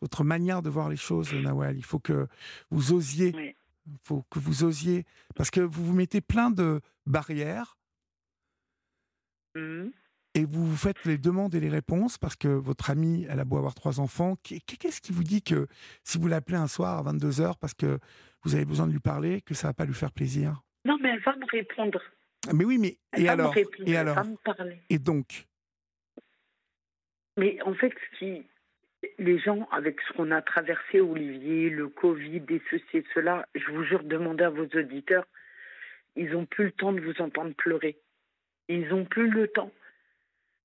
votre 0.00 0.24
manière 0.24 0.60
de 0.62 0.68
voir 0.68 0.88
les 0.88 0.96
choses, 0.96 1.32
Nawal. 1.32 1.76
Il 1.78 1.84
faut 1.84 2.00
que 2.00 2.26
vous 2.70 2.92
osiez. 2.92 3.32
Oui. 3.34 3.54
Il 3.86 3.98
faut 4.04 4.22
que 4.30 4.38
vous 4.38 4.64
osiez. 4.64 5.04
Parce 5.34 5.50
que 5.50 5.60
vous 5.60 5.84
vous 5.84 5.92
mettez 5.94 6.20
plein 6.20 6.50
de 6.50 6.80
barrières 7.06 7.76
mhm. 9.56 9.92
et 10.34 10.44
vous 10.44 10.66
vous 10.66 10.76
faites 10.76 11.04
les 11.04 11.18
demandes 11.18 11.54
et 11.54 11.60
les 11.60 11.68
réponses 11.68 12.18
parce 12.18 12.36
que 12.36 12.48
votre 12.48 12.90
amie, 12.90 13.26
elle 13.28 13.40
a 13.40 13.44
beau 13.44 13.58
avoir 13.58 13.74
trois 13.74 14.00
enfants. 14.00 14.36
Qu'est- 14.42 14.60
Qu'est-ce 14.60 15.00
qui 15.00 15.12
vous 15.12 15.24
dit 15.24 15.42
que 15.42 15.66
si 16.04 16.18
vous 16.18 16.28
l'appelez 16.28 16.56
un 16.58 16.68
soir 16.68 16.98
à 16.98 17.12
22h 17.12 17.58
parce 17.58 17.74
que 17.74 17.98
vous 18.44 18.54
avez 18.54 18.64
besoin 18.64 18.86
de 18.86 18.92
lui 18.92 19.00
parler, 19.00 19.40
que 19.42 19.54
ça 19.54 19.68
va 19.68 19.74
pas 19.74 19.84
lui 19.84 19.94
faire 19.94 20.12
plaisir? 20.12 20.62
Non, 20.84 20.96
mais 21.00 21.10
elle 21.10 21.22
va 21.22 21.36
me 21.36 21.46
répondre. 21.50 22.00
Mais 22.52 22.64
oui, 22.64 22.78
mais 22.78 22.98
Elle 23.12 23.22
et 23.22 23.26
va 23.26 23.36
me 23.36 23.40
alors? 23.42 23.54
Répondre. 23.54 23.88
Et 23.88 23.90
elle 23.92 23.96
alors? 23.98 24.14
va 24.16 24.24
me 24.24 24.36
parler. 24.36 24.82
Et 24.90 24.98
donc? 24.98 25.46
Mais 27.38 27.60
en 27.62 27.74
fait, 27.74 27.92
ce 28.12 28.18
qui, 28.18 28.46
les 29.18 29.38
gens, 29.38 29.68
avec 29.70 30.00
ce 30.00 30.12
qu'on 30.12 30.30
a 30.30 30.42
traversé, 30.42 31.00
Olivier, 31.00 31.70
le 31.70 31.88
Covid 31.88 32.42
et 32.48 32.62
ceci 32.70 32.98
et 32.98 33.04
cela, 33.14 33.46
je 33.54 33.70
vous 33.70 33.84
jure, 33.84 34.02
demandez 34.04 34.44
à 34.44 34.50
vos 34.50 34.66
auditeurs, 34.66 35.26
ils 36.16 36.30
n'ont 36.30 36.46
plus 36.46 36.66
le 36.66 36.72
temps 36.72 36.92
de 36.92 37.00
vous 37.00 37.20
entendre 37.20 37.54
pleurer. 37.54 37.96
Ils 38.68 38.88
n'ont 38.88 39.04
plus 39.04 39.28
le 39.28 39.48
temps. 39.48 39.72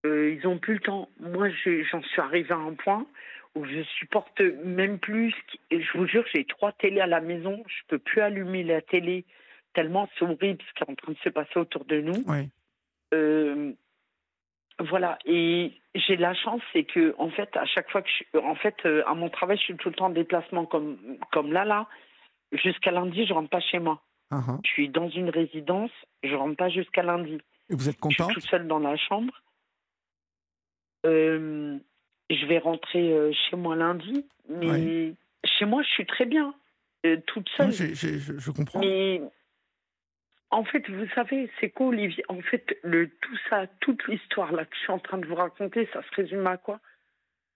Euh, 0.06 0.32
ils 0.32 0.44
n'ont 0.44 0.60
plus 0.60 0.76
le 0.76 0.80
temps. 0.80 1.10
Moi, 1.20 1.50
j'en 1.92 2.02
suis 2.04 2.22
arrivée 2.22 2.54
à 2.54 2.58
un 2.58 2.74
point 2.74 3.08
où 3.56 3.66
je 3.66 3.82
supporte 3.84 4.40
même 4.64 5.00
plus. 5.00 5.34
et 5.72 5.82
Je 5.82 5.98
vous 5.98 6.06
jure, 6.06 6.26
j'ai 6.34 6.46
trois 6.46 6.74
télés 6.74 7.02
à 7.02 7.08
la 7.08 7.22
maison. 7.22 7.64
Je 7.68 7.82
peux 7.88 7.98
plus 7.98 8.22
allumer 8.22 8.64
la 8.64 8.82
télé 8.82 9.26
tellement 9.78 10.10
c'est 10.18 10.26
horrible 10.26 10.60
ce 10.68 10.74
qui 10.74 10.84
est 10.84 10.92
en 10.92 10.96
train 10.96 11.12
de 11.12 11.18
se 11.20 11.30
passer 11.30 11.60
autour 11.60 11.86
de 11.86 12.02
nous. 12.02 12.24
Oui. 12.26 12.50
Euh, 13.14 13.74
voilà, 14.80 15.18
et 15.26 15.74
j'ai 15.96 16.18
la 16.18 16.36
chance, 16.36 16.62
c'est 16.72 16.84
que 16.84 17.16
en 17.18 17.30
fait, 17.30 17.50
à 17.58 17.66
chaque 17.66 17.90
fois 17.90 18.04
que 18.04 18.10
je 18.10 18.40
en 18.40 18.56
fait, 18.56 18.76
euh, 18.86 19.04
à 19.08 19.16
mon 19.16 19.30
travail, 19.30 19.58
je 19.58 19.64
suis 19.64 19.76
tout 19.76 19.90
le 19.90 19.96
temps 19.96 20.06
en 20.06 20.12
déplacement 20.12 20.66
comme 20.66 21.18
comme 21.32 21.52
là 21.52 21.66
là. 21.66 21.88
Jusqu'à 22.52 22.92
lundi, 22.92 23.26
je 23.26 23.34
rentre 23.34 23.50
pas 23.50 23.60
chez 23.60 23.80
moi. 23.80 24.02
Ah. 24.30 24.44
Je 24.64 24.70
suis 24.70 24.90
dans 24.90 25.10
une 25.10 25.30
résidence, 25.30 25.92
je 26.24 26.36
rentre 26.36 26.56
pas 26.58 26.70
jusqu'à 26.70 27.02
lundi. 27.02 27.40
Et 27.70 27.76
vous 27.76 27.90
êtes 27.90 27.98
Je 28.04 28.10
suis 28.10 28.18
contente 28.18 28.34
toute 28.34 28.44
seule 28.44 28.68
dans 28.68 28.80
la 28.80 28.96
chambre. 28.98 29.34
Euh, 31.06 31.78
je 32.30 32.46
vais 32.46 32.60
rentrer 32.60 33.12
euh, 33.14 33.32
chez 33.50 33.56
moi 33.56 33.76
lundi, 33.76 34.26
mais 34.48 35.14
chez 35.44 35.66
moi, 35.66 35.82
je 35.82 35.90
suis 35.90 36.06
très 36.06 36.26
bien, 36.26 36.54
toute 37.26 37.50
seule. 37.50 37.72
Je 37.72 38.52
comprends. 38.52 38.80
Mais 38.80 39.22
en 40.50 40.64
fait, 40.64 40.90
vous 40.90 41.08
savez, 41.16 41.52
c'est 41.60 41.70
quoi, 41.70 41.88
Olivier? 41.88 42.24
En 42.30 42.42
fait, 42.42 42.78
le, 42.84 43.10
tout 43.10 43.38
ça, 43.50 43.68
toute 43.82 44.08
l'histoire 44.08 44.52
là 44.52 44.66
que 44.66 44.76
je 44.76 44.80
suis 44.82 44.92
en 44.92 45.00
train 45.00 45.18
de 45.18 45.26
vous 45.28 45.36
raconter, 45.36 45.88
ça 45.94 46.02
se 46.04 46.16
résume 46.16 46.46
à 46.48 46.58
quoi? 46.58 46.80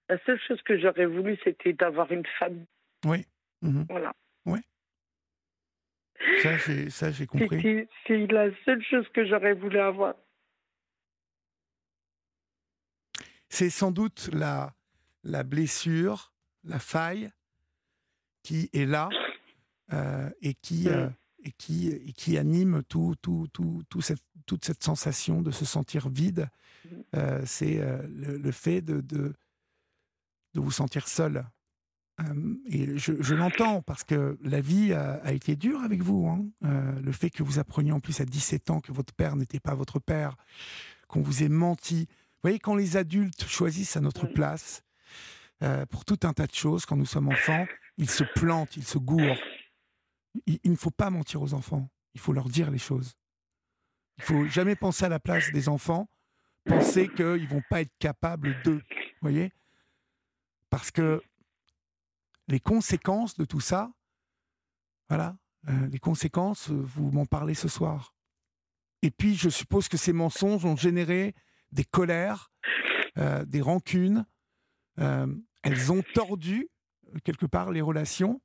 La 0.09 0.17
seule 0.25 0.39
chose 0.47 0.61
que 0.63 0.77
j'aurais 0.77 1.05
voulu, 1.05 1.37
c'était 1.43 1.73
d'avoir 1.73 2.11
une 2.11 2.25
famille. 2.37 2.67
Oui. 3.05 3.25
Mhm. 3.61 3.85
Voilà. 3.89 4.13
Ça, 6.37 6.55
j'ai 6.57 6.89
ça, 6.89 7.11
j'ai 7.11 7.25
compris. 7.25 7.87
C'est 8.05 8.27
la 8.27 8.49
seule 8.63 8.83
chose 8.83 9.07
que 9.09 9.25
j'aurais 9.25 9.53
voulu 9.53 9.79
avoir. 9.79 10.15
C'est 13.49 13.69
sans 13.69 13.91
doute 13.91 14.29
la, 14.31 14.73
la 15.23 15.43
blessure, 15.43 16.31
la 16.63 16.79
faille 16.79 17.31
qui 18.43 18.69
est 18.73 18.85
là 18.85 19.09
euh, 19.93 20.29
et, 20.41 20.53
qui, 20.53 20.87
Mm. 20.89 20.93
euh, 20.93 21.09
et, 21.43 21.51
qui, 21.51 21.89
et 21.89 22.13
qui 22.13 22.37
anime 22.37 22.83
tout, 22.87 23.15
tout, 23.21 23.47
tout, 23.53 23.83
tout 23.89 24.01
cette, 24.01 24.23
toute 24.45 24.65
cette 24.65 24.83
sensation 24.83 25.41
de 25.41 25.51
se 25.51 25.65
sentir 25.65 26.09
vide. 26.09 26.49
Mm. 26.85 26.89
Euh, 27.15 27.41
c'est 27.45 27.79
euh, 27.79 28.01
le, 28.07 28.37
le 28.37 28.51
fait 28.51 28.81
de, 28.81 29.01
de, 29.01 29.33
de 30.53 30.59
vous 30.59 30.71
sentir 30.71 31.07
seul. 31.07 31.45
Euh, 32.19 32.55
et 32.65 32.97
je, 32.97 33.13
je 33.21 33.33
l'entends 33.35 33.81
parce 33.81 34.03
que 34.03 34.37
la 34.43 34.61
vie 34.61 34.93
a, 34.93 35.13
a 35.23 35.31
été 35.31 35.55
dure 35.55 35.81
avec 35.81 36.01
vous. 36.01 36.27
hein. 36.27 36.45
Le 37.01 37.11
fait 37.11 37.29
que 37.29 37.43
vous 37.43 37.59
appreniez 37.59 37.91
en 37.91 37.99
plus 37.99 38.19
à 38.21 38.25
17 38.25 38.69
ans 38.69 38.79
que 38.81 38.91
votre 38.91 39.13
père 39.13 39.35
n'était 39.35 39.59
pas 39.59 39.73
votre 39.75 39.99
père, 39.99 40.35
qu'on 41.07 41.21
vous 41.21 41.43
ait 41.43 41.49
menti. 41.49 42.07
Vous 42.09 42.47
voyez, 42.49 42.59
quand 42.59 42.75
les 42.75 42.97
adultes 42.97 43.45
choisissent 43.45 43.97
à 43.97 44.01
notre 44.01 44.27
place 44.27 44.83
pour 45.89 46.05
tout 46.05 46.19
un 46.23 46.33
tas 46.33 46.47
de 46.47 46.53
choses, 46.53 46.85
quand 46.85 46.95
nous 46.97 47.05
sommes 47.05 47.29
enfants, 47.29 47.67
ils 47.97 48.09
se 48.09 48.23
plantent, 48.23 48.75
ils 48.77 48.83
se 48.85 48.97
gourent. 48.97 49.37
Il, 50.45 50.71
ne 50.71 50.75
faut 50.75 50.91
pas 50.91 51.09
mentir 51.09 51.41
aux 51.41 51.53
enfants. 51.53 51.89
Il 52.13 52.21
faut 52.21 52.33
leur 52.33 52.49
dire 52.49 52.71
les 52.71 52.77
choses. 52.77 53.15
Il 54.17 54.23
faut 54.23 54.45
jamais 54.47 54.75
penser 54.75 55.05
à 55.05 55.09
la 55.09 55.19
place 55.19 55.51
des 55.51 55.67
enfants, 55.67 56.09
penser 56.65 57.09
qu'ils 57.09 57.47
vont 57.47 57.63
pas 57.69 57.81
être 57.81 57.93
capables 57.99 58.61
d'eux. 58.63 58.81
Voyez? 59.21 59.51
Parce 60.69 60.91
que 60.91 61.21
les 62.47 62.59
conséquences 62.59 63.35
de 63.35 63.45
tout 63.45 63.59
ça, 63.59 63.91
voilà, 65.09 65.35
euh, 65.67 65.87
les 65.87 65.99
conséquences, 65.99 66.69
euh, 66.69 66.81
vous 66.81 67.11
m'en 67.11 67.25
parlez 67.25 67.53
ce 67.53 67.67
soir. 67.67 68.15
Et 69.01 69.11
puis, 69.11 69.35
je 69.35 69.49
suppose 69.49 69.87
que 69.87 69.97
ces 69.97 70.13
mensonges 70.13 70.65
ont 70.65 70.75
généré 70.75 71.35
des 71.71 71.83
colères, 71.83 72.51
euh, 73.17 73.45
des 73.45 73.61
rancunes. 73.61 74.25
Elles 74.97 75.91
ont 75.91 76.03
tordu, 76.13 76.69
quelque 77.23 77.45
part, 77.45 77.71
les 77.71 77.81
relations. 77.81 78.41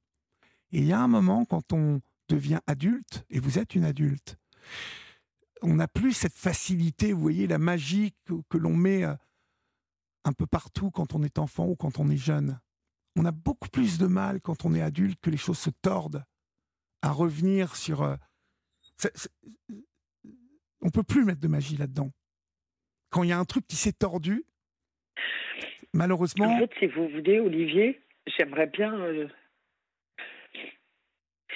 Et 0.72 0.78
il 0.78 0.86
y 0.86 0.92
a 0.92 1.00
un 1.00 1.08
moment, 1.08 1.44
quand 1.44 1.72
on 1.72 2.00
devient 2.28 2.60
adulte, 2.66 3.24
et 3.30 3.38
vous 3.38 3.58
êtes 3.58 3.74
une 3.74 3.84
adulte, 3.84 4.36
on 5.62 5.74
n'a 5.74 5.88
plus 5.88 6.12
cette 6.12 6.36
facilité, 6.36 7.12
vous 7.12 7.20
voyez, 7.20 7.46
la 7.46 7.58
magie 7.58 8.14
que, 8.24 8.58
l'on 8.58 8.74
met 8.74 9.04
euh, 9.04 9.14
un 10.24 10.32
peu 10.32 10.46
partout 10.46 10.90
quand 10.90 11.14
on 11.14 11.22
est 11.22 11.38
enfant 11.38 11.66
ou 11.66 11.76
quand 11.76 11.98
on 11.98 12.10
est 12.10 12.16
jeune. 12.16 12.60
On 13.16 13.24
a 13.24 13.32
beaucoup 13.32 13.68
plus 13.68 13.98
de 13.98 14.06
mal 14.06 14.40
quand 14.40 14.64
on 14.64 14.74
est 14.74 14.82
adulte 14.82 15.18
que 15.20 15.30
les 15.30 15.36
choses 15.36 15.58
se 15.58 15.70
tordent 15.70 16.24
à 17.02 17.10
revenir 17.10 17.76
sur. 17.76 18.02
euh, 18.02 18.16
on 20.80 20.90
peut 20.90 21.02
plus 21.02 21.24
mettre 21.24 21.40
de 21.40 21.48
magie 21.48 21.76
là-dedans. 21.76 22.10
Quand 23.10 23.22
il 23.22 23.30
y 23.30 23.32
a 23.32 23.38
un 23.38 23.44
truc 23.44 23.66
qui 23.66 23.76
s'est 23.76 23.92
tordu, 23.92 24.44
malheureusement, 25.92 26.54
En 26.54 26.58
fait, 26.58 26.70
si 26.78 26.86
vous 26.86 27.08
voulez, 27.08 27.40
Olivier, 27.40 28.02
j'aimerais 28.26 28.66
bien. 28.66 28.94
euh, 28.94 29.28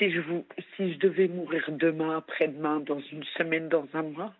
si, 0.00 0.10
je 0.10 0.20
vous, 0.20 0.44
si 0.76 0.94
je 0.94 0.98
devais 0.98 1.28
mourir 1.28 1.62
demain, 1.70 2.16
après-demain, 2.16 2.80
dans 2.80 2.98
une 3.12 3.22
semaine, 3.38 3.68
dans 3.68 3.86
un 3.94 4.02
mois, 4.02 4.34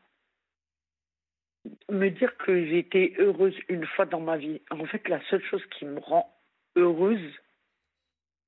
me 1.90 2.08
dire 2.08 2.36
que 2.38 2.64
j'ai 2.66 2.78
été 2.78 3.14
heureuse 3.18 3.54
une 3.68 3.86
fois 3.86 4.06
dans 4.06 4.20
ma 4.20 4.36
vie. 4.38 4.61
En 4.70 4.84
fait, 4.86 5.06
la 5.08 5.20
seule 5.28 5.42
chose 5.44 5.62
qui 5.78 5.84
me 5.84 6.00
rend 6.00 6.34
heureuse, 6.76 7.20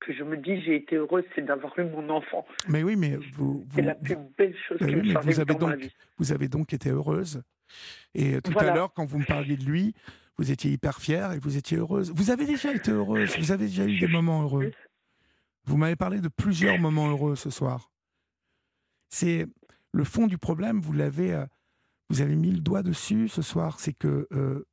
que 0.00 0.12
je 0.12 0.24
me 0.24 0.36
dis 0.36 0.60
j'ai 0.62 0.76
été 0.76 0.96
heureuse, 0.96 1.24
c'est 1.34 1.44
d'avoir 1.44 1.78
eu 1.78 1.84
mon 1.84 2.08
enfant. 2.08 2.46
mais 2.68 2.82
oui, 2.82 2.96
mais 2.96 3.16
vous, 3.34 3.64
C'est 3.74 3.82
la 3.82 3.94
plus 3.94 4.16
belle 4.38 4.56
chose 4.66 4.78
Eh 4.80 4.86
qui 4.86 4.94
me 4.96 5.20
vous 5.20 5.40
avez 5.40 5.54
dans 5.54 5.66
ma 5.68 5.74
donc- 5.76 5.84
vie. 5.84 5.94
vous 6.18 6.32
avez 6.32 6.48
donc 6.48 6.72
été 6.72 6.88
heureuse. 6.90 7.42
Et 8.14 8.40
tout 8.42 8.58
à 8.58 8.74
l'heure, 8.74 8.92
quand 8.94 9.04
vous 9.04 9.18
me 9.18 9.24
parliez 9.26 9.56
de 9.56 9.64
lui, 9.64 9.94
vous 10.38 10.50
étiez 10.50 10.70
hyper 10.72 10.98
fière 10.98 11.32
et 11.32 11.38
vous 11.38 11.56
étiez 11.56 11.76
heureuse. 11.78 12.12
Vous 12.14 12.30
avez 12.30 12.46
déjà 12.46 12.72
été 12.74 12.90
heureuse, 12.90 13.38
vous 13.38 13.52
avez 13.52 13.66
déjà 13.66 13.84
eu 13.84 13.98
des 13.98 14.08
moments 14.08 14.42
heureux. 14.42 14.72
Vous 15.64 15.76
m'avez 15.76 15.96
parlé 15.96 16.20
de 16.20 16.28
plusieurs 16.28 16.78
moments 16.78 17.08
heureux 17.08 17.36
ce 17.36 17.50
soir. 17.50 17.90
C'est 19.08 19.46
le 19.92 20.04
fond 20.04 20.26
du 20.26 20.38
problème, 20.38 20.80
vous 20.80 20.92
l'avez, 20.92 21.34
euh, 21.34 21.46
vous 22.08 22.20
avez 22.20 22.34
mis 22.34 22.50
le 22.50 22.60
doigt 22.60 22.82
dessus 22.82 23.28
ce 23.28 23.42
soir, 23.42 23.78
c'est 23.78 23.92
que 23.92 24.26
euh, 24.32 24.66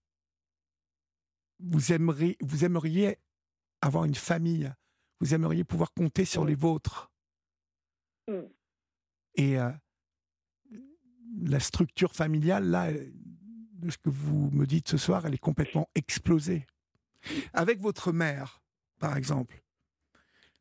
vous 1.59 1.91
aimeriez, 1.91 2.37
vous 2.41 2.65
aimeriez 2.65 3.17
avoir 3.81 4.05
une 4.05 4.15
famille, 4.15 4.71
vous 5.19 5.33
aimeriez 5.33 5.63
pouvoir 5.63 5.93
compter 5.93 6.25
sur 6.25 6.45
les 6.45 6.55
vôtres. 6.55 7.11
Mm. 8.27 8.47
Et 9.35 9.59
euh, 9.59 9.71
la 11.41 11.59
structure 11.59 12.13
familiale, 12.13 12.65
là, 12.69 12.91
de 12.91 13.89
ce 13.89 13.97
que 13.97 14.09
vous 14.09 14.49
me 14.51 14.65
dites 14.65 14.89
ce 14.89 14.97
soir, 14.97 15.25
elle 15.25 15.33
est 15.33 15.37
complètement 15.37 15.89
explosée. 15.95 16.65
Avec 17.53 17.79
votre 17.79 18.11
mère, 18.11 18.61
par 18.99 19.17
exemple, 19.17 19.61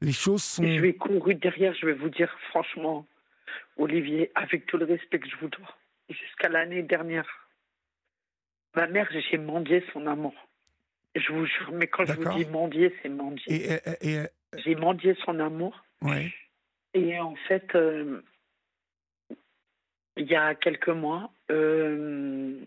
les 0.01 0.13
choses 0.13 0.43
sont. 0.43 0.65
Je 0.65 0.81
vais 0.81 0.95
courir 0.95 1.39
derrière, 1.39 1.75
je 1.75 1.87
vais 1.87 1.93
vous 1.93 2.11
dire 2.11 2.35
franchement, 2.51 3.07
Olivier, 3.77 4.31
avec 4.35 4.67
tout 4.67 4.77
le 4.77 4.85
respect 4.85 5.19
que 5.19 5.29
je 5.29 5.37
vous 5.37 5.49
dois, 5.49 5.75
jusqu'à 6.09 6.49
l'année 6.49 6.83
dernière, 6.83 7.29
ma 8.75 8.87
mère, 8.87 9.09
j'ai 9.31 9.39
mendié 9.39 9.85
son 9.93 10.07
amour. 10.07 10.35
Je 11.15 11.33
vous 11.33 11.47
jure, 11.47 11.73
mais 11.73 11.87
quand 11.87 12.05
je 12.05 12.13
vous 12.13 12.37
dis 12.37 12.45
mendier, 12.47 12.95
c'est 13.03 13.09
mendier. 13.09 13.81
Et, 14.03 14.09
et, 14.09 14.27
j'ai 14.57 14.75
mendié 14.75 15.17
son 15.25 15.41
amour. 15.41 15.85
Ouais. 16.03 16.33
Et 16.95 17.19
en 17.19 17.35
fait, 17.49 17.75
euh, 17.75 18.23
il 20.17 20.27
y 20.27 20.35
a 20.35 20.55
quelques 20.55 20.89
mois, 20.89 21.33
euh, 21.51 22.61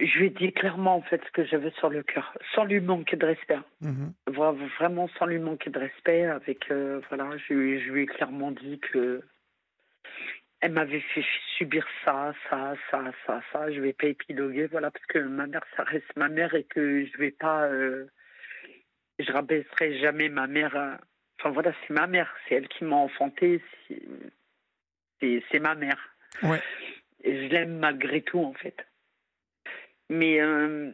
je 0.00 0.18
lui 0.18 0.26
ai 0.26 0.30
dit 0.30 0.52
clairement 0.52 0.96
en 0.96 1.02
fait 1.02 1.22
ce 1.24 1.30
que 1.30 1.44
j'avais 1.44 1.70
sur 1.72 1.90
le 1.90 2.02
cœur, 2.02 2.36
sans 2.54 2.64
lui 2.64 2.80
manquer 2.80 3.16
de 3.16 3.26
respect. 3.26 3.58
Mhm. 3.80 4.12
Vraiment 4.26 5.08
sans 5.18 5.26
lui 5.26 5.38
manquer 5.38 5.70
de 5.70 5.78
respect. 5.78 6.24
Avec 6.24 6.70
euh, 6.70 7.00
voilà, 7.08 7.36
je, 7.48 7.54
lui 7.54 8.02
ai 8.02 8.06
clairement 8.06 8.50
dit 8.50 8.80
que 8.80 9.22
elle 10.60 10.72
m'avait 10.72 11.00
fait 11.00 11.24
subir 11.56 11.86
ça, 12.04 12.34
ça, 12.48 12.74
ça, 12.90 13.12
ça, 13.26 13.42
ça. 13.52 13.72
Je 13.72 13.80
vais 13.80 13.92
pas 13.92 14.08
épiloguer, 14.08 14.66
voilà, 14.66 14.90
parce 14.90 15.06
que 15.06 15.18
ma 15.18 15.46
mère, 15.46 15.64
ça 15.76 15.84
reste 15.84 16.14
ma 16.16 16.28
mère 16.28 16.54
et 16.54 16.64
que 16.64 17.06
je 17.06 17.18
vais 17.18 17.30
pas, 17.30 17.64
euh, 17.64 18.06
je 19.18 19.30
rabaisserai 19.32 19.98
jamais 19.98 20.28
ma 20.28 20.46
mère. 20.46 20.76
Euh, 20.76 20.94
enfin 21.38 21.50
voilà, 21.50 21.72
c'est 21.86 21.94
ma 21.94 22.06
mère, 22.06 22.34
c'est 22.48 22.56
elle 22.56 22.68
qui 22.68 22.84
m'a 22.84 22.96
enfanté, 22.96 23.62
c'est 25.20 25.60
ma 25.60 25.74
mère. 25.74 25.98
Ouais. 26.42 26.60
Et 27.22 27.48
je 27.48 27.52
l'aime 27.52 27.78
malgré 27.78 28.22
tout 28.22 28.40
en 28.40 28.54
fait. 28.54 28.86
Mais 30.10 30.40
euh, 30.40 30.92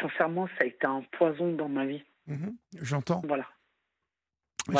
sincèrement, 0.00 0.48
ça 0.58 0.64
a 0.64 0.64
été 0.64 0.86
un 0.86 1.02
poison 1.12 1.52
dans 1.52 1.68
ma 1.68 1.84
vie. 1.84 2.02
Mhm. 2.26 2.56
J'entends. 2.80 3.20
Voilà. 3.24 3.46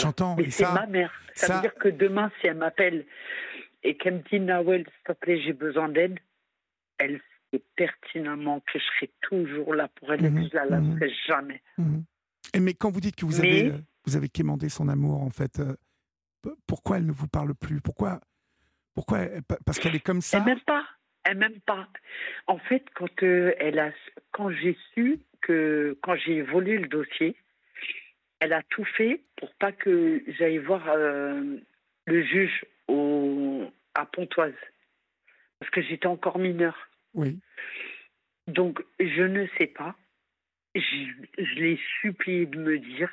J'entends. 0.01 0.37
Mais 0.37 0.51
c'est 0.51 0.65
ma 0.65 0.87
mère. 0.87 1.13
Ça, 1.35 1.57
veut 1.57 1.61
dire 1.61 1.75
que 1.75 1.89
demain, 1.89 2.33
si 2.41 2.47
elle 2.47 2.57
m'appelle 2.57 3.07
et 3.83 3.97
qu'elle 3.97 4.15
me 4.15 4.23
dit 4.31 4.41
Nawel, 4.41 4.85
s'il 4.85 5.03
te 5.05 5.13
plaît, 5.13 5.41
j'ai 5.43 5.53
besoin 5.53 5.91
d'aide, 5.91 6.19
elle 6.99 7.21
sait 7.53 7.63
pertinemment 7.77 8.61
que 8.61 8.79
je 8.79 8.85
serai 8.97 9.13
toujours 9.21 9.75
là 9.75 9.89
pour 9.89 10.13
elle 10.13 10.25
et 10.25 10.31
mhm. 10.31 10.45
que 10.45 10.49
je 10.49 10.55
la 10.55 10.65
lâcherai 10.65 11.09
mhm. 11.09 11.15
jamais. 11.27 11.63
Et 12.55 12.61
mais 12.61 12.73
quand 12.73 12.91
vous 12.91 13.01
dites 13.01 13.17
que 13.17 13.27
vous 13.27 13.39
avez, 13.41 13.71
euh, 13.71 13.79
vous 14.07 14.17
avez 14.17 14.31
quémandé 14.31 14.71
son 14.71 14.89
amour, 14.89 15.21
en 15.23 15.31
fait, 15.31 15.61
euh, 15.61 15.77
pourquoi 16.67 16.97
elle 16.97 17.07
ne 17.07 17.13
vous 17.13 17.29
parle 17.29 17.55
plus? 17.55 17.83
Pourquoi, 17.83 18.21
pourquoi 18.95 19.27
Parce 19.67 19.79
qu'elle 19.79 19.95
est 19.95 20.01
comme 20.01 20.23
ça? 20.23 20.39
Elle 20.39 20.45
même 20.45 20.61
pas. 20.61 20.85
Elle 21.25 21.39
même 21.39 21.61
pas. 21.61 21.89
En 22.47 22.59
fait, 22.59 22.85
quand 22.95 23.23
euh, 23.23 23.55
elle 23.59 23.79
a, 23.79 23.93
quand 24.33 24.51
j'ai 24.51 24.77
su 24.95 25.21
que 25.41 25.97
quand 26.03 26.17
j'ai 26.17 26.43
volé 26.43 26.79
le 26.79 26.89
dossier, 26.89 27.37
elle 28.41 28.53
a 28.53 28.63
tout 28.65 28.85
fait 28.85 29.21
pour 29.37 29.55
pas 29.55 29.73
que 29.73 30.23
j'aille 30.27 30.59
voir 30.59 30.89
euh, 30.89 31.59
le 32.07 32.23
juge 32.25 32.65
au, 32.89 33.71
à 33.95 34.07
Pontoise, 34.07 34.55
parce 35.61 35.71
que 35.71 35.83
j'étais 35.83 36.07
encore 36.07 36.39
mineure. 36.39 36.89
Oui. 37.15 37.39
Donc 38.49 38.83
je 38.99 39.23
ne 39.23 39.47
sais 39.59 39.69
pas. 39.69 39.95
Je, 40.75 40.81
je 41.39 41.55
l'ai 41.55 41.79
supplié 42.01 42.47
de 42.47 42.59
me 42.59 42.79
dire. 42.79 43.11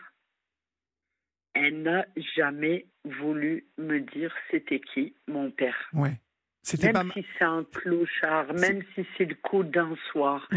Elle 1.54 1.82
n'a 1.82 2.06
jamais 2.36 2.86
voulu 3.04 3.66
me 3.78 4.00
dire 4.00 4.34
c'était 4.50 4.80
qui 4.80 5.14
mon 5.28 5.52
père. 5.52 5.90
Ouais. 5.94 6.20
Même 6.84 7.12
si 7.14 7.26
c'est 7.38 7.46
un 7.46 7.64
clochard, 7.64 8.54
même 8.54 8.84
si 8.94 9.06
c'est 9.18 9.26
le 9.26 9.36
coup 9.36 9.64
d'un 9.64 9.96
soir, 10.12 10.48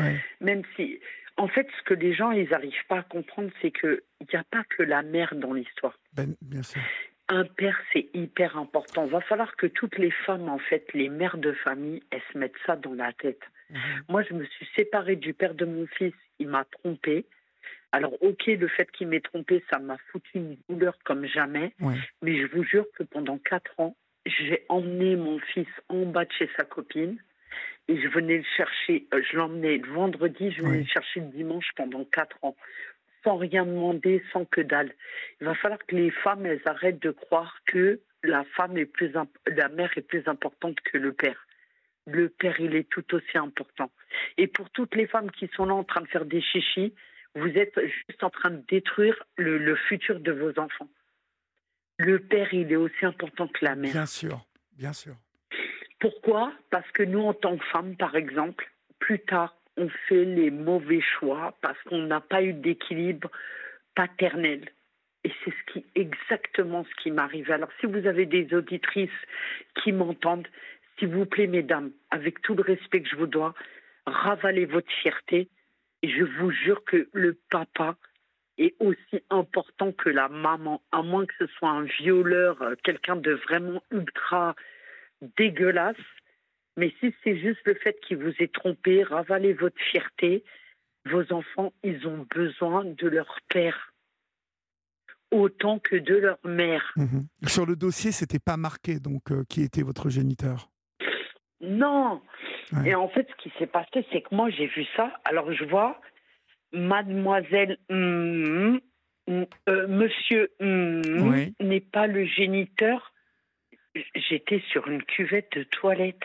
même 0.41 0.63
si. 0.77 1.01
En 1.39 1.49
fait, 1.49 1.67
ce 1.79 1.83
que 1.85 1.95
les 1.95 2.13
gens 2.13 2.31
ils 2.31 2.51
n'arrivent 2.51 2.87
pas 2.89 2.99
à 2.99 3.03
comprendre, 3.03 3.51
c'est 3.63 3.71
qu'il 3.71 4.03
n'y 4.21 4.39
a 4.39 4.45
pas 4.45 4.65
que 4.65 4.83
la 4.83 5.03
mère 5.03 5.35
dans 5.35 5.55
l'histoire. 5.55 5.99
Ben, 6.13 6.35
bien 6.43 6.63
sûr. 6.63 6.81
Un 7.29 7.45
père, 7.45 7.79
c'est 7.93 8.09
hyper 8.13 8.59
important. 8.59 9.07
Il 9.07 9.13
va 9.13 9.23
falloir 9.23 9.57
que 9.57 9.67
toutes 9.67 9.97
les 9.97 10.11
femmes, 10.11 10.51
en 10.51 10.59
fait, 10.59 10.87
les 10.93 11.09
mères 11.09 11.39
de 11.39 11.53
famille, 11.53 12.03
elles 12.11 12.21
se 12.33 12.37
mettent 12.37 12.59
ça 12.67 12.77
dans 12.77 12.93
la 12.93 13.15
tête. 13.15 13.41
Mhm. 13.71 13.81
Moi, 14.11 14.23
je 14.29 14.35
me 14.35 14.45
suis 14.45 14.69
séparée 14.77 15.17
du 15.17 15.33
père 15.33 15.55
de 15.55 15.65
mon 15.65 15.87
fils. 15.87 16.13
Il 16.39 16.49
m'a 16.49 16.65
trompée. 16.65 17.25
Alors, 17.93 18.15
ok, 18.23 18.47
le 18.47 18.69
fait 18.69 18.91
qu'il 18.91 19.09
m'ait 19.09 19.21
trompée, 19.21 19.65
ça 19.71 19.79
m'a 19.79 19.97
foutu 20.11 20.31
une 20.35 20.57
douleur 20.69 20.99
comme 21.05 21.27
jamais. 21.27 21.75
Mais 22.23 22.39
je 22.41 22.47
vous 22.47 22.65
jure 22.65 22.87
que 22.99 23.03
pendant 23.03 23.39
quatre 23.39 23.79
ans, 23.79 23.97
j'ai 24.27 24.65
emmené 24.69 25.17
mon 25.17 25.39
fils 25.39 25.69
en 25.89 26.07
bas 26.07 26.25
de 26.25 26.33
chez 26.33 26.49
sa 26.57 26.65
copine 26.65 27.19
et 27.89 28.01
je 28.01 28.09
venais 28.09 28.39
le 28.39 28.45
chercher, 28.57 29.07
euh, 29.13 29.23
je 29.29 29.37
l'emmenais 29.37 29.79
le 29.79 29.89
vendredi, 29.89 30.53
je 30.53 30.63
venais 30.63 30.79
le 30.79 30.87
chercher 30.87 31.21
le 31.21 31.27
dimanche 31.27 31.71
pendant 31.77 32.05
quatre 32.05 32.37
ans, 32.43 32.57
sans 33.25 33.37
rien 33.37 33.67
demander, 33.67 34.23
sans 34.33 34.45
que 34.45 34.61
dalle. 34.61 34.93
Il 35.41 35.47
va 35.47 35.55
falloir 35.55 35.85
que 35.87 35.97
les 35.97 36.11
femmes, 36.11 36.47
elles 36.47 36.63
arrêtent 36.65 37.03
de 37.03 37.11
croire 37.11 37.59
que 37.67 38.01
la 38.23 38.45
femme 38.57 38.79
est 38.79 38.87
plus, 38.87 39.13
la 39.13 39.69
mère 39.69 39.91
est 39.97 40.07
plus 40.07 40.23
importante 40.27 40.81
que 40.81 40.99
le 40.99 41.13
père. 41.13 41.47
Le 42.07 42.29
père, 42.29 42.59
il 42.61 42.75
est 42.75 42.89
tout 42.89 43.15
aussi 43.15 43.39
important. 43.39 43.91
Et 44.37 44.47
pour 44.47 44.71
toutes 44.71 44.95
les 44.95 45.07
femmes 45.07 45.31
qui 45.31 45.49
sont 45.55 45.67
là 45.67 45.75
en 45.75 45.85
train 45.85 46.01
de 46.01 46.09
faire 46.09 46.25
des 46.25 46.41
chichis, 46.41 46.95
vous 47.35 47.49
êtes 47.49 47.79
juste 47.81 48.23
en 48.23 48.31
train 48.31 48.51
de 48.51 48.63
détruire 48.69 49.25
le 49.37 49.75
futur 49.75 50.21
de 50.21 50.33
vos 50.33 50.59
enfants 50.59 50.89
le 52.05 52.19
père, 52.19 52.53
il 52.53 52.73
est 52.73 52.77
aussi 52.77 53.05
important 53.05 53.49
que 53.49 53.65
la 53.65 53.75
mère. 53.75 53.93
Bien 53.93 54.07
sûr, 54.07 54.45
bien 54.77 54.93
sûr. 54.93 55.15
Pourquoi? 56.01 56.53
Parce 56.71 56.91
que 56.93 57.03
nous, 57.03 57.21
en 57.21 57.35
tant 57.35 57.57
que 57.57 57.65
femmes, 57.67 57.97
par 57.97 58.17
exemple, 58.17 58.69
plus 58.99 59.21
tard, 59.21 59.57
on 59.77 59.89
fait 60.09 60.25
les 60.25 60.51
mauvais 60.51 61.01
choix 61.01 61.57
parce 61.61 61.81
qu'on 61.85 62.03
n'a 62.03 62.21
pas 62.21 62.43
eu 62.43 62.53
d'équilibre 62.53 63.31
paternel. 63.95 64.69
Et 65.25 65.33
c'est 65.45 65.53
ce 65.53 65.73
qui, 65.73 65.87
exactement 65.95 66.85
ce 66.85 67.03
qui 67.03 67.11
m'arrive. 67.11 67.51
Alors, 67.51 67.71
si 67.81 67.87
vous 67.87 68.07
avez 68.07 68.27
des 68.27 68.53
auditrices 68.53 69.11
qui 69.83 69.93
m'entendent, 69.93 70.49
s'il 70.99 71.09
vous 71.09 71.27
plaît, 71.27 71.47
mesdames, 71.47 71.93
avec 72.11 72.43
tout 72.43 72.55
le 72.55 72.63
respect 72.63 73.03
que 73.03 73.09
je 73.09 73.17
vous 73.17 73.27
dois, 73.27 73.55
ravalez 74.07 74.67
votre 74.67 74.91
fierté. 75.03 75.49
Et 76.03 76.09
je 76.09 76.25
vous 76.25 76.51
jure 76.51 76.83
que 76.85 77.09
le 77.13 77.39
papa, 77.51 77.97
est 78.63 78.75
aussi 78.81 79.23
important 79.31 79.93
que 79.93 80.09
la 80.09 80.29
maman, 80.29 80.83
à 80.93 81.03
moins 81.03 81.27
que 81.27 81.35
ce 81.39 81.47
soit 81.47 81.71
un 81.71 81.85
violeur, 81.85 82.61
euh, 82.63 82.75
quelqu'un 82.83 83.17
de 83.17 83.33
vraiment 83.33 83.83
ultra 83.91 84.55
dégueulasse. 85.37 85.97
Mais 86.77 86.93
si 87.01 87.15
c'est 87.23 87.39
juste 87.39 87.61
le 87.65 87.75
fait 87.75 87.99
qu'il 88.01 88.19
vous 88.19 88.33
ait 88.39 88.49
trompé, 88.49 89.03
ravalez 89.03 89.53
votre 89.53 89.81
fierté, 89.91 90.45
vos 91.05 91.33
enfants, 91.33 91.73
ils 91.83 92.07
ont 92.07 92.27
besoin 92.35 92.85
de 92.85 93.09
leur 93.09 93.39
père 93.49 93.93
autant 95.33 95.79
que 95.79 95.97
de 95.97 96.15
leur 96.15 96.39
mère. 96.45 96.93
Mhm. 96.97 97.23
Sur 97.47 97.67
le 97.67 97.75
dossier, 97.75 98.13
c'était 98.13 98.39
pas 98.39 98.57
marqué 98.57 99.01
donc 99.01 99.33
euh, 99.33 99.45
qui 99.49 99.63
était 99.63 99.83
votre 99.83 100.11
géniteur. 100.11 100.69
Non. 101.61 102.21
Et 102.85 102.95
en 102.95 103.09
fait, 103.09 103.29
ce 103.29 103.43
qui 103.43 103.53
s'est 103.59 103.67
passé, 103.67 104.07
c'est 104.11 104.23
que 104.23 104.35
moi 104.35 104.51
j'ai 104.51 104.67
vu 104.67 104.85
ça. 104.97 105.13
Alors 105.25 105.53
je 105.53 105.65
vois 105.65 106.01
mademoiselle 106.73 107.79
mm, 107.89 108.79
mm, 109.29 109.43
euh, 109.69 109.87
monsieur 109.89 110.51
mm, 110.61 111.53
n'est 111.61 111.81
pas 111.81 112.07
le 112.07 112.25
géniteur. 112.25 113.13
J'étais 114.15 114.63
sur 114.71 114.89
une 114.89 115.03
cuvette 115.03 115.53
de 115.57 115.65
toilette. 115.65 116.23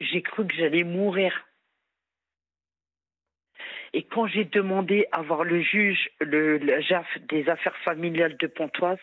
J'ai 0.00 0.22
cru 0.22 0.46
que 0.46 0.54
j'allais 0.54 0.82
mourir. 0.82 1.32
Et 3.92 4.04
quand 4.04 4.26
j'ai 4.26 4.44
demandé 4.44 5.06
à 5.12 5.22
voir 5.22 5.44
le 5.44 5.60
juge, 5.60 6.08
le, 6.20 6.80
JAF 6.80 7.06
des 7.28 7.48
affaires 7.48 7.76
familiales 7.84 8.36
de 8.38 8.46
Pontoise, 8.46 8.98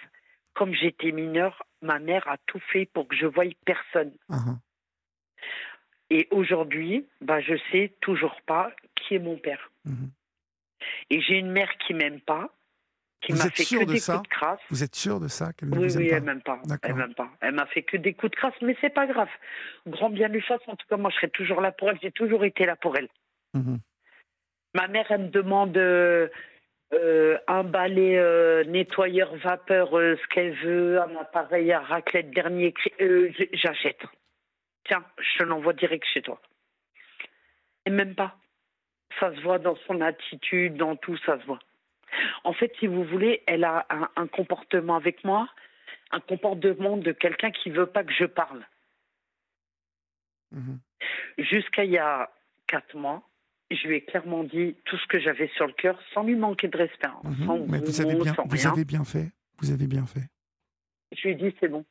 comme 0.53 0.73
j'étais 0.73 1.11
mineure, 1.11 1.63
ma 1.81 1.99
mère 1.99 2.27
a 2.27 2.37
tout 2.47 2.59
fait 2.71 2.85
pour 2.87 3.07
que 3.07 3.15
je 3.15 3.27
voie 3.27 3.45
personne. 3.65 4.13
Uh-huh. 4.29 4.57
Et 6.09 6.27
aujourd'hui, 6.31 7.05
bah, 7.21 7.39
je 7.39 7.53
sais 7.71 7.93
toujours 8.01 8.41
pas 8.45 8.71
qui 8.95 9.15
est 9.15 9.19
mon 9.19 9.37
père. 9.37 9.71
Mhm. 9.85 10.09
Et 11.09 11.21
j'ai 11.21 11.37
une 11.37 11.51
mère 11.51 11.71
qui 11.77 11.93
m'aime 11.93 12.21
pas. 12.21 12.49
qui 13.21 13.33
m'a 13.33 13.49
fait 13.49 13.65
que 13.65 13.83
de 13.83 13.93
des 13.93 13.99
ça 13.99 14.15
coups 14.15 14.29
de 14.29 14.33
crasse. 14.33 14.59
Vous 14.69 14.83
êtes 14.83 14.95
sûr 14.95 15.19
de 15.19 15.27
ça 15.27 15.51
qu'elle 15.53 15.69
Oui, 15.69 15.89
vous 15.89 15.97
oui, 15.97 16.07
elle 16.09 16.23
m'aime 16.23 16.41
pas. 16.41 16.61
Elle 16.83 16.95
m'aime 16.95 17.13
pas. 17.13 17.29
Elle 17.41 17.53
m'a 17.53 17.65
fait 17.65 17.83
que 17.83 17.97
des 17.97 18.13
coups 18.13 18.31
de 18.31 18.35
crasse, 18.37 18.53
mais 18.61 18.77
c'est 18.79 18.93
pas 18.93 19.07
grave. 19.07 19.27
Grand 19.87 20.09
bien 20.09 20.29
lui 20.29 20.41
fasse. 20.41 20.61
En 20.67 20.75
tout 20.77 20.87
cas, 20.89 20.95
moi, 20.95 21.09
je 21.11 21.17
serai 21.17 21.29
toujours 21.29 21.59
là 21.59 21.71
pour 21.73 21.89
elle. 21.89 21.99
J'ai 22.01 22.11
toujours 22.11 22.45
été 22.45 22.65
là 22.65 22.75
pour 22.77 22.95
elle. 22.97 23.09
Mhm. 23.53 23.79
Ma 24.73 24.87
mère, 24.87 25.05
elle 25.09 25.23
me 25.23 25.27
demande 25.29 25.75
euh, 25.77 26.29
euh, 26.93 27.37
un 27.47 27.63
balai 27.63 28.17
euh, 28.17 28.63
nettoyeur 28.63 29.35
vapeur, 29.35 29.89
ce 29.91 30.27
qu'elle 30.33 30.55
veut, 30.63 31.01
un 31.01 31.15
appareil 31.17 31.71
à 31.71 31.81
raclette 31.81 32.31
dernier. 32.31 32.73
Euh, 33.01 33.31
J'achète. 33.53 34.01
Tiens, 34.89 35.05
je 35.19 35.37
te 35.37 35.43
l'envoie 35.43 35.73
direct 35.73 36.03
chez 36.13 36.21
toi. 36.23 36.41
Et 37.85 37.91
même 37.91 38.15
pas. 38.15 38.35
Ça 39.19 39.33
se 39.35 39.41
voit 39.41 39.59
dans 39.59 39.75
son 39.87 40.01
attitude, 40.01 40.75
dans 40.77 40.95
tout, 40.95 41.15
ça 41.25 41.39
se 41.39 41.45
voit. 41.45 41.59
En 42.43 42.53
fait, 42.53 42.73
si 42.79 42.87
vous 42.87 43.03
voulez, 43.03 43.43
elle 43.45 43.63
a 43.65 43.85
un, 43.91 44.09
un 44.15 44.27
comportement 44.27 44.95
avec 44.95 45.23
moi, 45.23 45.47
un 46.09 46.19
comportement 46.19 46.97
de 46.97 47.11
quelqu'un 47.11 47.51
qui 47.51 47.69
veut 47.69 47.85
pas 47.85 48.03
que 48.03 48.11
je 48.13 48.25
parle. 48.25 48.65
Mhm. 50.51 50.79
Jusqu'à 51.37 51.83
il 51.83 51.91
y 51.91 51.99
a 51.99 52.31
quatre 52.65 52.95
mois, 52.97 53.21
je 53.69 53.87
lui 53.87 53.97
ai 53.97 54.01
clairement 54.03 54.43
dit 54.43 54.75
tout 54.85 54.97
ce 54.97 55.05
que 55.05 55.19
j'avais 55.19 55.49
sur 55.49 55.67
le 55.67 55.73
cœur, 55.73 55.99
sans 56.15 56.23
lui 56.23 56.35
manquer 56.35 56.67
de 56.67 56.77
respect, 56.77 57.05
hein, 57.05 57.21
Mhm. 57.23 57.45
sans 57.45 57.57
Mais 57.67 57.77
vous 57.77 57.91
bien, 57.91 58.05
avez 58.05 58.15
bien 58.85 59.03
fait. 59.03 59.31
Vous 59.59 59.71
avez 59.71 59.85
bien 59.87 60.05
fait. 60.07 60.23
Je 61.15 61.21
lui 61.27 61.29
ai 61.31 61.35
dit 61.35 61.55
c'est 61.59 61.67
bon. 61.67 61.85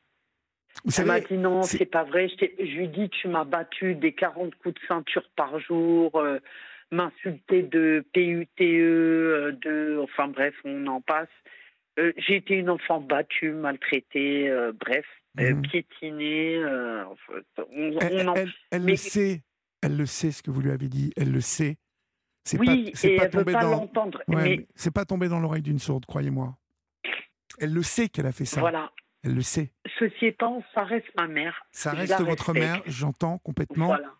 Vous 0.85 0.91
Elle 0.99 1.07
m'a 1.07 1.19
dit 1.19 1.37
non, 1.37 1.61
c'est- 1.63 1.85
pas 1.85 2.03
vrai. 2.03 2.27
Je, 2.29 2.63
lui 2.77 2.87
dit 2.87 3.09
tu 3.09 3.27
m'as 3.27 3.43
battu 3.43 3.95
des 3.95 4.13
40 4.13 4.55
coups 4.55 4.75
de 4.75 4.79
ceinture 4.87 5.27
par 5.35 5.59
jour, 5.59 6.15
euh, 6.15 6.39
m'insulter 6.91 7.63
de 7.63 8.05
PUTE, 8.13 8.61
euh, 8.61 9.51
de 9.63 9.99
enfin 10.01 10.27
bref, 10.27 10.53
on 10.63 10.87
en 10.87 11.01
passe. 11.01 11.27
Euh, 11.99 12.13
J'ai 12.17 12.37
été 12.37 12.55
une 12.55 12.69
enfant 12.69 13.01
battue, 13.01 13.51
maltraitée, 13.51 14.49
euh, 14.49 14.71
bref, 14.71 15.05
Mhm. 15.37 15.61
piétinée. 15.63 16.63
en 16.65 17.15
fait, 17.15 17.63
on, 17.75 17.99
elle, 17.99 18.27
on 18.27 18.31
en- 18.31 18.35
elle- 18.35 18.53
elle 18.71 18.81
mais- 18.83 18.91
le 18.91 18.97
sait. 18.97 19.41
Elle 19.81 19.97
le 19.97 20.05
sait 20.05 20.31
ce 20.31 20.43
que 20.43 20.51
vous 20.51 20.61
lui 20.61 20.71
avez 20.71 20.87
dit. 20.87 21.11
Elle 21.17 21.31
le 21.31 21.39
sait. 21.41 21.77
C'est 22.45 22.57
Oui, 22.59 22.65
pas, 22.65 23.07
et 23.07 23.15
pas 23.17 23.23
elle 23.25 23.31
veut 23.31 23.45
pas 23.45 23.61
dans. 23.61 23.69
l'entendre. 23.71 24.21
Ouais, 24.27 24.35
mais 24.57 24.67
c'est 24.75 24.93
pas 24.93 25.05
tombé 25.05 25.27
dans 25.29 25.39
l'oreille 25.39 25.61
d'une 25.61 25.79
sourde, 25.79 26.05
croyez-moi. 26.05 26.55
Elle 27.59 27.73
le 27.73 27.83
sait 27.83 28.07
qu'elle 28.09 28.25
a 28.25 28.31
fait 28.31 28.45
ça. 28.45 28.59
voilà. 28.61 28.91
Elle 29.23 29.35
le 29.35 29.41
sait. 29.41 29.73
Ceci 29.99 30.27
étant, 30.27 30.63
ça 30.73 30.83
reste 30.83 31.09
ma 31.15 31.27
mère. 31.27 31.61
Ça 31.71 31.91
reste 31.91 32.13
votre 32.21 32.51
respecte. 32.51 32.57
mère, 32.57 32.81
j'entends 32.85 33.37
complètement. 33.39 33.87
Voilà. 33.87 34.15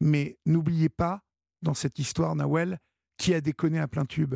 Mais 0.00 0.38
n'oubliez 0.44 0.88
pas, 0.88 1.22
dans 1.62 1.74
cette 1.74 1.98
histoire, 1.98 2.34
Nawel, 2.34 2.78
qui 3.16 3.34
a 3.34 3.40
déconné 3.40 3.78
à 3.78 3.88
plein 3.88 4.04
tube. 4.04 4.34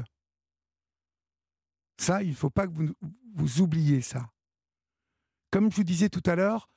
Ça, 1.98 2.22
il 2.22 2.30
ne 2.30 2.34
faut 2.34 2.50
pas 2.50 2.66
que 2.66 2.72
vous, 2.72 2.94
vous 3.34 3.60
oubliez 3.60 4.00
ça. 4.00 4.30
Comme 5.50 5.70
je 5.70 5.76
vous 5.76 5.84
disais 5.84 6.08
tout 6.08 6.22
à 6.24 6.34
l'heure, 6.34 6.68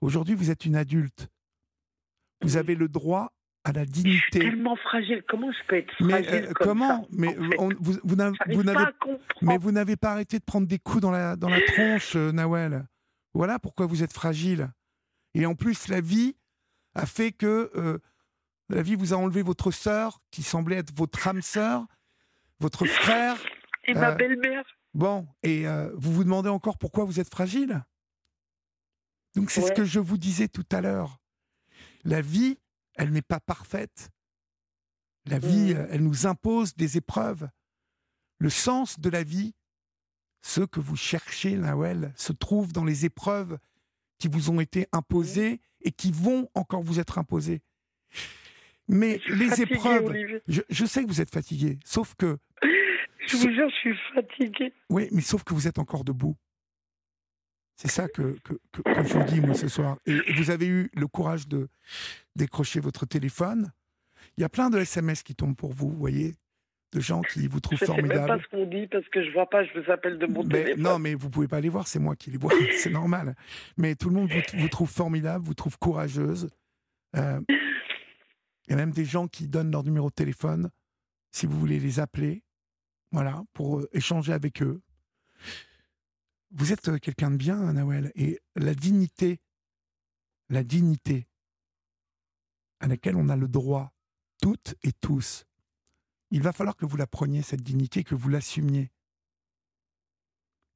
aujourd'hui, 0.00 0.34
vous 0.34 0.50
êtes 0.50 0.64
une 0.64 0.76
adulte. 0.76 1.28
Vous 2.42 2.56
avez 2.56 2.74
le 2.74 2.88
droit 2.88 3.32
à 3.64 3.72
la 3.72 3.82
Je 3.84 3.90
suis 3.92 4.02
dignité. 4.02 4.38
tellement 4.40 4.76
fragile. 4.76 5.22
Comment 5.28 5.52
je 5.52 5.58
peux 5.68 5.76
être 5.76 5.92
Mais 6.00 6.22
fragile 6.22 6.44
euh, 6.46 6.52
comme 6.54 6.66
comment 6.66 7.02
ça, 7.02 7.08
Mais 7.12 7.28
en 7.38 7.50
fait? 7.50 7.56
on- 7.58 7.68
vous, 7.80 7.94
vous 8.02 8.16
n'avez- 8.16 8.36
mais 9.42 9.56
vous 9.58 9.70
n'avez 9.72 9.96
pas 9.96 10.12
arrêté 10.12 10.38
de 10.38 10.44
prendre 10.44 10.66
des 10.66 10.78
coups 10.78 11.00
dans 11.00 11.10
la, 11.10 11.36
dans 11.36 11.48
la 11.48 11.60
tronche, 11.60 12.16
euh, 12.16 12.32
Nawel. 12.32 12.84
Voilà 13.34 13.58
pourquoi 13.58 13.86
vous 13.86 14.02
êtes 14.02 14.12
fragile. 14.12 14.70
Et 15.34 15.46
en 15.46 15.54
plus, 15.54 15.88
la 15.88 16.00
vie 16.00 16.36
a 16.94 17.06
fait 17.06 17.32
que 17.32 17.70
euh, 17.76 17.98
la 18.68 18.82
vie 18.82 18.96
vous 18.96 19.14
a 19.14 19.16
enlevé 19.16 19.42
votre 19.42 19.70
sœur, 19.70 20.20
qui 20.30 20.42
semblait 20.42 20.76
être 20.76 20.92
votre 20.96 21.26
âme 21.28 21.40
sœur, 21.42 21.86
votre 22.60 22.84
frère. 22.86 23.36
Et 23.84 23.94
ma 23.94 24.10
euh, 24.10 24.14
belle-mère. 24.14 24.64
Bon, 24.94 25.26
et 25.42 25.64
vous 25.94 26.12
vous 26.12 26.24
demandez 26.24 26.50
encore 26.50 26.76
pourquoi 26.78 27.04
vous 27.04 27.18
êtes 27.18 27.30
fragile? 27.30 27.82
Donc 29.34 29.50
c'est 29.50 29.62
ce 29.62 29.72
que 29.72 29.84
je 29.84 29.98
vous 30.00 30.18
disais 30.18 30.48
tout 30.48 30.66
à 30.70 30.80
l'heure. 30.82 31.18
La 32.04 32.20
vie, 32.20 32.58
elle 32.94 33.10
n'est 33.12 33.22
pas 33.22 33.40
parfaite. 33.40 34.10
La 35.26 35.38
vie, 35.38 35.72
euh, 35.74 35.86
elle 35.90 36.02
nous 36.02 36.26
impose 36.26 36.74
des 36.74 36.96
épreuves. 36.96 37.48
Le 38.38 38.50
sens 38.50 38.98
de 38.98 39.08
la 39.08 39.22
vie, 39.22 39.54
ce 40.42 40.60
que 40.62 40.80
vous 40.80 40.96
cherchez, 40.96 41.56
Nawel, 41.56 42.12
se 42.16 42.32
trouve 42.32 42.72
dans 42.72 42.84
les 42.84 43.04
épreuves 43.04 43.58
qui 44.18 44.28
vous 44.28 44.50
ont 44.50 44.60
été 44.60 44.86
imposées 44.92 45.60
et 45.82 45.92
qui 45.92 46.10
vont 46.10 46.48
encore 46.54 46.82
vous 46.82 46.98
être 46.98 47.18
imposées. 47.18 47.62
Mais 48.88 49.20
les 49.28 49.48
fatiguée, 49.48 49.74
épreuves, 49.74 50.40
je, 50.48 50.62
je 50.68 50.84
sais 50.86 51.02
que 51.02 51.08
vous 51.08 51.20
êtes 51.20 51.30
fatigué, 51.32 51.78
sauf 51.84 52.14
que 52.16 52.36
Je 53.26 53.36
vous 53.36 53.50
jure, 53.52 53.68
je 53.70 53.74
suis 53.76 53.94
fatiguée. 54.14 54.74
oui, 54.90 55.08
mais 55.12 55.20
sauf 55.22 55.44
que 55.44 55.54
vous 55.54 55.68
êtes 55.68 55.78
encore 55.78 56.02
debout. 56.04 56.36
C'est 57.76 57.88
ça 57.90 58.08
que, 58.08 58.36
que, 58.44 58.54
que- 58.72 58.82
que 58.82 59.04
je 59.04 59.14
vous 59.18 59.24
dis, 59.24 59.40
moi, 59.40 59.54
ce 59.54 59.66
soir. 59.68 59.98
Et 60.06 60.32
vous 60.34 60.50
avez 60.50 60.66
eu 60.66 60.90
le 60.94 61.06
courage 61.06 61.48
de 61.48 61.68
décrocher 62.36 62.80
votre 62.80 63.06
téléphone. 63.06 63.72
Il 64.36 64.40
y 64.40 64.44
a 64.44 64.48
plein 64.48 64.70
de 64.70 64.78
SMS 64.78 65.22
qui 65.22 65.34
tombent 65.34 65.56
pour 65.56 65.72
vous, 65.72 65.90
vous 65.90 65.96
voyez, 65.98 66.34
de 66.92 67.00
gens 67.00 67.22
qui 67.22 67.48
vous 67.48 67.60
trouvent 67.60 67.78
Je 67.78 67.84
sais 67.86 67.92
même 67.94 68.08
pas 68.08 68.14
formidables. 68.14 68.42
ce 68.44 68.48
qu'on 68.48 68.66
dit 68.66 68.86
parce 68.86 69.08
que 69.08 69.24
je 69.24 69.30
vois 69.32 69.48
pas, 69.48 69.64
je 69.64 69.78
vous 69.80 69.90
appelle 69.90 70.18
de 70.18 70.26
mon 70.26 70.42
Mais, 70.44 70.62
téléphone. 70.64 70.82
non, 70.82 70.98
mais 70.98 71.14
vous 71.14 71.30
pouvez 71.30 71.48
pas 71.48 71.60
les 71.60 71.68
voir, 71.68 71.86
c'est 71.88 71.98
moi 71.98 72.16
qui 72.16 72.30
les 72.30 72.38
vois, 72.38 72.52
c'est 72.78 72.90
normal. 72.90 73.34
Mais 73.76 73.94
tout 73.94 74.08
le 74.10 74.14
monde 74.16 74.30
vous, 74.30 74.58
vous 74.60 74.68
trouve 74.68 74.90
formidable, 74.90 75.44
vous 75.44 75.54
trouve 75.54 75.78
courageuse. 75.78 76.50
Euh, 77.16 77.40
Il 77.48 78.70
y 78.70 78.72
a 78.74 78.76
même 78.76 78.92
des 78.92 79.04
gens 79.04 79.26
qui 79.28 79.48
donnent 79.48 79.70
leur 79.72 79.84
numéro 79.84 80.08
de 80.08 80.14
téléphone, 80.14 80.70
si 81.32 81.46
vous 81.46 81.58
voulez 81.58 81.80
les 81.80 81.98
appeler, 82.00 82.42
voilà, 83.10 83.42
pour 83.54 83.80
euh, 83.80 83.88
échanger 83.92 84.32
avec 84.32 84.62
eux. 84.62 84.80
Vous 86.52 86.72
êtes 86.72 86.88
euh, 86.88 86.98
quelqu'un 86.98 87.30
de 87.30 87.36
bien, 87.36 87.72
Nawel, 87.72 88.12
et 88.14 88.38
la 88.56 88.74
dignité, 88.74 89.40
la 90.50 90.62
dignité 90.62 91.26
à 92.82 92.88
laquelle 92.88 93.16
on 93.16 93.30
a 93.30 93.36
le 93.36 93.48
droit, 93.48 93.94
toutes 94.42 94.74
et 94.82 94.92
tous, 94.92 95.46
il 96.30 96.42
va 96.42 96.52
falloir 96.52 96.76
que 96.76 96.84
vous 96.84 96.98
la 96.98 97.06
preniez, 97.06 97.40
cette 97.40 97.62
dignité, 97.62 98.04
que 98.04 98.14
vous 98.14 98.28
l'assumiez 98.28 98.90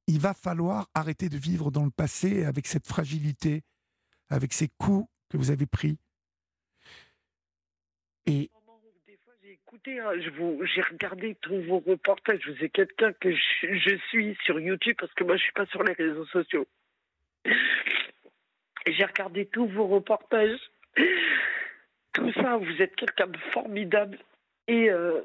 il 0.07 0.19
va 0.19 0.33
falloir 0.33 0.87
arrêter 0.93 1.29
de 1.29 1.37
vivre 1.37 1.69
dans 1.69 1.83
le 1.83 1.91
passé 1.91 2.45
avec 2.45 2.65
cette 2.65 2.87
fragilité, 2.87 3.61
avec 4.29 4.53
ces 4.53 4.69
coups 4.77 5.07
que 5.29 5.37
vous 5.37 5.51
avez 5.51 5.65
pris. 5.65 5.97
Et 8.25 8.49
hein, 9.85 10.11
j'ai 10.63 10.81
regardé 10.81 11.35
tous 11.41 11.61
vos 11.63 11.79
reportages. 11.79 12.41
Vous 12.47 12.63
êtes 12.63 12.71
quelqu'un 12.71 13.13
que 13.13 13.31
je, 13.31 13.97
suis 14.09 14.37
sur 14.43 14.59
YouTube 14.59 14.95
parce 14.99 15.13
que 15.13 15.23
moi, 15.23 15.37
je 15.37 15.43
suis 15.43 15.53
pas 15.53 15.65
sur 15.67 15.83
les 15.83 15.93
réseaux 15.93 16.25
sociaux. 16.27 16.65
J'ai 18.85 19.05
regardé 19.05 19.45
tous 19.45 19.67
vos 19.67 19.87
reportages. 19.87 20.59
Tout 22.17 22.33
ça, 22.33 22.57
vous 22.57 22.81
êtes 22.81 22.95
quelqu'un 22.95 23.27
de 23.27 23.37
formidable. 23.53 24.17
Et 24.67 24.89
euh, 24.89 25.21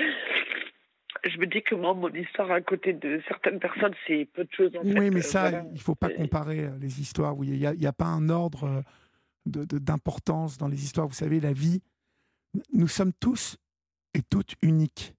je 0.00 1.38
me 1.38 1.46
dis 1.46 1.62
que 1.62 1.74
moi, 1.74 1.92
mon 1.92 2.08
histoire 2.08 2.50
à 2.50 2.62
côté 2.62 2.94
de 2.94 3.20
certaines 3.28 3.60
personnes, 3.60 3.92
c'est 4.06 4.24
peu 4.32 4.44
de 4.44 4.52
choses. 4.52 4.74
En 4.74 4.80
oui, 4.80 4.94
fait. 4.94 5.10
mais 5.10 5.20
ça, 5.20 5.50
voilà. 5.50 5.64
il 5.68 5.74
ne 5.74 5.78
faut 5.78 5.94
pas 5.94 6.08
comparer 6.08 6.60
euh, 6.60 6.78
les 6.80 6.98
histoires. 6.98 7.34
Il 7.42 7.58
n'y 7.58 7.86
a, 7.86 7.92
pas 7.92 8.06
un 8.06 8.30
ordre 8.30 8.64
euh, 8.64 9.64
d'importance 9.66 10.56
dans 10.56 10.68
les 10.68 10.82
histoires. 10.82 11.06
Vous 11.06 11.14
savez, 11.14 11.40
la 11.40 11.52
vie, 11.52 11.82
nous 12.72 12.88
sommes 12.88 13.12
tous 13.12 13.58
et 14.14 14.22
toutes 14.22 14.54
uniques. 14.62 15.14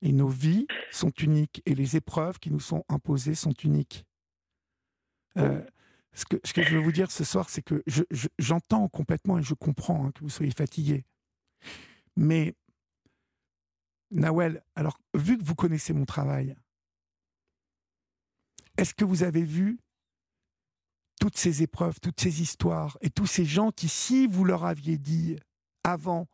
Et 0.00 0.12
nos 0.12 0.28
vies 0.28 0.68
sont 0.92 1.10
uniques. 1.20 1.60
Et 1.66 1.74
les 1.74 1.96
épreuves 1.96 2.38
qui 2.38 2.52
nous 2.52 2.60
sont 2.60 2.84
imposées 2.88 3.34
sont 3.34 3.54
uniques. 3.64 4.04
Euh, 5.38 5.60
ce, 6.14 6.24
que, 6.24 6.62
je 6.62 6.74
veux 6.76 6.82
vous 6.82 6.92
dire 6.92 7.10
ce 7.10 7.24
soir, 7.24 7.48
c'est 7.48 7.62
que 7.62 7.82
je- 7.86 8.02
je- 8.10 8.28
j'entends 8.38 8.88
complètement 8.88 9.38
et 9.38 9.42
je 9.42 9.54
comprends 9.54 10.06
hein, 10.06 10.12
que 10.12 10.20
vous 10.20 10.28
soyez 10.30 10.52
fatigué. 10.52 11.04
Mais, 12.16 12.54
Nawel, 14.10 14.62
alors, 14.74 14.98
vu 15.14 15.38
que 15.38 15.44
vous 15.44 15.54
connaissez 15.54 15.92
mon 15.94 16.04
travail, 16.04 16.54
est-ce 18.76 18.94
que 18.94 19.04
vous 19.04 19.22
avez 19.22 19.42
vu 19.42 19.78
toutes 21.20 21.38
ces 21.38 21.62
épreuves, 21.62 22.00
toutes 22.00 22.20
ces 22.20 22.42
histoires 22.42 22.98
et 23.00 23.08
tous 23.10 23.26
ces 23.26 23.44
gens 23.44 23.70
qui, 23.70 23.88
si 23.88 24.26
vous 24.26 24.44
leur 24.44 24.64
aviez 24.64 24.98
dit 24.98 25.36
avant, 25.84 26.26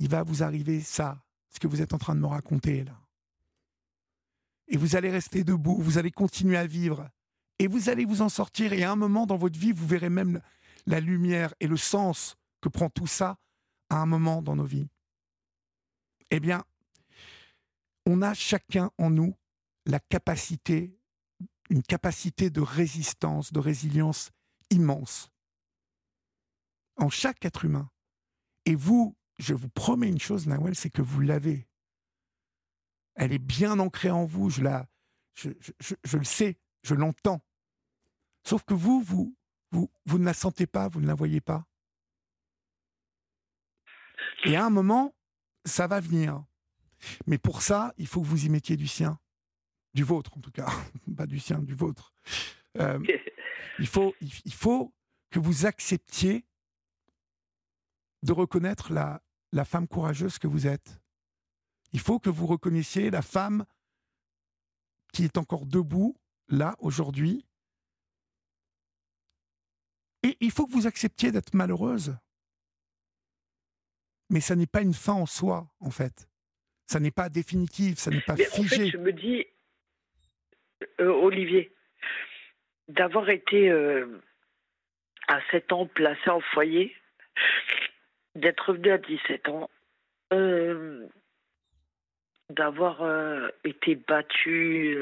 il 0.00 0.08
va 0.08 0.22
vous 0.22 0.42
arriver 0.42 0.80
ça, 0.80 1.22
ce 1.50 1.60
que 1.60 1.66
vous 1.68 1.82
êtes 1.82 1.92
en 1.94 1.98
train 1.98 2.14
de 2.14 2.20
me 2.20 2.26
raconter 2.26 2.84
là, 2.84 3.00
et 4.66 4.76
vous 4.76 4.96
allez 4.96 5.10
rester 5.10 5.44
debout, 5.44 5.76
vous 5.80 5.98
allez 5.98 6.10
continuer 6.10 6.56
à 6.56 6.66
vivre, 6.66 7.08
et 7.58 7.66
vous 7.66 7.88
allez 7.88 8.04
vous 8.04 8.22
en 8.22 8.28
sortir, 8.28 8.72
et 8.72 8.84
à 8.84 8.92
un 8.92 8.96
moment 8.96 9.26
dans 9.26 9.36
votre 9.36 9.58
vie, 9.58 9.72
vous 9.72 9.86
verrez 9.86 10.10
même 10.10 10.40
la 10.86 11.00
lumière 11.00 11.54
et 11.60 11.66
le 11.66 11.76
sens 11.76 12.36
que 12.60 12.68
prend 12.68 12.90
tout 12.90 13.06
ça 13.06 13.38
à 13.90 13.96
un 13.96 14.06
moment 14.06 14.42
dans 14.42 14.56
nos 14.56 14.64
vies. 14.64 14.88
Eh 16.30 16.40
bien, 16.40 16.64
on 18.06 18.22
a 18.22 18.34
chacun 18.34 18.90
en 18.98 19.10
nous 19.10 19.34
la 19.86 20.00
capacité 20.00 20.98
une 21.70 21.82
capacité 21.82 22.50
de 22.50 22.60
résistance, 22.60 23.52
de 23.52 23.58
résilience 23.58 24.30
immense 24.70 25.30
en 26.96 27.08
chaque 27.10 27.44
être 27.44 27.64
humain. 27.64 27.90
Et 28.64 28.74
vous, 28.74 29.16
je 29.38 29.54
vous 29.54 29.68
promets 29.68 30.08
une 30.08 30.20
chose, 30.20 30.46
Nawel, 30.46 30.74
c'est 30.74 30.90
que 30.90 31.02
vous 31.02 31.20
l'avez. 31.20 31.68
Elle 33.14 33.32
est 33.32 33.38
bien 33.38 33.78
ancrée 33.78 34.10
en 34.10 34.24
vous, 34.24 34.50
je, 34.50 34.62
la, 34.62 34.86
je, 35.34 35.50
je 35.78 36.16
le 36.16 36.24
sais, 36.24 36.58
je 36.82 36.94
l'entends. 36.94 37.40
Sauf 38.48 38.64
que 38.64 38.72
vous, 38.72 39.02
vous, 39.02 39.36
vous, 39.72 39.90
vous 40.06 40.18
ne 40.18 40.24
la 40.24 40.32
sentez 40.32 40.66
pas, 40.66 40.88
vous 40.88 41.02
ne 41.02 41.06
la 41.06 41.14
voyez 41.14 41.42
pas. 41.42 41.66
Et 44.44 44.56
à 44.56 44.64
un 44.64 44.70
moment, 44.70 45.14
ça 45.66 45.86
va 45.86 46.00
venir. 46.00 46.42
Mais 47.26 47.36
pour 47.36 47.60
ça, 47.60 47.92
il 47.98 48.06
faut 48.06 48.22
que 48.22 48.26
vous 48.26 48.46
y 48.46 48.48
mettiez 48.48 48.78
du 48.78 48.88
sien. 48.88 49.20
Du 49.92 50.02
vôtre, 50.02 50.34
en 50.38 50.40
tout 50.40 50.50
cas. 50.50 50.66
Pas 51.16 51.26
du 51.26 51.38
sien, 51.38 51.58
du 51.58 51.74
vôtre. 51.74 52.14
Euh, 52.78 52.98
il, 53.78 53.86
faut, 53.86 54.14
il 54.22 54.54
faut 54.54 54.94
que 55.28 55.38
vous 55.38 55.66
acceptiez 55.66 56.46
de 58.22 58.32
reconnaître 58.32 58.94
la, 58.94 59.22
la 59.52 59.66
femme 59.66 59.86
courageuse 59.86 60.38
que 60.38 60.46
vous 60.46 60.66
êtes. 60.66 61.02
Il 61.92 62.00
faut 62.00 62.18
que 62.18 62.30
vous 62.30 62.46
reconnaissiez 62.46 63.10
la 63.10 63.20
femme 63.20 63.66
qui 65.12 65.24
est 65.24 65.36
encore 65.36 65.66
debout, 65.66 66.16
là, 66.48 66.76
aujourd'hui. 66.78 67.44
Et 70.22 70.36
il 70.40 70.50
faut 70.50 70.66
que 70.66 70.72
vous 70.72 70.86
acceptiez 70.86 71.30
d'être 71.30 71.54
malheureuse. 71.54 72.16
Mais 74.30 74.40
ça 74.40 74.56
n'est 74.56 74.66
pas 74.66 74.82
une 74.82 74.94
fin 74.94 75.14
en 75.14 75.26
soi, 75.26 75.68
en 75.80 75.90
fait. 75.90 76.28
Ça 76.86 77.00
n'est 77.00 77.10
pas 77.10 77.28
définitif, 77.28 77.98
ça 77.98 78.10
n'est 78.10 78.20
pas 78.20 78.36
figé. 78.36 78.76
En 78.76 78.84
fait, 78.84 78.90
je 78.90 78.96
me 78.98 79.12
dis, 79.12 79.46
euh, 81.00 81.08
Olivier, 81.08 81.72
d'avoir 82.88 83.28
été 83.30 83.70
euh, 83.70 84.20
à 85.28 85.40
7 85.50 85.72
ans 85.72 85.86
placé 85.86 86.30
en 86.30 86.40
foyer, 86.40 86.94
d'être 88.34 88.70
revenu 88.70 88.90
à 88.90 88.98
17 88.98 89.48
ans, 89.48 89.70
euh, 90.32 91.06
d'avoir 92.50 93.02
été 93.64 93.94
battu, 93.94 94.96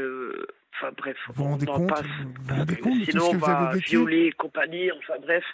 enfin 0.77 0.93
bref, 0.97 1.17
vous 1.29 1.35
vous 1.35 1.45
rendez 1.45 1.67
compte, 1.67 1.91
vous 1.91 2.55
rendez 2.55 2.77
compte 2.77 3.05
sinon 3.05 3.31
on 3.33 3.39
va 3.39 3.73
violer 3.77 4.27
et 4.27 4.33
compagnie, 4.33 4.91
enfin 4.93 5.15
bref. 5.21 5.45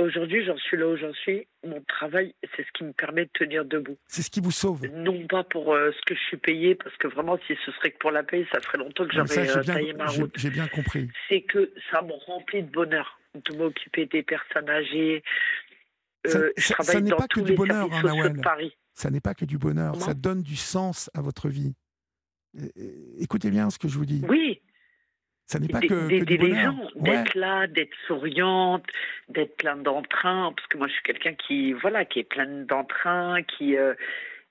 Aujourd'hui, 0.00 0.44
j'en 0.44 0.56
suis 0.56 0.76
là 0.76 0.86
où 0.86 0.96
j'en 0.96 1.12
suis. 1.12 1.48
Mon 1.66 1.82
travail, 1.82 2.32
c'est 2.54 2.64
ce 2.64 2.70
qui 2.72 2.84
me 2.84 2.92
permet 2.92 3.24
de 3.24 3.30
tenir 3.34 3.64
debout. 3.64 3.96
C'est 4.06 4.22
ce 4.22 4.30
qui 4.30 4.40
vous 4.40 4.52
sauve. 4.52 4.86
Non 4.94 5.26
pas 5.26 5.42
pour 5.42 5.74
euh, 5.74 5.90
ce 5.90 6.00
que 6.06 6.14
je 6.14 6.20
suis 6.20 6.36
payé, 6.36 6.76
parce 6.76 6.96
que 6.98 7.08
vraiment, 7.08 7.36
si 7.48 7.56
ce 7.66 7.72
serait 7.72 7.90
que 7.90 7.98
pour 7.98 8.12
la 8.12 8.22
paye, 8.22 8.46
ça 8.52 8.60
ferait 8.60 8.78
longtemps 8.78 9.08
que 9.08 9.14
j'aurais 9.14 9.50
euh, 9.50 9.62
taillé 9.64 9.92
ma 9.94 10.06
route. 10.06 10.32
J'ai 10.36 10.50
bien 10.50 10.68
compris. 10.68 11.10
C'est 11.28 11.40
que 11.40 11.72
ça 11.90 12.02
me 12.02 12.12
remplit 12.26 12.62
de 12.62 12.70
bonheur 12.70 13.18
de 13.34 13.56
m'occuper 13.56 14.06
des 14.06 14.22
personnes 14.22 14.70
âgées. 14.70 15.24
Euh, 16.28 16.52
je 16.56 16.72
travaille 16.72 16.94
ça 16.94 17.00
n'est 17.00 17.10
pas 17.10 17.26
que 17.26 17.40
du 17.40 17.54
bonheur, 17.54 17.88
hein, 17.92 18.32
Paris. 18.40 18.76
Ça 18.94 19.10
n'est 19.10 19.20
pas 19.20 19.34
que 19.34 19.44
du 19.44 19.58
bonheur. 19.58 19.96
ça 19.96 20.14
donne 20.14 20.42
du 20.42 20.56
sens 20.56 21.10
à 21.12 21.22
votre 21.22 21.48
vie. 21.48 21.74
Écoutez 23.18 23.50
bien 23.50 23.70
ce 23.70 23.78
que 23.78 23.88
je 23.88 23.98
vous 23.98 24.06
dis. 24.06 24.22
Oui, 24.28 24.60
ça 25.48 25.58
n'est 25.58 25.68
pas 25.68 25.80
que, 25.80 26.08
d'aider 26.08 26.36
les 26.36 26.54
gens, 26.54 26.90
d'être 26.96 27.34
là, 27.34 27.66
d'être 27.66 27.96
souriante, 28.06 28.84
d'être 29.30 29.56
plein 29.56 29.76
d'entrain, 29.76 30.52
parce 30.54 30.68
que 30.68 30.76
moi 30.76 30.88
je 30.88 30.92
suis 30.92 31.02
quelqu'un 31.02 31.34
qui 31.34 31.72
voilà, 31.72 32.04
qui 32.04 32.18
est 32.18 32.28
plein 32.28 32.46
d'entrain, 32.64 33.42
qui 33.42 33.76
euh, 33.76 33.94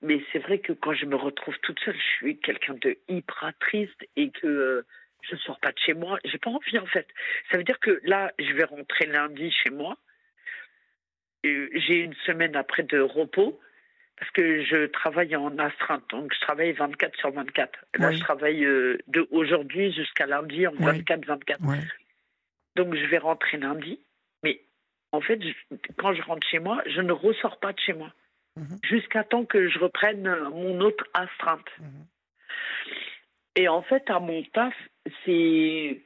mais 0.02 0.20
c'est 0.32 0.40
vrai 0.40 0.58
que 0.58 0.72
quand 0.72 0.94
je 0.94 1.06
me 1.06 1.14
retrouve 1.14 1.56
toute 1.62 1.78
seule, 1.80 1.94
je 1.94 2.16
suis 2.16 2.38
quelqu'un 2.38 2.74
de 2.74 2.98
hyper 3.08 3.52
triste 3.60 4.08
et 4.16 4.30
que 4.30 4.46
euh, 4.46 4.86
je 5.22 5.36
ne 5.36 5.40
sors 5.40 5.60
pas 5.60 5.70
de 5.70 5.78
chez 5.78 5.94
moi. 5.94 6.18
J'ai 6.24 6.38
pas 6.38 6.50
envie 6.50 6.78
en 6.80 6.86
fait. 6.86 7.06
Ça 7.50 7.58
veut 7.58 7.64
dire 7.64 7.78
que 7.78 8.00
là, 8.02 8.32
je 8.40 8.52
vais 8.54 8.64
rentrer 8.64 9.06
lundi 9.06 9.52
chez 9.52 9.70
moi. 9.70 9.96
J'ai 11.44 12.00
une 12.00 12.14
semaine 12.26 12.56
après 12.56 12.82
de 12.82 12.98
repos 12.98 13.60
parce 14.18 14.30
que 14.32 14.64
je 14.64 14.86
travaille 14.86 15.36
en 15.36 15.56
astreinte, 15.58 16.02
donc 16.10 16.32
je 16.34 16.40
travaille 16.40 16.72
24 16.72 17.16
sur 17.18 17.30
24. 17.30 17.78
Là, 17.98 18.12
je 18.12 18.18
travaille 18.18 18.64
euh, 18.64 18.98
de 19.06 19.26
aujourd'hui 19.30 19.92
jusqu'à 19.92 20.26
lundi 20.26 20.66
en 20.66 20.72
24-24. 20.72 21.58
Donc, 22.76 22.94
je 22.94 23.06
vais 23.06 23.18
rentrer 23.18 23.58
lundi, 23.58 24.00
mais 24.42 24.60
en 25.12 25.20
fait, 25.20 25.40
quand 25.98 26.14
je 26.14 26.22
rentre 26.22 26.46
chez 26.48 26.58
moi, 26.58 26.82
je 26.86 27.00
ne 27.00 27.12
ressors 27.12 27.58
pas 27.60 27.72
de 27.72 27.80
chez 27.80 27.92
moi 27.92 28.12
mhm. 28.56 28.78
jusqu'à 28.82 29.24
temps 29.24 29.44
que 29.44 29.68
je 29.68 29.78
reprenne 29.78 30.28
mon 30.50 30.80
autre 30.80 31.04
astreinte. 31.14 31.68
Mhm. 31.80 32.06
Et 33.56 33.68
en 33.68 33.82
fait, 33.82 34.08
à 34.10 34.20
mon 34.20 34.42
taf, 34.52 34.74
c'est 35.24 36.00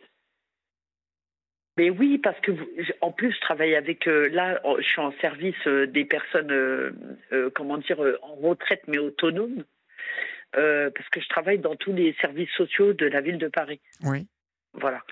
mais 1.78 1.88
oui, 1.88 2.18
parce 2.18 2.38
que 2.40 2.52
en 3.00 3.12
plus, 3.12 3.32
je 3.32 3.40
travaille 3.40 3.74
avec 3.74 4.06
euh, 4.06 4.28
là, 4.28 4.60
je 4.78 4.86
suis 4.86 5.00
en 5.00 5.12
service 5.20 5.66
euh, 5.66 5.86
des 5.86 6.04
personnes, 6.04 6.50
euh, 6.50 7.50
comment 7.54 7.78
dire, 7.78 7.98
en 8.22 8.34
retraite 8.34 8.82
mais 8.88 8.98
autonomes, 8.98 9.64
parce 10.52 11.08
que 11.10 11.20
je 11.20 11.28
travaille 11.28 11.58
dans 11.58 11.76
tous 11.76 11.94
les 11.94 12.14
services 12.20 12.50
sociaux 12.50 12.92
de 12.92 13.06
la 13.06 13.22
ville 13.22 13.38
de 13.38 13.48
Paris. 13.48 13.80
Oui. 14.04 14.26
Voilà. 14.74 15.02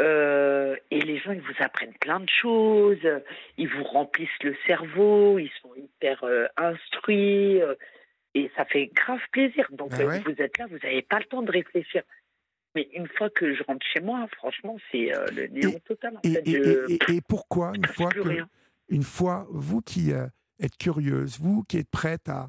et 0.00 1.00
les 1.00 1.18
gens, 1.18 1.32
ils 1.32 1.40
vous 1.40 1.60
apprennent 1.60 1.94
plein 2.00 2.20
de 2.20 2.28
choses, 2.28 3.08
ils 3.56 3.68
vous 3.68 3.84
remplissent 3.84 4.42
le 4.44 4.56
cerveau, 4.66 5.38
ils 5.40 5.50
sont 5.60 5.74
hyper 5.74 6.24
instruits, 6.56 7.60
et 8.34 8.50
ça 8.56 8.64
fait 8.64 8.86
grave 8.86 9.20
plaisir. 9.32 9.66
Donc, 9.72 9.90
ben 9.90 10.22
vous 10.24 10.40
êtes 10.40 10.58
là, 10.58 10.66
vous 10.70 10.78
n'avez 10.84 11.02
pas 11.02 11.18
le 11.18 11.24
temps 11.24 11.42
de 11.42 11.50
réfléchir. 11.50 12.02
Mais 12.74 12.88
une 12.94 13.08
fois 13.08 13.30
que 13.30 13.54
je 13.54 13.62
rentre 13.64 13.84
chez 13.92 14.00
moi, 14.00 14.26
franchement, 14.36 14.76
c'est 14.92 15.14
euh, 15.14 15.26
le 15.32 15.46
néant 15.48 15.78
total. 15.86 16.16
En 16.16 16.20
et, 16.22 16.30
fait, 16.30 16.48
et, 16.48 17.16
et, 17.16 17.20
pourquoi 17.20 17.72
une 17.74 17.86
fois 17.86 18.10
que, 18.10 18.44
une 18.88 19.02
fois, 19.02 19.46
vous 19.50 19.80
qui 19.80 20.12
euh, 20.12 20.26
êtes 20.60 20.76
curieuse, 20.76 21.38
vous 21.40 21.62
qui 21.64 21.78
êtes 21.78 21.90
prête 21.90 22.28
à, 22.28 22.48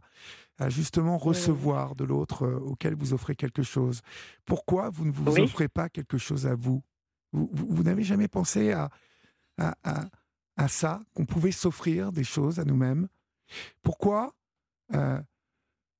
à 0.58 0.70
justement 0.70 1.18
recevoir 1.18 1.96
de 1.96 2.04
l'autre 2.04 2.46
euh, 2.46 2.60
auquel 2.60 2.96
vous 2.96 3.14
offrez 3.14 3.36
quelque 3.36 3.64
chose, 3.64 4.02
pourquoi 4.46 4.90
vous 4.90 5.06
ne 5.06 5.12
vous 5.12 5.40
offrez 5.40 5.68
pas 5.68 5.90
quelque 5.90 6.18
chose 6.18 6.46
à 6.46 6.56
vous? 6.56 6.84
Vous, 7.32 7.50
vous, 7.54 7.84
n'avez 7.84 8.04
jamais 8.04 8.28
pensé 8.28 8.72
à, 8.72 8.90
à, 9.58 9.76
à, 9.84 10.06
à 10.58 10.68
ça, 10.68 11.02
qu'on 11.14 11.26
pouvait 11.26 11.52
s'offrir 11.52 12.12
des 12.12 12.24
choses 12.24 12.60
à 12.60 12.66
nous-mêmes? 12.66 13.08
Pourquoi 13.84 14.34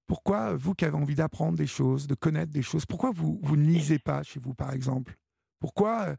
pourquoi, 0.10 0.56
vous 0.56 0.74
qui 0.74 0.86
avez 0.86 0.96
envie 0.96 1.14
d'apprendre 1.14 1.56
des 1.56 1.68
choses, 1.68 2.08
de 2.08 2.16
connaître 2.16 2.52
des 2.52 2.64
choses, 2.64 2.84
pourquoi 2.88 3.12
vous, 3.14 3.40
vous 3.44 3.56
ne 3.56 3.62
lisez 3.62 4.00
pas 4.00 4.24
chez 4.24 4.40
vous, 4.40 4.56
par 4.56 4.74
exemple? 4.74 5.14
Pourquoi, 5.60 6.08
euh, 6.08 6.16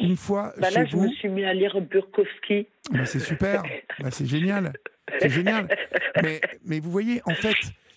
une 0.00 0.16
fois 0.16 0.54
bah 0.58 0.70
chez 0.70 0.76
là, 0.76 0.84
vous... 0.84 1.02
je 1.02 1.08
me 1.08 1.12
suis 1.12 1.28
mis 1.28 1.44
à 1.44 1.52
lire 1.52 1.78
Burkowski. 1.82 2.66
Bah, 2.90 3.04
c'est 3.04 3.20
super, 3.20 3.62
bah, 4.00 4.10
c'est 4.10 4.24
génial. 4.24 4.72
C'est 5.18 5.28
génial. 5.28 5.68
Mais, 6.22 6.40
mais 6.64 6.80
vous 6.80 6.90
voyez, 6.90 7.20
en 7.26 7.34
fait, 7.34 7.56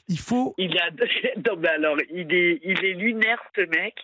il 0.10 0.20
faut... 0.20 0.53
Il 0.58 0.78
a... 0.78 0.89
Non, 1.49 1.55
mais 1.58 1.70
alors, 1.70 1.97
il 2.12 2.34
est, 2.34 2.60
il 2.64 2.84
est 2.84 2.93
lunaire, 2.93 3.41
ce 3.55 3.62
mec. 3.62 3.95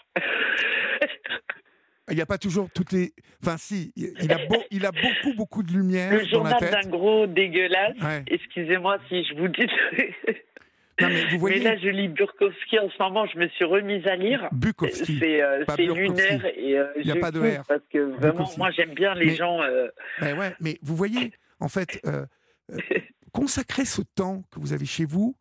Il 2.09 2.15
n'y 2.15 2.21
a 2.21 2.25
pas 2.25 2.37
toujours 2.37 2.69
toutes 2.73 2.91
les. 2.91 3.13
Enfin, 3.41 3.57
si, 3.57 3.93
il 3.95 4.31
a, 4.31 4.45
beau, 4.45 4.61
il 4.71 4.85
a 4.85 4.91
beaucoup, 4.91 5.35
beaucoup 5.35 5.63
de 5.63 5.71
lumière. 5.71 6.11
Le 6.11 6.25
journal 6.25 6.59
d'un 6.59 6.89
gros 6.89 7.27
dégueulasse. 7.27 7.95
Excusez-moi 8.27 8.97
si 9.09 9.23
je 9.25 9.35
vous 9.35 9.47
dis. 9.47 9.67
Mais, 10.99 11.59
là, 11.59 11.77
je 11.77 11.89
lis 11.89 12.07
Bukowski 12.07 12.79
en 12.79 12.89
ce 12.89 13.01
moment. 13.01 13.25
Je 13.25 13.37
me 13.37 13.47
suis 13.49 13.65
remise 13.65 14.05
à 14.07 14.15
lire. 14.15 14.47
Bukowski. 14.51 15.17
C'est 15.19 15.41
euh, 15.41 15.65
lunaire 15.77 16.45
et 16.45 16.77
euh, 16.77 16.87
il 16.97 17.05
n'y 17.05 17.11
a 17.11 17.15
pas 17.15 17.31
de 17.31 17.39
R. 17.39 17.63
Parce 17.67 17.81
que 17.91 17.99
vraiment, 17.99 18.49
moi, 18.57 18.71
j'aime 18.71 18.93
bien 18.93 19.13
les 19.15 19.35
gens. 19.35 19.61
Euh, 19.61 19.87
mais 20.21 20.33
ouais, 20.33 20.55
mais 20.59 20.77
vous 20.81 20.95
voyez, 20.95 21.31
en 21.59 21.67
fait, 21.67 22.01
consacrez 23.31 23.85
ce 23.85 24.01
temps 24.01 24.43
que 24.51 24.59
vous 24.59 24.73
avez 24.73 24.85
chez 24.85 25.05
vous, 25.05 25.35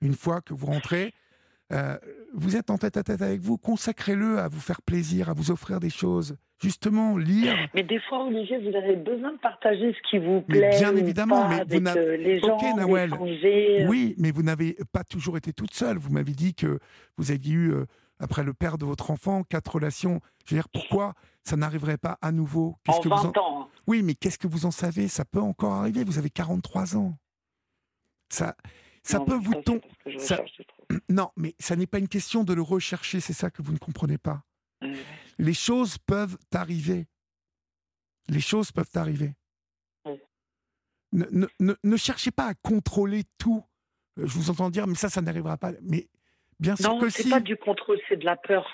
une 0.00 0.14
fois 0.14 0.40
que 0.40 0.54
vous 0.54 0.66
rentrez. 0.66 1.12
vous 2.34 2.56
êtes 2.56 2.70
en 2.70 2.78
tête 2.78 2.96
à 2.96 3.02
tête 3.02 3.22
avec 3.22 3.40
vous, 3.40 3.58
consacrez-le 3.58 4.38
à 4.38 4.48
vous 4.48 4.60
faire 4.60 4.82
plaisir, 4.82 5.28
à 5.28 5.34
vous 5.34 5.50
offrir 5.50 5.80
des 5.80 5.90
choses 5.90 6.36
justement 6.60 7.16
lire. 7.16 7.56
Mais 7.74 7.82
des 7.82 8.00
fois, 8.00 8.24
Olivier, 8.24 8.58
vous 8.58 8.76
avez 8.76 8.96
besoin 8.96 9.32
de 9.32 9.38
partager 9.38 9.92
ce 9.92 10.10
qui 10.10 10.18
vous 10.18 10.40
plaît. 10.42 10.70
bien 10.78 10.94
évidemment, 10.96 11.48
mais 11.48 11.64
vous 11.64 11.80
n'avez. 11.80 12.00
Euh, 12.00 12.16
les 12.16 12.40
gens, 12.40 12.58
Oui, 13.88 14.14
mais 14.18 14.30
vous 14.30 14.42
n'avez 14.42 14.76
pas 14.92 15.04
toujours 15.04 15.36
été 15.36 15.52
toute 15.52 15.74
seule. 15.74 15.98
Vous 15.98 16.10
m'avez 16.10 16.32
dit 16.32 16.54
que 16.54 16.78
vous 17.16 17.30
aviez 17.30 17.54
eu, 17.54 17.72
euh, 17.72 17.84
après 18.18 18.42
le 18.42 18.54
père 18.54 18.78
de 18.78 18.84
votre 18.84 19.10
enfant, 19.10 19.42
quatre 19.44 19.74
relations. 19.74 20.20
Je 20.44 20.54
veux 20.54 20.60
dire, 20.60 20.68
pourquoi 20.68 21.14
ça 21.44 21.56
n'arriverait 21.56 21.98
pas 21.98 22.18
à 22.20 22.32
nouveau? 22.32 22.76
En 22.88 23.00
que 23.00 23.08
20 23.08 23.16
vous 23.16 23.40
ans. 23.40 23.68
Oui, 23.86 24.02
mais 24.02 24.14
qu'est-ce 24.14 24.38
que 24.38 24.48
vous 24.48 24.66
en 24.66 24.70
savez? 24.70 25.08
Ça 25.08 25.24
peut 25.24 25.40
encore 25.40 25.72
arriver. 25.72 26.04
Vous 26.04 26.18
avez 26.18 26.30
43 26.30 26.96
ans. 26.96 27.14
Ça, 28.28 28.54
ça 29.02 29.20
peut 29.20 29.36
vous 29.36 29.54
tomber. 29.54 29.82
Ça... 30.18 30.42
Non, 31.10 31.28
mais 31.36 31.54
ça 31.58 31.76
n'est 31.76 31.86
pas 31.86 31.98
une 31.98 32.08
question 32.08 32.44
de 32.44 32.54
le 32.54 32.62
rechercher. 32.62 33.20
C'est 33.20 33.34
ça 33.34 33.50
que 33.50 33.60
vous 33.60 33.72
ne 33.72 33.78
comprenez 33.78 34.16
pas. 34.16 34.42
Les 35.38 35.54
choses 35.54 35.98
peuvent 35.98 36.36
arriver. 36.52 37.06
Les 38.28 38.40
choses 38.40 38.72
peuvent 38.72 38.90
arriver. 38.94 39.34
Ne, 41.12 41.24
ne, 41.58 41.74
ne, 41.82 41.96
cherchez 41.96 42.30
pas 42.30 42.48
à 42.48 42.54
contrôler 42.54 43.22
tout. 43.38 43.64
Euh, 44.18 44.26
je 44.26 44.34
vous 44.34 44.50
entends 44.50 44.68
dire, 44.68 44.86
mais 44.86 44.94
ça, 44.94 45.08
ça 45.08 45.22
n'arrivera 45.22 45.56
pas. 45.56 45.72
Mais 45.80 46.06
bien 46.60 46.76
sûr 46.76 46.98
que 46.98 47.08
si. 47.08 47.22
Non, 47.22 47.24
c'est 47.24 47.30
pas 47.30 47.40
du 47.40 47.56
contrôle, 47.56 47.98
c'est 48.08 48.18
de 48.18 48.26
la 48.26 48.36
peur. 48.36 48.66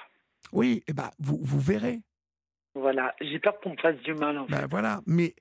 Oui, 0.50 0.82
eh 0.88 0.92
ben, 0.92 1.10
vous, 1.20 1.38
vous 1.40 1.60
verrez. 1.60 2.00
Voilà, 2.74 3.14
j'ai 3.20 3.38
peur 3.38 3.60
qu'on 3.60 3.70
me 3.70 3.76
fasse 3.76 4.00
du 4.00 4.14
mal. 4.14 4.36
En 4.36 4.46
ben, 4.46 4.66
Voilà, 4.68 5.00
mais 5.06 5.36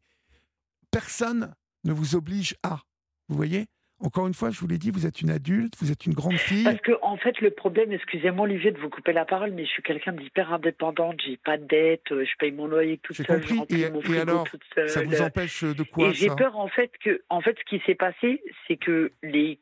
personne 0.91 1.55
ne 1.83 1.93
vous 1.93 2.15
oblige 2.15 2.55
à. 2.61 2.79
Vous 3.27 3.35
voyez? 3.35 3.67
Encore 4.03 4.27
une 4.27 4.33
fois, 4.33 4.49
je 4.51 4.59
vous 4.59 4.67
l'ai 4.67 4.77
dit, 4.77 4.91
vous 4.91 5.05
êtes 5.05 5.21
une 5.21 5.29
adulte, 5.29 5.73
vous 5.79 5.91
êtes 5.91 6.05
une 6.05 6.13
grande 6.13 6.37
fille. 6.37 6.63
Parce 6.63 6.81
que, 6.81 6.91
en 7.01 7.17
fait, 7.17 7.39
le 7.41 7.51
problème, 7.51 7.91
excusez-moi, 7.91 8.45
Olivier, 8.45 8.71
de 8.71 8.79
vous 8.79 8.89
couper 8.89 9.13
la 9.13 9.25
parole, 9.25 9.51
mais 9.51 9.65
je 9.65 9.69
suis 9.69 9.83
quelqu'un 9.83 10.11
d'hyper 10.11 10.51
indépendante. 10.53 11.21
J'ai 11.25 11.37
pas 11.37 11.57
de 11.57 11.65
dette, 11.65 12.11
euh, 12.11 12.25
je 12.25 12.31
paye 12.37 12.51
mon 12.51 12.67
loyer 12.67 12.97
toute 12.97 13.15
seule. 13.15 13.25
compris. 13.25 13.81
Et, 13.81 13.89
mon 13.89 13.99
et 13.99 14.03
frigo 14.03 14.21
alors, 14.21 14.43
toute 14.49 14.63
seule. 14.75 14.89
ça 14.89 15.03
vous 15.03 15.21
empêche 15.21 15.63
de 15.63 15.83
quoi 15.83 16.09
Et 16.09 16.13
j'ai 16.13 16.29
peur, 16.29 16.57
en 16.57 16.67
fait, 16.67 16.91
que, 17.03 17.21
en 17.29 17.41
fait, 17.41 17.57
ce 17.57 17.63
qui 17.63 17.81
s'est 17.85 17.95
passé, 17.95 18.43
c'est 18.67 18.77
que 18.77 19.11
les, 19.23 19.59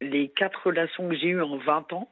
les 0.00 0.28
quatre 0.28 0.66
relations 0.66 1.08
que 1.08 1.16
j'ai 1.16 1.28
eues 1.28 1.42
en 1.42 1.56
20 1.58 1.92
ans, 1.92 2.10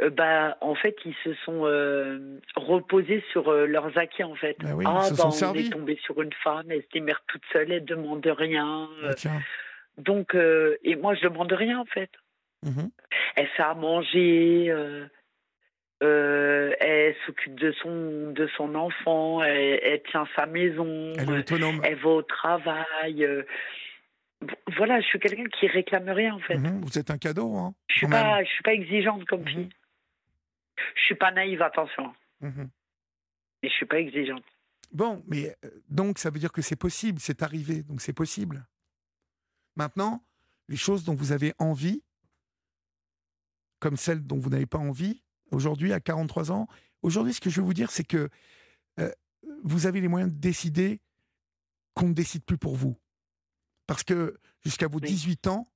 euh, 0.00 0.10
bah, 0.10 0.56
en 0.60 0.74
fait, 0.74 0.96
ils 1.04 1.14
se 1.22 1.34
sont 1.44 1.62
euh, 1.64 2.38
reposés 2.56 3.22
sur 3.32 3.48
euh, 3.48 3.66
leurs 3.66 3.96
acquis, 3.98 4.24
en 4.24 4.34
fait. 4.34 4.56
Bah 4.60 4.70
oui, 4.74 4.84
ah, 4.86 5.00
ils 5.02 5.06
se 5.06 5.10
bah, 5.10 5.16
sont 5.16 5.28
on 5.28 5.30
servis. 5.30 5.66
est 5.66 5.70
tombé 5.70 5.98
sur 6.02 6.20
une 6.22 6.32
femme, 6.42 6.70
elle 6.70 6.82
se 6.82 6.88
démerde 6.92 7.20
toute 7.28 7.42
seule, 7.52 7.70
elle 7.72 7.84
demande 7.84 8.26
rien. 8.26 8.88
Bah, 9.02 9.08
euh, 9.08 9.14
tiens. 9.16 9.40
Donc, 9.98 10.34
euh, 10.34 10.76
et 10.82 10.96
moi, 10.96 11.14
je 11.14 11.22
demande 11.22 11.52
rien, 11.52 11.78
en 11.80 11.84
fait. 11.86 12.10
Mhm. 12.64 12.90
Elle 13.36 13.48
fait 13.48 13.62
à 13.62 13.74
manger, 13.74 14.66
euh, 14.70 15.06
euh, 16.02 16.72
elle 16.80 17.14
s'occupe 17.26 17.54
de 17.58 17.72
son, 17.72 18.32
de 18.32 18.46
son 18.56 18.74
enfant, 18.74 19.42
elle, 19.42 19.80
elle 19.82 20.02
tient 20.10 20.26
sa 20.36 20.46
maison, 20.46 21.12
Elle 21.18 21.30
est 21.30 21.38
autonome. 21.40 21.80
elle 21.84 21.96
va 21.96 22.08
au 22.10 22.22
travail. 22.22 23.26
voilà, 24.76 25.00
je 25.00 25.06
suis 25.06 25.18
quelqu'un 25.20 25.46
qui 25.46 25.66
réclame 25.68 26.08
rien, 26.08 26.34
en 26.34 26.40
fait. 26.40 26.56
Mhm. 26.58 26.80
Vous 26.84 26.98
êtes 26.98 27.10
un 27.10 27.18
cadeau, 27.18 27.54
hein 27.56 27.74
Je 27.88 27.96
suis 27.98 28.06
même. 28.06 28.44
je 28.44 28.50
suis 28.50 28.62
pas 28.62 28.72
exigeante 28.74 29.24
comme 29.26 29.42
Mhm. 29.42 29.48
fille. 29.48 29.68
Je 30.96 31.02
suis 31.02 31.14
pas 31.14 31.30
naïve, 31.30 31.62
attention. 31.62 32.12
Mais 32.40 32.50
je 33.62 33.68
suis 33.68 33.86
pas 33.86 33.98
exigeante. 34.00 34.42
Bon, 34.90 35.22
mais 35.28 35.54
donc 35.88 36.18
ça 36.18 36.30
veut 36.30 36.38
dire 36.40 36.50
que 36.52 36.60
c'est 36.60 36.76
possible, 36.78 37.18
c'est 37.20 37.42
arrivé, 37.42 37.82
donc 37.82 38.00
c'est 38.00 38.12
possible. 38.12 38.64
Maintenant, 39.76 40.24
les 40.68 40.76
choses 40.76 41.04
dont 41.04 41.14
vous 41.14 41.32
avez 41.32 41.54
envie, 41.58 42.02
comme 43.80 43.96
celles 43.96 44.22
dont 44.22 44.38
vous 44.38 44.50
n'avez 44.50 44.66
pas 44.66 44.78
envie, 44.78 45.22
aujourd'hui 45.50 45.92
à 45.92 46.00
43 46.00 46.52
ans, 46.52 46.68
aujourd'hui 47.02 47.34
ce 47.34 47.40
que 47.40 47.50
je 47.50 47.60
veux 47.60 47.66
vous 47.66 47.74
dire, 47.74 47.90
c'est 47.90 48.04
que 48.04 48.28
euh, 49.00 49.10
vous 49.64 49.86
avez 49.86 50.00
les 50.00 50.08
moyens 50.08 50.32
de 50.32 50.38
décider 50.38 51.00
qu'on 51.94 52.08
ne 52.08 52.14
décide 52.14 52.44
plus 52.44 52.58
pour 52.58 52.76
vous. 52.76 52.96
Parce 53.86 54.04
que 54.04 54.38
jusqu'à 54.64 54.88
vos 54.88 54.98
Oui. 54.98 55.08
18 55.08 55.46
ans, 55.48 55.68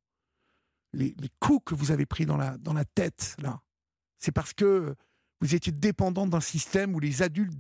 les, 0.93 1.15
les 1.19 1.31
coups 1.41 1.65
que 1.67 1.75
vous 1.75 1.91
avez 1.91 2.07
pris 2.07 2.27
dans 2.27 2.37
la, 2.37 2.57
dans 2.59 2.73
la 2.73 2.85
tête, 2.85 3.37
là, 3.39 3.61
c'est 4.19 4.33
parce 4.33 4.55
que 4.55 4.95
vous 5.41 5.55
étiez 5.55 5.73
dépendant 5.73 6.27
d'un 6.27 6.41
système 6.41 6.95
où 6.95 7.01
les 7.01 7.23
adultes 7.23 7.55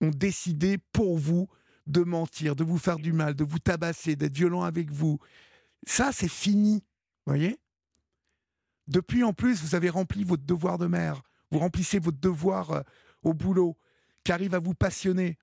ont 0.00 0.10
décidé 0.10 0.78
pour 0.92 1.18
vous 1.18 1.48
de 1.86 2.02
mentir, 2.02 2.56
de 2.56 2.64
vous 2.64 2.78
faire 2.78 2.98
du 2.98 3.12
mal, 3.12 3.34
de 3.34 3.44
vous 3.44 3.58
tabasser, 3.58 4.16
d'être 4.16 4.34
violent 4.34 4.62
avec 4.62 4.90
vous. 4.90 5.18
Ça, 5.86 6.10
c'est 6.12 6.28
fini. 6.30 6.84
Voyez? 7.26 7.58
Depuis, 8.88 9.22
en 9.24 9.32
plus, 9.32 9.62
vous 9.62 9.74
avez 9.74 9.88
rempli 9.90 10.24
votre 10.24 10.44
devoir 10.44 10.78
de 10.78 10.86
mère. 10.86 11.22
Vous 11.50 11.58
remplissez 11.58 11.98
votre 11.98 12.18
devoir 12.18 12.70
euh, 12.72 12.80
au 13.22 13.34
boulot, 13.34 13.76
qui 14.24 14.32
arrive 14.32 14.54
à 14.54 14.58
vous 14.58 14.74
passionner. 14.74 15.38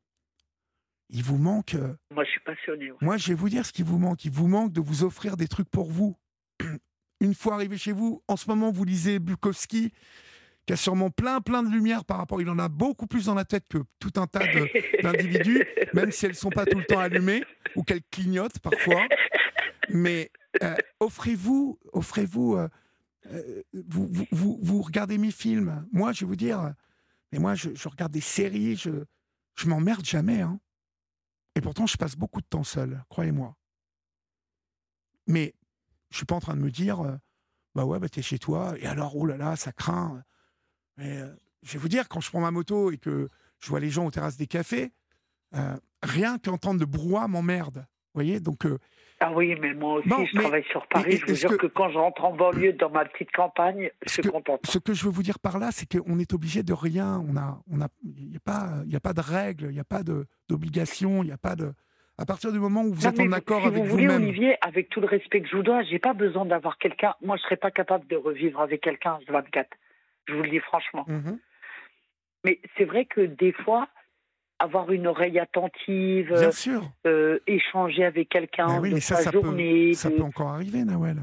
Il 1.10 1.24
vous 1.24 1.38
manque. 1.38 1.74
euh, 1.76 1.94
Moi, 2.12 2.24
je 2.26 2.32
suis 2.32 2.40
passionnée. 2.42 2.92
ouais. 2.92 2.98
moi, 3.02 3.18
je 3.18 3.30
vais 3.30 3.34
vous 3.34 3.50
dire 3.50 3.66
ce 3.66 3.72
qui 3.72 3.84
vous 3.84 3.98
manque. 3.98 4.26
Il 4.26 4.32
vous 4.32 4.48
manque 4.48 4.72
de 4.74 4.82
vous 4.82 5.04
offrir 5.04 5.38
des 5.38 5.48
trucs 5.48 5.70
pour 5.70 5.90
vous. 5.92 6.16
Une 7.22 7.34
fois 7.34 7.56
arrivé 7.56 7.78
chez 7.78 7.92
vous, 7.92 8.24
en 8.28 8.38
ce 8.38 8.48
moment, 8.50 8.72
vous 8.72 8.86
lisez 8.86 9.20
Bukowski, 9.20 9.92
qui 10.66 10.74
a 10.74 10.76
sûrement 10.76 11.10
plein, 11.10 11.42
plein 11.42 11.64
de 11.64 11.70
lumière 11.70 12.06
par 12.06 12.18
rapport. 12.18 12.42
Il 12.42 12.50
en 12.50 12.60
a 12.60 12.70
beaucoup 12.70 13.08
plus 13.08 13.26
dans 13.26 13.34
la 13.36 13.46
tête 13.46 13.68
que 13.70 13.80
tout 14.00 14.14
un 14.18 14.28
tas 14.28 14.46
d'individus, 15.04 15.66
même 15.94 16.12
si 16.12 16.26
elles 16.26 16.32
ne 16.32 16.38
sont 16.38 16.50
pas 16.52 16.66
tout 16.66 16.78
le 16.78 16.86
temps 16.86 17.00
allumées 17.00 17.44
ou 17.76 17.84
qu'elles 17.84 18.04
clignotent 18.12 18.60
parfois. 18.60 19.02
Mais 19.90 20.32
euh, 20.64 20.76
offrez-vous, 21.00 21.80
offrez-vous, 21.94 22.56
euh, 22.56 22.70
euh, 23.28 23.64
vous, 23.74 24.82
regardez 24.82 25.18
mes 25.18 25.32
films. 25.32 25.88
Moi, 25.92 26.14
je 26.14 26.22
vais 26.22 26.26
vous 26.26 26.36
dire, 26.36 26.74
mais 27.32 27.40
moi, 27.40 27.56
je, 27.56 27.70
regarde 27.88 28.12
des 28.12 28.22
séries, 28.22 28.76
je, 28.76 28.92
je 29.56 29.68
m'emmerde 29.68 30.06
jamais. 30.06 30.42
Hein. 30.42 30.60
Et 31.56 31.62
pourtant, 31.62 31.88
je 31.88 31.98
passe 31.98 32.16
beaucoup 32.16 32.42
de 32.42 32.48
temps 32.48 32.64
seul, 32.64 33.04
croyez-moi. 33.10 33.56
Mais 35.28 35.54
je 36.10 36.18
suis 36.18 36.26
pas 36.26 36.36
en 36.36 36.40
train 36.40 36.56
de 36.56 36.62
me 36.62 36.72
dire, 36.72 37.20
bah 37.76 37.86
ouais, 37.86 38.00
bah 38.00 38.10
t'es 38.10 38.22
chez 38.22 38.40
toi, 38.40 38.74
et 38.80 38.88
alors, 38.88 39.16
oh 39.16 39.26
là 39.26 39.38
là, 39.38 39.56
ça 39.56 39.72
craint. 39.72 40.24
Mais 40.98 41.22
je 41.62 41.74
vais 41.74 41.80
vous 41.80 41.90
dire, 41.90 42.08
quand 42.08 42.20
je 42.20 42.30
prends 42.30 42.42
ma 42.42 42.52
moto 42.52 42.92
et 42.92 42.98
que 42.98 43.28
je 43.60 43.70
vois 43.70 43.80
les 43.80 43.90
gens 43.90 44.06
aux 44.06 44.12
terrasses 44.12 44.38
des 44.38 44.48
cafés, 44.48 44.92
rien 46.02 46.40
qu'entendre 46.40 46.80
le 46.80 46.86
brouhaha 46.86 47.28
m'emmerde. 47.28 47.78
Vous 47.78 48.16
voyez 48.16 48.40
Donc, 48.40 48.66
Ah 49.22 49.32
oui, 49.34 49.56
mais 49.60 49.74
moi 49.74 49.96
aussi, 49.96 50.08
Bon, 50.08 50.26
je 50.26 50.36
mais- 50.36 50.42
travaille 50.44 50.64
sur 50.72 50.88
Paris. 50.88 51.18
je 51.18 51.26
vous 51.26 51.36
jure 51.36 51.50
que- 51.52 51.56
que... 51.58 51.68
quand 51.68 51.90
je 51.90 51.98
rentre 51.98 52.24
en 52.24 52.34
banlieue 52.34 52.72
dans 52.74 52.90
ma 52.90 53.04
petite 53.04 53.32
campagne, 53.32 53.92
je 54.06 54.14
suis 54.14 54.22
contente. 54.24 54.62
ce 54.66 54.78
que 54.80 54.94
je 54.94 55.04
veux 55.04 55.12
vous 55.12 55.24
dire 55.24 55.40
par 55.40 55.60
là, 55.60 55.70
c'est 55.72 55.86
qu'on 55.92 56.20
est 56.20 56.34
obligé 56.34 56.64
de 56.64 56.72
rien. 56.74 57.22
On 57.28 57.36
a, 57.36 57.60
on 57.70 57.82
a, 57.82 57.88
il 58.04 58.30
n'y 58.30 58.38
a 58.38 58.40
pas, 58.40 58.70
il 58.88 58.96
a 58.96 59.00
pas 59.02 59.12
de 59.14 59.20
règles, 59.22 59.66
il 59.66 59.74
n'y 59.74 59.80
a 59.80 59.84
pas 59.84 60.04
d'obligation, 60.04 61.22
il 61.24 61.28
n'y 61.28 61.32
a 61.34 61.38
pas 61.38 61.56
de. 61.56 61.74
À 62.18 62.26
partir 62.26 62.52
du 62.52 62.60
moment 62.60 62.82
où 62.84 62.94
vous 62.94 63.04
Non, 63.04 63.10
êtes 63.12 63.20
en 63.20 63.32
accord 63.32 63.62
si 63.62 63.68
avec 63.68 63.82
vous 63.84 63.90
voulez, 63.90 64.08
vous-même. 64.08 64.24
Olivier, 64.24 64.56
avec 64.62 64.90
tout 64.90 65.00
le 65.02 65.08
respect 65.08 65.42
que 65.42 65.48
je 65.48 65.56
vous 65.56 65.64
dois, 65.64 65.84
j'ai 65.84 66.00
pas 66.00 66.14
besoin 66.14 66.46
d'avoir 66.46 66.78
quelqu'un. 66.78 67.16
Moi, 67.22 67.38
je 67.38 67.44
serais 67.44 67.56
pas 67.58 67.72
capable 67.72 68.08
de 68.08 68.16
revivre 68.18 68.60
avec 68.62 68.82
quelqu'un 68.82 69.20
24. 69.30 69.70
Je 70.28 70.34
vous 70.34 70.44
le 70.44 70.50
dis 70.50 70.60
franchement. 70.60 71.06
Mhm. 71.08 71.40
Mais 72.46 72.60
c'est 72.78 72.86
vrai 72.86 73.06
que 73.06 73.22
des 73.22 73.52
fois, 73.52 73.88
avoir 74.60 74.92
une 74.92 75.08
oreille 75.08 75.40
attentive, 75.40 76.32
Bien 76.34 76.52
sûr. 76.52 76.84
euh, 77.08 77.40
échanger 77.48 78.04
avec 78.04 78.30
quelqu'un 78.30 78.80
oui, 78.82 78.90
de 78.90 78.96
mais 78.96 79.00
ça, 79.00 79.16
sa 79.16 79.24
ça 79.24 79.32
peut, 79.32 79.42
journée, 79.42 79.94
ça 79.94 80.10
de- 80.10 80.18
peut 80.18 80.24
encore 80.24 80.50
arriver, 80.50 80.84
Nawel. 80.84 81.18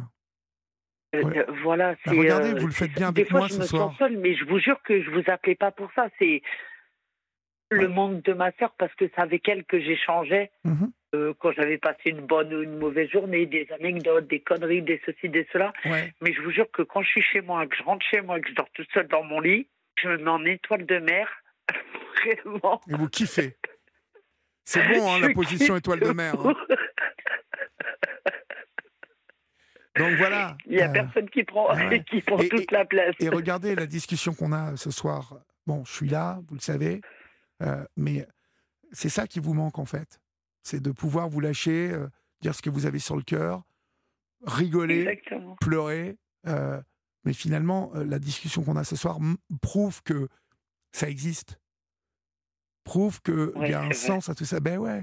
euh, 1.15 1.23
ouais. 1.23 1.39
euh, 1.39 1.45
voilà. 1.63 1.93
Bah, 1.93 1.99
c'est, 2.07 2.11
regardez, 2.19 2.55
vous 2.55 2.67
le 2.67 2.73
faites 2.73 2.93
bien 2.93 3.13
Des 3.13 3.21
avec 3.23 3.31
fois, 3.31 3.41
moi 3.41 3.49
je 3.49 3.55
ce 3.55 3.59
me 3.61 3.65
soir. 3.65 3.89
sens 3.91 3.99
seule, 3.99 4.17
mais 4.17 4.35
je 4.35 4.45
vous 4.45 4.59
jure 4.59 4.81
que 4.83 5.03
je 5.03 5.11
vous 5.11 5.23
appelais 5.27 5.55
pas 5.55 5.71
pour 5.71 5.91
ça. 5.95 6.09
C'est 6.19 6.43
le 7.71 7.81
Ouais. 7.81 7.89
manque 7.89 8.23
de 8.23 8.33
ma 8.33 8.53
sœur 8.53 8.73
parce 8.79 8.95
que 8.95 9.07
c'est 9.09 9.21
avec 9.21 9.49
elle 9.49 9.65
que 9.65 9.81
j'échangeais 9.81 10.51
Mhm. 10.65 10.93
quand 11.39 11.51
j'avais 11.53 11.79
passé 11.79 12.11
une 12.11 12.21
bonne 12.21 12.53
ou 12.55 12.63
une 12.63 12.79
mauvaise 12.79 13.11
journée, 13.11 13.47
des 13.47 13.67
anecdotes, 13.73 14.29
des 14.29 14.41
conneries, 14.41 14.83
des 14.83 15.01
ceci, 15.07 15.29
des 15.31 15.47
cela. 15.53 15.73
Ouais. 15.87 16.13
Mais 16.21 16.33
je 16.33 16.41
vous 16.43 16.51
jure 16.51 16.71
que 16.71 16.83
quand 16.83 17.03
je 17.03 17.09
suis 17.09 17.23
chez 17.23 17.41
moi, 17.41 17.67
que 17.67 17.75
je 17.77 17.83
rentre 17.83 18.05
chez 18.07 18.21
moi, 18.21 18.39
que 18.41 18.49
je 18.49 18.55
dors 18.55 18.71
toute 18.75 18.89
seule 18.93 19.09
dans 19.09 19.23
mon 19.25 19.41
lit, 19.41 19.67
je 20.01 20.09
me 20.09 20.17
mets 20.19 20.31
en 20.31 20.45
étoile 20.45 20.85
de 20.87 20.99
mer. 20.99 21.29
Vraiment. 22.25 22.81
Et 22.89 22.95
vous 22.95 23.09
kiffez. 23.09 23.57
C'est 24.65 24.83
bon, 24.89 25.13
hein, 25.13 25.21
la 25.21 25.33
position 25.33 25.77
étoile 25.77 26.01
de 26.01 26.11
mer. 26.11 26.35
hein. 26.45 26.55
Donc 29.97 30.15
voilà. 30.19 30.57
Il 30.67 30.77
n'y 30.77 30.83
a 30.83 30.91
euh, 30.91 30.93
personne 30.93 31.31
qui 31.31 31.43
prend, 31.45 31.75
ouais. 31.75 32.05
qui 32.11 32.21
prend 32.21 32.39
Et- 32.39 32.49
toute 32.49 32.71
la 32.71 32.85
place. 32.85 33.15
Et 33.21 33.29
regardez 33.29 33.75
la 33.75 33.87
discussion 33.87 34.35
qu'on 34.35 34.53
a 34.53 34.77
ce 34.77 34.91
soir. 34.91 35.39
Bon, 35.67 35.85
je 35.85 35.93
suis 35.93 36.09
là, 36.09 36.41
vous 36.49 36.55
le 36.55 36.61
savez, 36.61 37.01
euh, 37.63 37.83
mais 37.97 38.27
c'est 38.93 39.09
ça 39.09 39.27
qui 39.27 39.41
vous 39.41 39.55
manque 39.55 39.79
en 39.79 39.85
fait. 39.87 40.21
C'est 40.63 40.81
de 40.83 40.91
pouvoir 40.93 41.29
vous 41.29 41.41
lâcher, 41.41 41.91
euh, 41.93 42.09
dire 42.41 42.55
ce 42.55 42.63
que 42.63 42.71
vous 42.71 42.87
avez 42.87 42.99
sur 42.99 43.17
le 43.17 43.23
cœur, 43.23 43.63
rigoler, 44.47 45.01
Exactement. 45.07 45.57
pleurer. 45.61 46.17
euh, 46.47 46.81
mais 47.25 47.33
finalement, 47.33 47.91
euh, 47.97 48.05
la 48.05 48.21
discussion 48.21 48.63
qu'on 48.63 48.77
a 48.77 48.85
ce 48.85 48.95
soir 48.95 49.19
prouve 49.61 50.01
que 50.05 50.29
ça 50.97 51.09
existe. 51.09 51.61
Prouve 52.85 53.21
qu'il 53.23 53.51
y 53.69 53.75
a 53.75 53.81
un 53.81 53.91
c'est 53.93 54.09
vrai. 54.09 54.17
sens 54.21 54.29
à 54.29 54.35
tout 54.35 54.45
ça. 54.45 54.61
Ben 54.61 54.79
ouais. 54.79 55.03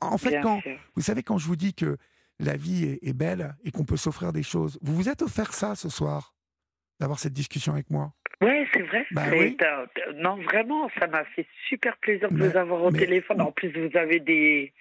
En 0.00 0.18
fait, 0.18 0.30
Bien 0.30 0.40
quand, 0.42 0.60
sûr. 0.62 0.78
vous 0.94 1.02
savez, 1.02 1.22
quand 1.22 1.38
je 1.38 1.46
vous 1.46 1.56
dis 1.56 1.74
que 1.74 1.96
la 2.38 2.56
vie 2.56 2.84
est, 2.84 2.98
est 3.08 3.12
belle 3.12 3.54
et 3.64 3.70
qu'on 3.70 3.84
peut 3.84 3.96
s'offrir 3.96 4.32
des 4.32 4.42
choses, 4.42 4.78
vous 4.82 4.94
vous 4.94 5.08
êtes 5.08 5.22
offert 5.22 5.52
ça 5.52 5.74
ce 5.74 5.88
soir, 5.88 6.34
d'avoir 6.98 7.18
cette 7.18 7.32
discussion 7.32 7.72
avec 7.72 7.90
moi? 7.90 8.12
Ouais, 8.42 8.66
c'est 8.72 8.82
vrai. 8.82 9.06
Bah 9.10 9.24
C'est- 9.28 9.38
oui. 9.38 9.56
t'as- 9.58 9.86
t'as- 9.94 10.12
Non, 10.14 10.36
vraiment, 10.42 10.88
ça 10.98 11.06
m'a 11.06 11.24
fait 11.24 11.46
super 11.68 11.96
plaisir 11.98 12.30
de 12.30 12.36
Mais- 12.36 12.48
vous 12.48 12.56
avoir 12.56 12.82
au 12.82 12.90
mais- 12.90 12.98
téléphone. 12.98 13.40
En 13.42 13.52
plus, 13.52 13.70
vous 13.72 13.96
avez 13.96 14.20
des 14.20 14.72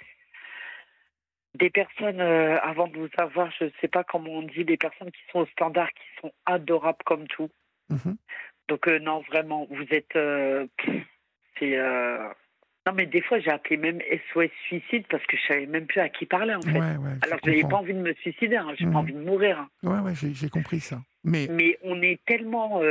des 1.56 1.70
personnes, 1.72 2.22
euh, 2.22 2.58
avant 2.62 2.88
de 2.88 2.98
vous 2.98 3.10
avoir, 3.18 3.52
je 3.60 3.66
ne 3.66 3.70
sais 3.82 3.88
pas 3.88 4.04
comment 4.04 4.30
on 4.32 4.44
dit, 4.44 4.64
des 4.64 4.78
personnes 4.78 5.12
qui 5.12 5.22
sont 5.32 5.40
au 5.40 5.46
standard, 5.48 5.90
qui 5.90 6.22
sont 6.22 6.32
adorables 6.46 7.04
comme 7.06 7.28
tout. 7.28 7.50
Mhm. 7.90 8.16
Donc, 8.70 8.88
euh, 8.88 9.00
non, 9.00 9.22
vraiment, 9.30 9.68
vous 9.70 9.86
êtes... 9.92 10.16
euh, 10.16 10.66
c'est... 11.58 11.76
euh, 11.78 12.20
Non, 12.88 12.94
mais 12.96 13.06
des 13.08 13.22
fois, 13.22 13.40
j'ai 13.40 13.52
appelé 13.52 13.76
même 13.78 14.00
SOS 14.32 14.50
Suicide 14.68 15.06
parce 15.10 15.26
que 15.26 15.36
je 15.36 15.46
savais 15.48 15.66
même 15.66 15.86
plus 15.88 16.00
à 16.00 16.08
qui 16.10 16.26
parler, 16.26 16.56
en 16.56 16.62
fait. 16.62 16.72
Ouais, 16.72 16.96
ouais. 16.98 17.16
je 17.22 17.28
Alors, 17.28 17.40
je 17.44 17.50
n'avais 17.50 17.62
pas 17.64 17.76
envie 17.78 17.94
de 17.94 18.00
me 18.00 18.14
suicider, 18.14 18.56
hein, 18.56 18.74
j'ai 18.78 18.86
Mhm. 18.86 18.94
pas 18.94 19.00
envie 19.00 19.14
de 19.14 19.20
mourir. 19.20 19.60
hein. 19.60 19.70
Ouais, 19.84 20.00
ouais, 20.00 20.14
j'ai 20.16 20.50
compris 20.50 20.80
ça. 20.80 21.00
Mais 21.26 21.48
mais 21.52 21.78
on 21.84 22.02
est 22.02 22.24
tellement 22.26 22.82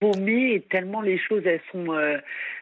paumé 0.00 0.54
et 0.54 0.60
tellement 0.62 1.00
les 1.02 1.18
choses 1.18 1.42
elles 1.44 1.60
sont 1.72 1.92
euh, 1.92 2.18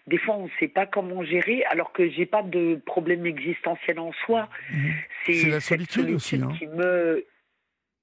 des 0.07 0.17
fois 0.19 0.37
on 0.37 0.45
ne 0.47 0.51
sait 0.59 0.69
pas 0.69 0.87
comment 0.87 1.23
gérer 1.23 1.65
alors 1.67 1.93
que 1.93 2.09
j'ai 2.09 2.25
pas 2.25 2.43
de 2.43 2.81
problème 2.87 3.27
existentiel 3.27 3.99
en 3.99 4.11
soi 4.25 4.49
mhm, 4.73 4.93
c'est 5.27 5.51
la 5.51 5.61
solitude 5.61 6.11
aussi, 6.11 6.37
hein. 6.43 6.49
qui 6.59 6.67
me 6.67 7.25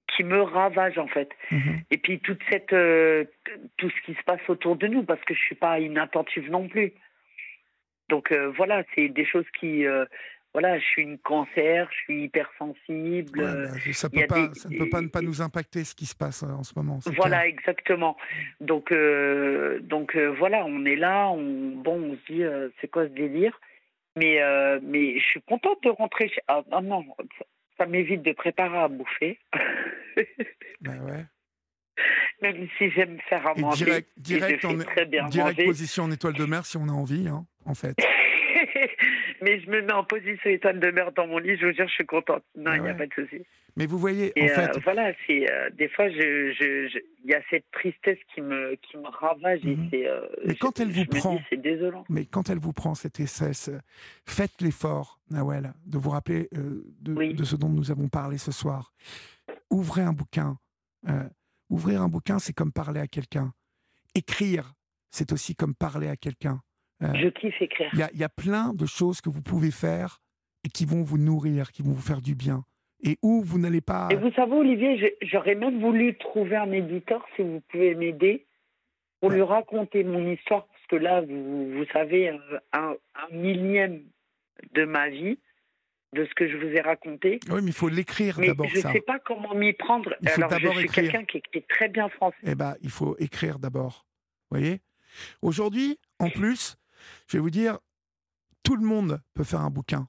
qui 0.08 0.24
me 0.24 0.41
ravage 0.41 0.97
en 0.97 1.08
fait 1.08 1.30
mhm. 1.51 1.82
et 1.91 1.97
puis 1.97 2.20
toute 2.20 2.41
cette 2.49 2.74
euh, 2.74 3.26
tout 3.78 3.89
ce 3.89 4.01
qui 4.06 4.14
se 4.14 4.24
passe 4.24 4.41
autour 4.47 4.76
de 4.76 4.88
nous 4.88 5.04
parce 5.04 5.22
que 5.22 5.34
je 5.34 5.39
suis 5.39 5.56
pas 5.56 5.80
inattentive 5.80 6.49
non 6.49 6.68
plus 6.68 6.93
donc 8.10 8.32
euh, 8.32 8.51
voilà 8.56 8.84
c'est 8.93 9.10
des 9.10 9.26
choses 9.26 9.45
qui 9.60 9.86
euh, 9.86 10.06
voilà, 10.56 10.78
je 10.78 10.86
suis 10.86 11.01
une 11.01 11.18
cancer, 11.18 11.89
je 11.89 11.97
suis 12.04 12.24
hypersensible. 12.26 13.41
Ouais, 13.41 13.91
ça 13.91 14.08
peut 14.08 14.28
pas, 14.28 14.49
des- 14.49 14.54
ça 14.54 14.70
ne 14.70 14.78
peut 14.78 14.88
pas 14.88 15.01
ne 15.01 15.08
pas 15.08 15.22
nous 15.22 15.41
impacter 15.41 15.84
ce 15.84 15.95
qui 15.95 16.06
se 16.06 16.16
passe 16.16 16.43
en 16.43 16.62
ce 16.62 16.74
moment. 16.76 16.99
Voilà, 17.08 17.39
clair. 17.39 17.49
exactement. 17.56 18.16
Donc, 18.62 18.93
donc 19.82 20.16
voilà, 20.16 20.64
on 20.68 20.86
est 20.86 20.95
là, 20.95 21.30
on, 21.30 21.72
bon, 21.72 22.12
on 22.12 22.16
se 22.18 22.32
dit, 22.32 22.43
c'est 22.80 22.88
quoi 22.88 23.06
ce 23.06 23.14
délire? 23.14 23.60
Mais, 24.16 24.39
mais 24.84 25.18
je 25.18 25.26
suis 25.26 25.41
contente 25.41 25.82
de 25.82 25.89
rentrer 25.89 26.30
chez... 26.30 26.41
Ah 26.47 26.62
non, 26.70 26.82
non, 26.82 27.06
ça, 27.78 27.86
m'évite 27.86 28.21
de 28.24 28.32
préparer 28.34 28.78
à 28.78 28.88
bouffer. 28.88 29.39
Bah 30.82 30.91
ouais. 31.01 31.26
Même 32.41 32.67
si 32.78 32.91
j'aime 32.91 33.19
faire 33.30 33.47
à 33.47 33.53
Et 33.55 33.61
manger. 33.61 33.86
direct, 33.86 34.09
et 34.17 34.21
direct, 34.21 34.65
en, 34.65 34.78
très 34.78 35.05
bien 35.05 35.28
direct 35.28 35.57
manger. 35.57 35.65
position 35.65 36.03
en 36.03 36.11
étoile 36.11 36.34
de 36.34 36.45
mer 36.45 36.65
si 36.65 36.78
on 36.78 36.88
a 36.89 36.91
envie, 36.91 37.28
hein, 37.28 37.45
en 37.65 37.74
fait. 37.74 37.95
mais 39.41 39.60
je 39.60 39.70
me 39.70 39.82
mets 39.82 39.93
en 39.93 40.04
position 40.04 40.49
étoile 40.49 40.80
de 40.80 40.91
mer 40.91 41.12
dans 41.14 41.28
mon 41.28 41.38
lit, 41.38 41.58
je 41.58 41.66
vous 41.68 41.74
jure, 41.74 41.88
je 41.88 41.93
suis 41.93 42.06
contente. 42.06 42.43
Non, 42.56 42.72
Ah 42.72 42.78
il 42.78 42.84
n'y 42.84 42.89
a 42.89 42.93
pas 42.93 43.06
de 43.08 43.14
souci. 43.14 43.43
Mais 43.76 43.88
vous 43.88 43.97
voyez, 43.97 44.32
Et 44.36 44.43
en 44.43 44.45
euh, 44.45 44.56
fait, 44.74 44.80
voilà, 44.84 45.14
c'est 45.26 45.51
euh, 45.51 45.70
des 45.72 45.89
fois, 45.89 46.08
je, 46.08 46.51
je, 46.54 46.88
je- 46.89 46.99
il 47.24 47.32
y 47.32 47.34
a 47.34 47.41
cette 47.49 47.66
tristesse 47.72 48.20
qui 48.34 48.41
me, 48.41 48.76
qui 48.76 48.97
me 48.97 49.08
ravage 49.08 49.64
Mhm. 49.64 49.89
et 49.91 50.08
euh, 50.08 50.22
Mais 50.45 50.56
quand 50.56 50.80
elle 50.80 50.91
vous 50.91 51.06
prend- 51.06 51.39
c'est 51.49 51.58
désolant. 51.60 52.06
mais 52.08 52.26
quand 52.26 52.49
elle 52.51 52.60
vous 52.60 52.74
prend 52.74 52.93
cette 52.93 53.20
SS, 53.20 53.70
euh, 53.70 53.80
faites 54.28 54.62
l'effort, 54.62 55.20
Nawel, 55.32 55.74
de 55.88 55.97
vous 55.97 56.12
rappeler 56.12 56.49
de, 56.51 57.14
Oui. 57.14 57.34
de 57.34 57.43
ce 57.43 57.56
dont 57.56 57.70
nous 57.70 57.89
avons 57.89 58.10
parlé 58.10 58.38
ce 58.38 58.51
soir. 58.51 58.93
Ouvrez 59.72 60.04
un 60.04 60.14
bouquin. 60.14 60.58
Ouvrir 61.70 62.04
un 62.04 62.08
bouquin, 62.10 62.38
c'est 62.38 62.54
comme 62.54 62.72
parler 62.72 62.99
à 62.99 63.08
quelqu'un. 63.08 63.54
Écrire, 64.14 64.74
c'est 65.10 65.32
aussi 65.32 65.56
comme 65.56 65.74
parler 65.74 66.08
à 66.10 66.16
quelqu'un. 66.16 66.62
Euh, 67.02 67.08
Je 67.16 67.28
kiffe 67.30 67.62
écrire. 67.62 67.89
Il 67.94 68.00
y 68.00 68.04
a, 68.04 68.10
il 68.14 68.20
y 68.20 68.24
a 68.24 68.30
plein 68.30 68.74
de 68.74 68.86
choses 68.86 69.20
que 69.22 69.30
vous 69.30 69.41
pouvez 69.41 69.72
faire 69.72 70.20
et 70.64 70.70
qui 70.70 70.86
vont 70.86 71.02
vous 71.04 71.18
nourrir, 71.18 71.72
qui 71.72 71.82
vont 71.82 71.91
vous 71.91 72.02
faire 72.02 72.22
du 72.22 72.36
bien. 72.36 72.64
Et 73.06 73.18
où 73.22 73.41
vous 73.44 73.60
n'allez 73.60 73.82
pas. 73.82 74.08
Et 74.12 74.16
vous 74.16 74.32
savez, 74.32 74.54
Olivier, 74.54 75.18
j'aurais 75.22 75.56
même 75.56 75.82
voulu 75.82 76.18
trouver 76.18 76.56
un 76.56 76.72
éditeur, 76.72 77.26
si 77.36 77.41
vous 77.41 77.62
pouvez 77.70 77.96
m'aider, 77.96 78.46
pour 79.20 79.30
Ouais. 79.30 79.36
lui 79.36 79.41
raconter 79.44 80.04
mon 80.06 80.26
histoire, 80.32 80.68
parce 80.68 80.86
que 80.88 80.96
là, 80.96 81.22
vous, 81.22 81.72
vous 81.74 81.86
savez, 81.91 82.30
euh, 82.30 82.38
un, 82.72 82.96
un 83.16 83.36
millième 83.36 84.04
de 84.74 84.86
ma 84.86 85.10
vie, 85.10 85.38
de 86.14 86.24
ce 86.26 86.34
que 86.36 86.48
je 86.48 86.56
vous 86.56 86.68
ai 86.68 86.80
raconté. 86.80 87.39
Oui, 87.50 87.62
mais 87.62 87.72
il 87.72 87.74
faut 87.74 87.89
l'écrire 87.89 88.39
d'abord 88.39 88.68
je 88.68 88.78
ne 88.88 88.94
sais 88.94 89.02
pas 89.02 89.20
comment 89.20 89.54
m'y 89.56 89.74
prendre. 89.74 90.14
Il 90.22 90.30
faut 90.30 90.41
Alors, 90.44 90.52
je 90.52 90.56
d'abord 90.64 90.78
suis 90.80 90.88
quelqu'un 90.88 91.26
qui 91.26 91.38
écrit 91.39 91.64
très 91.68 91.89
bien 91.89 92.08
français. 92.08 92.38
Eh 92.44 92.56
ben, 92.56 92.76
il 92.82 92.89
faut 92.91 93.18
écrire 93.18 93.58
d'abord. 93.60 94.06
Vous 94.52 94.60
voyez? 94.60 94.80
Aujourd'hui, 95.41 95.98
en 96.20 96.30
plus, 96.30 96.78
je 97.28 97.38
vais 97.38 97.41
vous 97.41 97.49
dire, 97.49 97.80
tout 98.64 98.76
le 98.76 98.86
monde 98.86 99.22
peut 99.34 99.43
faire 99.43 99.62
un 99.62 99.70
bouquin. 99.70 100.08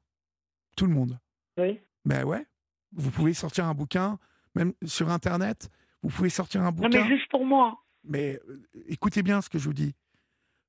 Tout 0.76 0.86
le 0.86 0.92
monde. 0.94 1.18
Oui. 1.58 1.80
Ben 2.04 2.24
ouais. 2.24 2.46
Vous 2.92 3.10
pouvez 3.10 3.34
sortir 3.34 3.66
un 3.66 3.74
bouquin, 3.74 4.18
même 4.54 4.72
sur 4.84 5.10
Internet, 5.10 5.68
vous 6.02 6.10
pouvez 6.10 6.28
sortir 6.30 6.60
un 6.62 6.66
Non, 6.66 6.72
bouquin. 6.72 7.02
mais 7.08 7.16
juste 7.16 7.30
pour 7.30 7.44
moi. 7.44 7.80
Mais 8.04 8.38
euh, 8.48 8.62
écoutez 8.86 9.22
bien 9.22 9.40
ce 9.40 9.48
que 9.48 9.58
je 9.58 9.64
vous 9.64 9.72
dis. 9.74 9.94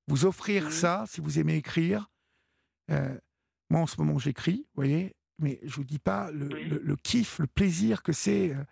Vous 0.07 0.25
offrir 0.25 0.71
ça, 0.71 1.05
si 1.07 1.21
vous 1.21 1.39
aimez 1.39 1.55
écrire. 1.57 2.09
euh, 2.91 3.17
moi, 3.69 3.81
en 3.81 3.87
ce 3.87 3.97
moment, 3.99 4.17
j'écris, 4.19 4.67
vous 4.75 4.83
voyez, 4.83 5.15
mais 5.39 5.59
je 5.63 5.75
vous 5.75 5.83
dis 5.83 5.97
pas 5.99 6.29
le, 6.31 6.47
Oui. 6.53 6.65
le- 6.65 6.79
le 6.79 6.95
kiff, 6.95 7.39
le 7.39 7.47
plaisir 7.47 8.03
que 8.03 8.13
c'est 8.13 8.53
euh, 8.53 8.63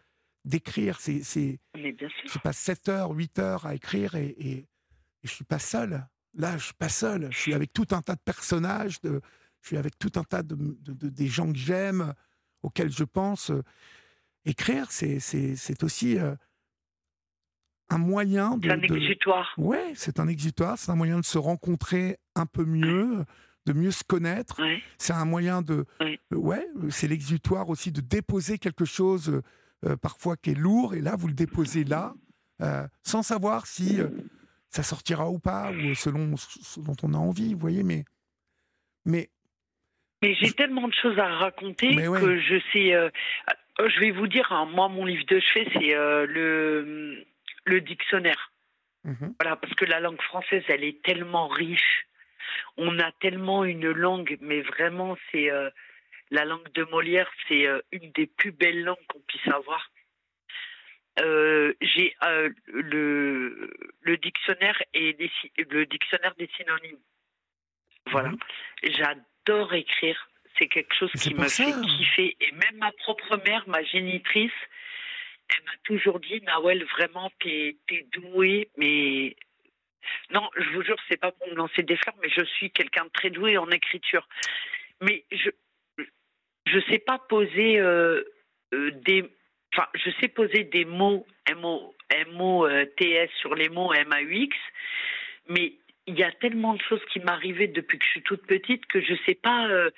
d'écrire. 0.45 0.99
C'est, 1.01 1.22
je 1.74 2.39
passe 2.43 2.58
7 2.60 2.89
heures, 2.89 3.12
8 3.12 3.39
heures 3.39 3.66
à 3.66 3.74
écrire 3.76 4.14
et, 4.16 4.28
et, 4.28 4.51
et 4.60 4.68
je 5.24 5.32
suis 5.32 5.43
pas 5.45 5.58
seul. 5.60 6.08
Là, 6.36 6.58
je 6.58 6.66
suis 6.66 6.74
pas 6.74 6.90
seul. 6.90 7.28
Je 7.32 7.38
suis 7.38 7.54
avec 7.54 7.74
tout 7.74 7.88
un 7.92 8.02
tas 8.02 8.16
de 8.16 8.22
personnages, 8.26 9.00
de, 9.02 9.22
je 9.62 9.68
suis 9.68 9.78
avec 9.78 9.98
tout 10.00 10.12
un 10.16 10.24
tas 10.24 10.44
de, 10.44 10.56
de- 10.56 10.94
de- 10.94 11.10
des 11.10 11.28
gens 11.28 11.52
que 11.52 11.58
j'aime, 11.58 12.14
auxquels 12.64 12.92
je 12.92 13.04
pense. 13.04 13.52
Écrire, 14.46 14.88
c'est, 14.92 15.20
c'est, 15.20 15.56
c'est 15.56 15.84
aussi 15.84 16.18
euh, 16.18 16.36
un 17.90 17.98
moyen 17.98 18.58
de. 18.58 18.68
C'est 18.68 18.74
un 18.74 18.82
exutoire. 18.82 19.54
Ouais, 19.58 19.94
c'est 19.96 20.20
un 20.20 20.28
exutoire, 20.28 20.78
c'est 20.78 20.92
un 20.92 20.96
moyen 20.96 21.20
de 21.20 21.26
se 21.26 21.38
rencontrer 21.38 22.18
un 22.36 22.46
peu 22.46 22.66
mieux, 22.66 23.24
de 23.66 23.74
mieux 23.74 23.92
se 23.92 24.04
connaître. 24.04 24.62
Ouais. 24.62 24.82
C'est 24.98 25.14
un 25.14 25.26
moyen 25.26 25.62
de. 25.62 25.86
Oui. 26.02 26.20
euh, 26.34 26.38
Ouais, 26.38 26.68
euh, 26.82 26.90
c'est 26.90 27.08
l'exutoire 27.08 27.70
aussi 27.70 27.92
de 27.92 28.02
déposer 28.02 28.58
quelque 28.58 28.86
chose 28.86 29.30
euh, 29.30 29.42
euh, 29.86 29.96
parfois 29.98 30.36
qui 30.36 30.52
est 30.52 30.56
lourd, 30.56 30.94
et 30.96 31.02
là, 31.02 31.16
vous 31.16 31.28
le 31.28 31.34
déposez 31.34 31.84
là, 31.84 32.14
euh, 32.62 32.88
sans 33.04 33.22
savoir 33.24 33.66
si 33.68 34.00
euh, 34.02 34.10
ça 34.74 34.84
sortira 34.84 35.30
ou 35.30 35.39
pas, 35.39 35.71
ou 35.71 35.93
selon 35.93 36.36
ce 36.38 36.80
dont 36.80 36.95
on 37.03 37.13
a 37.13 37.17
envie, 37.17 37.53
vous 37.53 37.59
voyez, 37.59 37.84
mais. 37.84 38.05
Mais. 39.05 39.30
Mais 40.21 40.34
j'ai 40.36 40.51
tellement 40.53 40.88
de 40.88 40.93
choses 40.93 41.19
à 41.19 41.28
raconter 41.28 41.93
Mais 41.95 42.07
ouais. 42.07 42.19
que 42.19 42.39
je 42.39 42.55
sais. 42.71 42.93
euh, 42.93 43.09
euh, 43.80 43.89
je 43.89 43.99
vais 43.99 44.11
vous 44.11 44.28
dire, 44.28 44.51
hein, 44.51 44.65
moi, 44.65 44.88
mon 44.88 45.05
livre 45.05 45.26
de 45.26 45.39
chevet, 45.39 45.67
c'est 45.74 45.93
euh, 45.95 46.26
le, 46.26 47.26
le 47.65 47.82
dictionnaire. 47.82 48.51
Mhm. 49.03 49.36
Voilà, 49.39 49.57
parce 49.57 49.74
que 49.74 49.86
la 49.86 49.99
langue 49.99 50.21
française, 50.21 50.63
elle 50.69 50.84
est 50.84 51.01
tellement 51.03 51.47
riche. 51.47 52.07
On 52.78 52.99
a 52.99 53.11
tellement 53.19 53.63
une 53.65 53.91
langue, 53.91 54.38
mais 54.41 54.61
vraiment, 54.61 55.17
c'est 55.32 55.51
euh, 55.51 55.69
la 56.32 56.45
langue 56.45 56.71
de 56.74 56.84
Molière, 56.86 57.30
c'est 57.47 57.67
euh, 57.67 57.82
une 57.91 58.11
des 58.13 58.28
plus 58.28 58.51
belles 58.51 58.84
langues 58.84 59.05
qu'on 59.09 59.19
puisse 59.28 59.47
avoir. 59.47 59.91
Euh, 61.20 61.74
J'ai 61.82 62.16
euh, 62.24 62.49
le, 62.68 63.72
le 64.01 64.18
dictionnaire 64.18 64.82
et 64.93 65.14
des, 65.14 65.32
le 65.57 65.86
dictionnaire 65.86 66.34
des 66.36 66.49
synonymes. 66.57 66.99
Voilà. 68.07 68.30
Mhm. 68.30 68.39
J'adore 68.84 69.74
écrire. 69.74 70.30
C'est 70.57 70.68
quelque 70.68 70.93
chose 70.93 71.11
qui 71.14 71.34
me 71.34 71.47
ça. 71.47 71.66
fait 71.66 71.82
kiffer. 71.82 72.38
Et 72.39 72.51
même 72.51 72.78
ma 72.78 72.91
propre 72.91 73.38
mère, 73.45 73.64
ma 73.68 73.84
génitrice, 73.84 74.51
elle 75.49 75.64
m'a 75.66 75.78
toujours 75.84 76.20
dit 76.20 76.41
Nawel, 76.41 76.84
vraiment, 76.86 77.32
t'es 77.39 77.76
es 77.89 78.07
douée, 78.14 78.70
mais. 78.78 79.36
Non, 80.32 80.49
je 80.57 80.70
vous 80.72 80.84
jure, 80.84 80.97
c'est 81.07 81.18
pas 81.18 81.32
pour 81.32 81.47
me 81.47 81.55
lancer 81.55 81.82
des 81.82 81.95
fleurs, 81.95 82.16
mais 82.22 82.30
je 82.30 82.43
suis 82.43 82.72
quelqu'un 82.72 83.05
de 83.05 83.09
très 83.09 83.30
doué 83.30 83.57
en 83.57 83.70
écriture. 83.72 84.28
Mais 85.01 85.24
je 85.32 85.49
je 86.66 86.80
sais 86.89 86.99
pas 86.99 87.20
poser 87.20 87.80
euh, 87.80 88.24
euh, 88.74 88.91
des. 89.05 89.24
Enfin, 89.74 89.88
je 89.95 90.09
sais 90.21 90.28
poser 90.28 90.63
des 90.65 90.86
mots 90.86 91.26
M-O, 91.47 91.95
M-O-T-S 92.09 93.30
sur 93.39 93.55
les 93.55 93.69
mots 93.69 93.91
M-A-U-X, 93.93 94.55
mais 95.49 95.74
il 96.05 96.15
y 96.17 96.24
a 96.24 96.32
tellement 96.34 96.74
de 96.76 96.82
choses 96.82 97.01
qui 97.11 97.19
m'arrivaient 97.19 97.67
depuis 97.67 97.97
que 97.97 98.05
je 98.05 98.09
suis 98.11 98.24
toute 98.24 98.45
petite 98.45 98.86
que 98.88 99.01
je 99.01 99.13
sais 99.26 99.36
pas. 99.36 99.67
euh, 99.69 99.89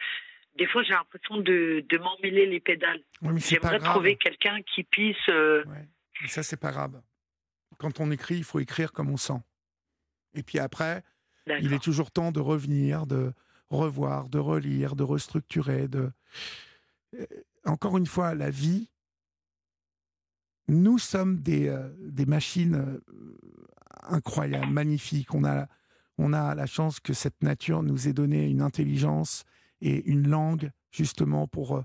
des 0.57 0.67
fois, 0.67 0.83
j'ai 0.83 0.93
l'impression 0.93 1.37
de, 1.37 1.83
de 1.89 1.97
m'emmêler 1.97 2.45
les 2.45 2.59
pédales. 2.61 3.01
Pas 3.21 3.29
J'aimerais 3.35 3.79
trouver 3.79 4.15
quelqu'un 4.15 4.61
qui 4.61 4.83
puisse. 4.83 5.17
euh, 5.29 5.63
Ouais. 5.65 5.85
Mais 6.21 6.27
ça, 6.29 6.43
c'est 6.43 6.59
pas 6.59 6.71
grave. 6.71 7.01
Quand 7.77 7.99
on 7.99 8.09
écrit, 8.11 8.35
il 8.35 8.45
faut 8.45 8.59
écrire 8.61 8.93
comme 8.93 9.09
on 9.09 9.17
sent. 9.17 9.41
Et 10.33 10.43
puis 10.43 10.59
après, 10.59 11.03
il 11.59 11.73
est 11.73 11.83
toujours 11.83 12.11
temps 12.11 12.31
de 12.31 12.39
revenir, 12.39 13.05
de 13.05 13.33
revoir, 13.69 14.29
de 14.29 14.39
relire, 14.39 14.95
de 14.95 15.03
restructurer. 15.03 15.89
De... 15.89 16.09
Euh, 17.19 17.25
Encore 17.65 17.97
une 17.97 18.05
fois, 18.05 18.33
la 18.33 18.49
vie, 18.49 18.87
nous 20.67 20.97
sommes 20.97 21.41
des, 21.41 21.67
euh, 21.67 21.89
machines 22.27 22.75
euh, 22.75 23.01
incroyables, 24.03 24.71
magnifiques. 24.71 25.33
On 25.33 25.43
a, 25.45 25.67
on 26.17 26.33
a 26.33 26.55
la 26.55 26.65
chance 26.65 26.99
que 26.99 27.13
cette 27.13 27.41
nature 27.43 27.83
nous 27.83 28.07
ait 28.07 28.13
donné 28.13 28.47
une 28.47 28.61
intelligence 28.61 29.43
et 29.81 30.03
une 30.09 30.27
langue, 30.27 30.71
justement, 30.91 31.47
pour 31.47 31.77
euh, 31.77 31.83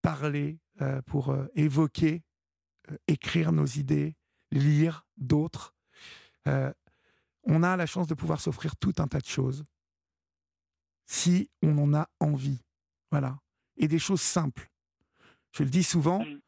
parler, 0.00 0.58
pour 1.06 1.36
évoquer, 1.54 2.24
écrire 3.06 3.52
nos 3.52 3.66
idées, 3.66 4.16
lire 4.50 5.06
d'autres. 5.16 5.76
On 6.46 7.62
a 7.62 7.76
la 7.76 7.86
chance 7.86 8.08
de 8.08 8.14
pouvoir 8.14 8.40
s'offrir 8.40 8.74
tout 8.74 8.94
un 8.98 9.06
tas 9.06 9.20
de 9.20 9.26
choses 9.26 9.64
si 11.06 11.50
on 11.62 11.78
en 11.78 11.94
a 11.94 12.08
envie. 12.18 12.64
Voilà. 13.12 13.38
Et 13.76 13.86
des 13.86 14.00
choses 14.00 14.22
simples. 14.22 14.72
Je 15.52 15.62
le 15.62 15.70
dis 15.70 15.84
souvent, 15.84 16.24
Mm. 16.24 16.40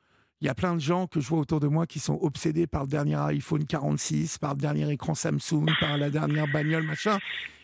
Il 0.44 0.48
y 0.48 0.50
a 0.50 0.54
plein 0.54 0.74
de 0.74 0.80
gens 0.80 1.06
que 1.06 1.20
je 1.20 1.28
vois 1.28 1.38
autour 1.38 1.58
de 1.58 1.68
moi 1.68 1.86
qui 1.86 1.98
sont 1.98 2.18
obsédés 2.20 2.66
par 2.66 2.82
le 2.82 2.88
dernier 2.88 3.14
iPhone 3.14 3.64
46, 3.64 4.36
par 4.36 4.52
le 4.52 4.60
dernier 4.60 4.92
écran 4.92 5.14
Samsung, 5.14 5.64
par 5.80 5.96
la 5.96 6.10
dernière 6.10 6.46
bagnole, 6.52 6.82
machin. 6.82 7.18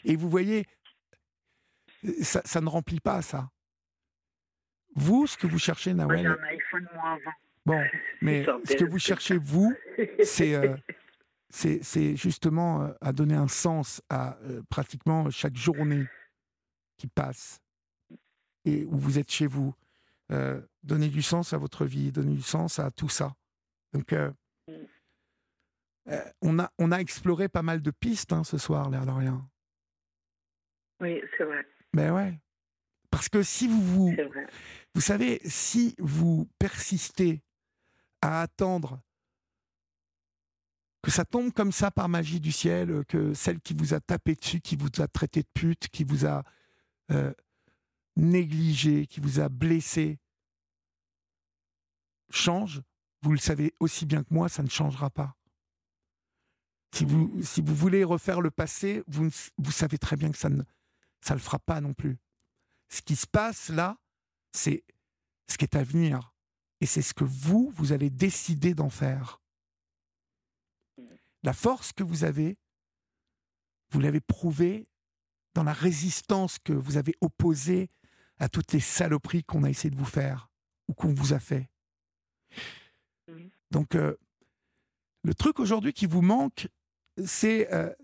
Et 0.07 0.17
vous 0.17 0.31
voyez, 0.31 0.65
ça, 2.23 2.41
ça 2.47 2.63
ne 2.63 2.69
remplit 2.71 3.01
pas 3.01 3.21
ça. 3.21 3.51
Vous, 4.97 5.27
ce 5.27 5.37
que 5.37 5.47
vous 5.47 5.59
cherchez, 5.59 5.93
Moi, 5.93 6.07
Nawel, 6.07 6.27
un 6.29 6.43
iPhone 6.45 6.89
moins 6.95 7.17
20. 7.17 7.21
bon, 7.67 7.85
mais 8.23 8.47
ce 8.65 8.75
que 8.75 8.85
vous 8.87 8.99
cherchez, 8.99 9.37
vous, 9.37 9.75
c'est 10.25 10.55
euh, 10.55 10.75
c'est 11.51 12.17
justement 12.17 12.85
euh, 12.85 12.93
à 13.03 13.13
donner 13.13 13.35
un 13.35 13.49
sens 13.49 14.01
à 14.09 14.39
euh, 14.45 14.63
pratiquement 14.71 15.29
chaque 15.29 15.55
journée 15.57 16.07
qui 16.97 17.09
passe 17.09 17.61
et 18.65 18.87
où 18.87 18.97
vous 18.97 19.19
êtes 19.19 19.31
chez 19.31 19.47
vous. 19.47 19.75
Euh, 20.31 20.61
donner 20.83 21.09
du 21.09 21.23
sens 21.23 21.53
à 21.53 21.59
votre 21.59 21.85
vie, 21.85 22.13
donner 22.13 22.35
du 22.35 22.43
sens 22.43 22.79
à 22.79 22.91
tout 22.91 23.09
ça. 23.09 23.35
Donc, 23.93 24.13
euh, 24.13 24.31
euh, 26.09 26.25
on, 26.41 26.59
a, 26.59 26.71
on 26.79 26.93
a 26.93 26.99
exploré 26.99 27.49
pas 27.49 27.63
mal 27.63 27.83
de 27.83 27.91
pistes 27.91 28.33
hein, 28.33 28.45
ce 28.45 28.57
soir, 28.57 28.91
l'air 28.91 29.05
de 29.07 29.11
rien. 29.11 29.49
Oui, 31.01 31.21
c'est 31.37 31.45
vrai. 31.45 31.67
Mais 31.93 32.11
ouais, 32.11 32.39
Parce 33.11 33.29
que 33.29 33.43
si 33.43 33.67
vous 33.67 33.83
vous, 33.83 34.17
vous 34.95 35.01
savez, 35.01 35.41
si 35.45 35.97
vous 35.99 36.49
persistez 36.59 37.43
à 38.23 38.43
attendre 38.43 39.01
que 41.03 41.11
ça 41.11 41.25
tombe 41.25 41.53
comme 41.53 41.73
ça 41.73 41.91
par 41.91 42.09
magie 42.09 42.41
du 42.41 42.53
ciel, 42.53 43.05
que 43.07 43.35
celle 43.35 43.61
qui 43.61 43.75
vous 43.75 43.95
a 43.95 44.01
tapé 44.01 44.35
dessus, 44.35 44.61
qui 44.61 44.77
vous 44.77 44.89
a 45.01 45.09
traité 45.09 45.43
de 45.43 45.49
pute, 45.53 45.89
qui 45.89 46.05
vous 46.05 46.27
a 46.27 46.45
euh, 47.11 47.33
négligé, 48.21 49.07
qui 49.07 49.21
vous 49.21 49.41
a 49.41 49.49
blessé, 49.49 50.19
change, 52.31 52.83
vous 53.23 53.33
le 53.33 53.39
savez 53.39 53.75
aussi 53.81 54.07
bien 54.07 54.23
que 54.23 54.33
moi, 54.33 54.49
ça 54.49 54.63
ne 54.63 54.69
changera 54.69 55.11
pas. 55.11 55.37
Si 56.93 57.05
vous, 57.05 57.31
voulez 57.75 58.03
refaire 58.03 58.41
le 58.41 58.51
passé, 58.51 59.03
vous, 59.07 59.29
vous 59.59 59.71
savez 59.71 59.99
très 59.99 60.17
bien 60.17 60.31
que 60.31 60.39
ça 60.39 60.49
ne 60.49 60.63
le 61.31 61.39
fera 61.39 61.59
pas 61.59 61.81
non 61.81 61.95
plus. 61.95 62.19
Ce 62.89 63.01
qui 63.03 63.15
se 63.15 63.27
passe 63.27 63.69
là, 63.69 63.97
c'est 64.53 64.85
ce 65.49 65.57
qui 65.57 65.65
est 65.65 65.77
à 65.77 65.85
venir. 65.85 66.35
Et 66.81 66.87
c'est 66.87 67.03
ce 67.03 67.15
que 67.15 67.25
vous, 67.25 67.71
vous 67.77 67.93
allez 67.93 68.11
décider 68.11 68.75
d'en 68.75 68.91
faire. 68.91 69.41
La 71.43 71.53
force 71.53 71.93
que 71.93 72.03
vous 72.03 72.25
avez, 72.25 72.59
vous 73.91 74.01
l'avez 74.01 74.21
prouvé 74.21 74.89
dans 75.55 75.63
la 75.63 75.73
résistance 75.73 76.59
que 76.59 76.73
vous 76.73 76.97
avez 76.97 77.15
opposée 77.21 77.91
à 78.41 78.49
toutes 78.49 78.73
les 78.73 78.81
saloperies 78.81 79.45
qu'on 79.45 79.63
a 79.63 79.71
essayé 79.71 79.91
de 79.91 79.99
vous 79.99 80.05
faire 80.05 80.51
ou 80.89 80.95
qu'on 80.95 81.13
vous 81.13 81.33
a 81.33 81.39
fait. 81.39 81.69
Donc, 83.71 83.95
euh, 83.95 84.17
le 85.23 85.35
truc 85.35 85.61
aujourd'hui 85.61 85.93
qui 85.93 86.07
vous 86.07 86.23
manque, 86.23 86.67
c'est 87.25 87.73
euh, 87.73 87.95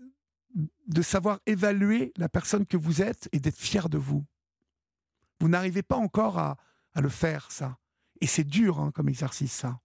de 0.87 1.01
savoir 1.01 1.39
évaluer 1.45 2.13
la 2.17 2.29
personne 2.29 2.65
que 2.65 2.77
vous 2.77 3.01
êtes 3.01 3.27
et 3.33 3.39
d'être 3.39 3.57
fier 3.57 3.89
de 3.89 3.97
vous. 3.97 4.23
Vous 5.39 5.49
n'arrivez 5.49 5.83
pas 5.83 5.97
encore 5.97 6.39
à, 6.39 6.57
à 6.93 7.01
le 7.01 7.09
faire, 7.09 7.51
ça. 7.51 7.77
Et 8.21 8.27
c'est 8.27 8.43
dur 8.43 8.79
hein, 8.79 8.91
comme 8.91 9.09
exercice, 9.09 9.53
ça. 9.53 9.81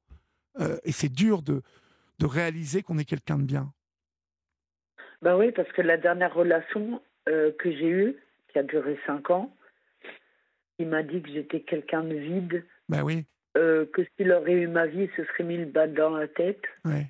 Euh, 0.61 0.79
et 0.85 0.93
c'est 0.93 1.09
dur 1.09 1.43
de, 1.43 1.63
de 2.19 2.27
réaliser 2.27 2.83
qu'on 2.83 2.99
est 2.99 3.05
quelqu'un 3.05 3.39
de 3.39 3.45
bien. 3.45 3.73
Bah 5.23 5.37
oui, 5.37 5.51
parce 5.53 5.71
que 5.73 5.83
la 5.83 5.97
dernière 5.97 6.35
relation 6.35 7.03
euh, 7.29 7.53
que 7.59 7.71
j'ai 7.71 7.89
eue, 7.89 8.17
qui 8.49 8.59
a 8.59 8.63
duré 8.63 8.99
cinq 9.07 9.31
ans, 9.31 9.55
il 10.83 10.89
m'a 10.89 11.03
dit 11.03 11.21
que 11.23 11.29
j'étais 11.31 11.61
quelqu'un 11.61 12.05
de 12.05 12.15
vide, 12.15 12.65
Ben 12.89 13.03
oui, 13.03 13.25
euh, 13.57 13.87
que 13.93 14.03
s'il 14.17 14.31
aurait 14.33 14.53
eu 14.53 14.67
ma 14.69 14.87
vie, 14.87 15.03
il 15.05 15.11
se 15.17 15.25
serait 15.33 15.45
mis 15.45 15.57
le 15.57 15.67
bas 15.67 15.87
dans 15.87 16.11
la 16.17 16.29
tête. 16.29 16.63
ouais. 16.85 17.07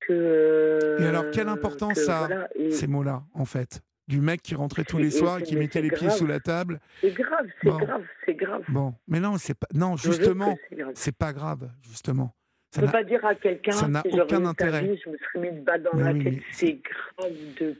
Que, 0.00 0.12
euh, 0.14 0.98
Et 0.98 1.06
alors, 1.06 1.30
quelle 1.30 1.48
importance 1.48 1.94
que 1.94 2.00
ça 2.00 2.24
a, 2.24 2.26
voilà, 2.26 2.48
et 2.54 2.70
ces 2.70 2.86
mots-là, 2.86 3.22
en 3.34 3.44
fait. 3.44 3.82
Du 4.08 4.20
mec 4.20 4.40
qui 4.42 4.54
rentrait 4.54 4.82
tous 4.84 4.96
les 4.98 5.14
et 5.14 5.18
soirs 5.18 5.38
et 5.38 5.42
qui 5.42 5.56
mettait 5.56 5.82
les 5.82 5.90
pieds 5.90 6.08
sous 6.10 6.26
la 6.26 6.40
table. 6.40 6.80
C'est 7.02 7.12
grave, 7.12 7.46
c'est 7.62 7.68
Bon. 7.68 7.76
grave, 7.78 8.04
c'est 8.24 8.34
grave. 8.34 8.64
Bon, 8.68 8.94
mais 9.06 9.20
non, 9.20 9.36
c'est 9.36 9.54
pas. 9.54 9.66
Non, 9.74 9.96
justement, 9.96 10.58
c'est 10.94 11.14
pas 11.16 11.32
grave, 11.34 11.70
justement. 11.82 12.34
Je 12.72 12.76
Ça 12.76 12.80
ne 12.82 12.86
peux 12.86 12.92
pas 12.92 13.04
dire 13.04 13.24
à 13.26 13.34
quelqu'un 13.34 13.72
ça 13.72 13.88
n'a 13.88 14.02
si 14.10 14.18
aucun 14.20 14.44
intérêt. 14.46 14.82
vie, 14.82 15.00
je 15.04 15.10
me 15.10 15.16
serais 15.18 15.38
mis 15.50 15.56
le 15.56 15.62
bas 15.62 15.78
dans 15.78 15.90
Mais 15.94 16.02
la 16.04 16.12
oui, 16.12 16.24
tête. 16.24 16.42
C'est 16.52 16.80
grave 16.82 17.32
de 17.60 17.76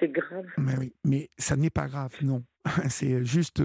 c'est 0.00 0.08
grave. 0.08 0.46
Mais 0.56 0.76
oui, 0.78 0.92
mais 1.04 1.28
ça 1.36 1.56
n'est 1.56 1.68
pas 1.70 1.88
grave, 1.88 2.14
non. 2.22 2.42
c'est 2.88 3.22
juste. 3.24 3.62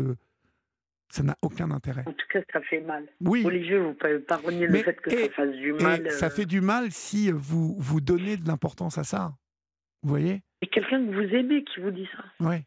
Ça 1.09 1.23
n'a 1.23 1.35
aucun 1.41 1.71
intérêt. 1.71 2.03
En 2.07 2.13
tout 2.13 2.27
cas, 2.31 2.41
ça 2.51 2.61
fait 2.61 2.81
mal. 2.81 3.07
Oui, 3.21 3.43
Olivier, 3.45 3.77
vous 3.79 3.93
pouvez 3.93 4.19
pas 4.19 4.37
renier 4.37 4.67
Mais- 4.67 4.79
le 4.79 4.83
fait 4.83 4.99
que 5.01 5.09
et- 5.11 5.27
ça 5.27 5.33
fasse 5.33 5.55
du 5.55 5.69
et 5.69 5.83
mal. 5.83 6.11
ça 6.11 6.25
euh. 6.25 6.29
fait 6.29 6.45
du 6.45 6.61
mal 6.61 6.91
si 6.91 7.31
vous 7.31 7.75
vous 7.79 8.01
donnez 8.01 8.37
de 8.37 8.47
l'importance 8.47 8.97
à 8.97 9.03
ça. 9.03 9.33
Vous 10.03 10.09
voyez? 10.09 10.41
C'est 10.61 10.69
quelqu'un 10.69 11.05
que 11.05 11.11
vous 11.13 11.35
aimez 11.35 11.63
qui 11.63 11.79
vous 11.79 11.91
dit 11.91 12.07
ça. 12.15 12.45
Ouais. 12.45 12.63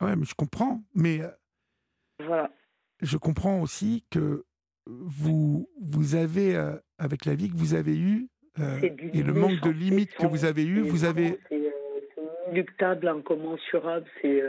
Ouais, 0.00 0.14
mais 0.16 0.24
je 0.24 0.34
comprends. 0.34 0.82
Mais 0.94 1.20
euh, 1.22 1.28
Voilà. 2.20 2.50
je 3.02 3.16
comprends 3.16 3.60
aussi 3.60 4.04
que 4.10 4.44
vous, 4.86 5.68
vous 5.80 6.14
avez, 6.14 6.56
euh, 6.56 6.76
avec 6.98 7.24
la 7.24 7.34
vie 7.34 7.50
que 7.50 7.56
vous 7.56 7.74
avez 7.74 7.98
eue 7.98 8.28
euh, 8.58 8.80
et 8.80 9.22
le 9.22 9.32
manque 9.34 9.60
de 9.60 9.70
limites 9.70 10.14
que 10.14 10.26
vous 10.26 10.44
avez 10.44 10.64
eues, 10.64 10.82
C'est 10.84 10.90
vous 10.90 11.04
avez, 11.04 11.38
C'est 11.48 11.60
c'est 12.14 12.50
inéluctable, 12.50 13.08
incommensurable. 13.08 14.06
C'est. 14.22 14.42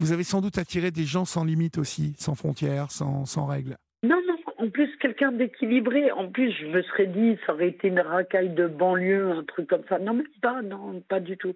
Euh, 0.00 0.04
vous 0.04 0.12
avez 0.12 0.24
sans 0.24 0.40
doute 0.40 0.58
attiré 0.58 0.90
des 0.90 1.04
gens 1.04 1.24
sans 1.24 1.44
limites 1.44 1.78
aussi, 1.78 2.14
sans 2.18 2.34
frontières, 2.34 2.90
sans, 2.90 3.26
sans 3.26 3.46
règles. 3.46 3.76
Non, 4.02 4.20
non, 4.26 4.36
en 4.58 4.68
plus, 4.68 4.94
quelqu'un 4.98 5.32
d'équilibré. 5.32 6.10
En 6.12 6.28
plus, 6.28 6.52
je 6.52 6.66
me 6.66 6.82
serais 6.82 7.06
dit, 7.06 7.38
ça 7.46 7.54
aurait 7.54 7.68
été 7.68 7.88
une 7.88 8.00
racaille 8.00 8.50
de 8.50 8.66
banlieue, 8.66 9.30
un 9.32 9.44
truc 9.44 9.68
comme 9.68 9.84
ça. 9.88 9.98
Non, 9.98 10.14
mais 10.14 10.24
pas, 10.42 10.62
non, 10.62 11.02
pas 11.08 11.20
du 11.20 11.36
tout. 11.36 11.54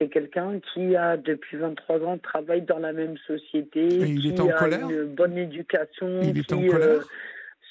C'est 0.00 0.08
quelqu'un 0.08 0.58
qui 0.72 0.96
a, 0.96 1.16
depuis 1.16 1.56
23 1.56 2.00
ans, 2.00 2.18
travaille 2.18 2.62
dans 2.62 2.80
la 2.80 2.92
même 2.92 3.16
société, 3.26 3.86
Et 3.86 4.08
il 4.08 4.20
qui 4.20 4.28
est 4.30 4.40
en 4.40 4.48
a 4.48 4.52
colère 4.52 4.90
une 4.90 5.04
bonne 5.04 5.38
éducation, 5.38 6.20
Il 6.22 6.38
est 6.38 6.42
qui, 6.42 6.54
en 6.54 6.62
euh, 6.62 6.70
colère 6.70 7.08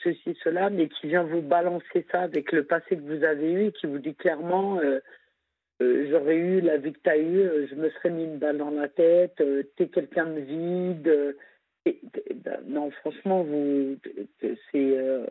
ceci, 0.03 0.37
cela, 0.43 0.69
mais 0.69 0.87
qui 0.87 1.07
vient 1.07 1.23
vous 1.23 1.41
balancer 1.41 2.05
ça 2.11 2.21
avec 2.21 2.51
le 2.51 2.63
passé 2.63 2.97
que 2.97 3.01
vous 3.01 3.23
avez 3.23 3.51
eu 3.51 3.65
et 3.67 3.71
qui 3.71 3.87
vous 3.87 3.99
dit 3.99 4.15
clairement 4.15 4.77
euh, 4.77 4.81
euh, 4.83 4.99
j'aurais 6.09 6.35
eu 6.37 6.61
la 6.61 6.77
vie 6.77 6.93
que 6.93 6.99
tu 7.03 7.09
as 7.09 7.17
eue, 7.17 7.39
euh, 7.41 7.67
je 7.67 7.75
me 7.75 7.89
serais 7.89 8.09
mis 8.09 8.23
une 8.25 8.37
balle 8.37 8.57
dans 8.57 8.69
la 8.71 8.87
tête, 8.89 9.39
euh, 9.41 9.63
t'es 9.77 9.87
quelqu'un 9.87 10.25
de 10.27 10.39
vide. 10.41 11.07
euh, 11.07 11.33
et- 11.85 11.99
ben, 12.35 12.59
non, 12.67 12.91
franchement, 12.91 13.43
vous, 13.43 13.97
c'est 14.39 14.57
euh, 14.75 15.25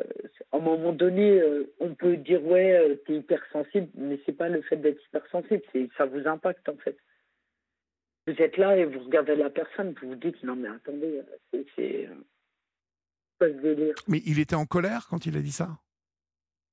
à 0.53 0.57
un 0.57 0.61
moment 0.61 0.93
donné, 0.93 1.41
euh, 1.41 1.73
on 1.79 1.95
peut 1.95 2.17
dire 2.17 2.45
ouais, 2.45 2.75
euh, 2.77 2.97
t'es 3.07 3.15
hypersensible, 3.17 3.89
mais 3.95 4.19
c'est 4.27 4.33
pas 4.37 4.49
le 4.49 4.61
fait 4.63 4.77
d'être 4.77 5.01
hypersensible, 5.07 5.63
c'est 5.73 5.89
ça 5.97 6.07
vous 6.07 6.27
impacte 6.27 6.69
en 6.69 6.77
fait. 6.77 6.97
Vous 8.27 8.35
êtes 8.39 8.57
là 8.57 8.77
et 8.77 8.85
vous 8.85 8.99
regardez 9.01 9.37
la 9.37 9.51
personne, 9.51 9.95
vous 10.03 10.09
vous 10.09 10.15
dites 10.17 10.43
non 10.43 10.57
mais 10.57 10.69
attendez, 10.69 11.21
euh, 11.55 11.63
c'est 11.77 12.07
euh, 12.07 12.15
quoi 13.39 13.49
ce 13.49 13.55
délire 13.55 13.95
Mais 14.09 14.21
il 14.27 14.39
était 14.41 14.57
en 14.57 14.67
colère 14.67 15.07
quand 15.09 15.25
il 15.27 15.37
a 15.37 15.41
dit 15.41 15.53
ça? 15.53 15.79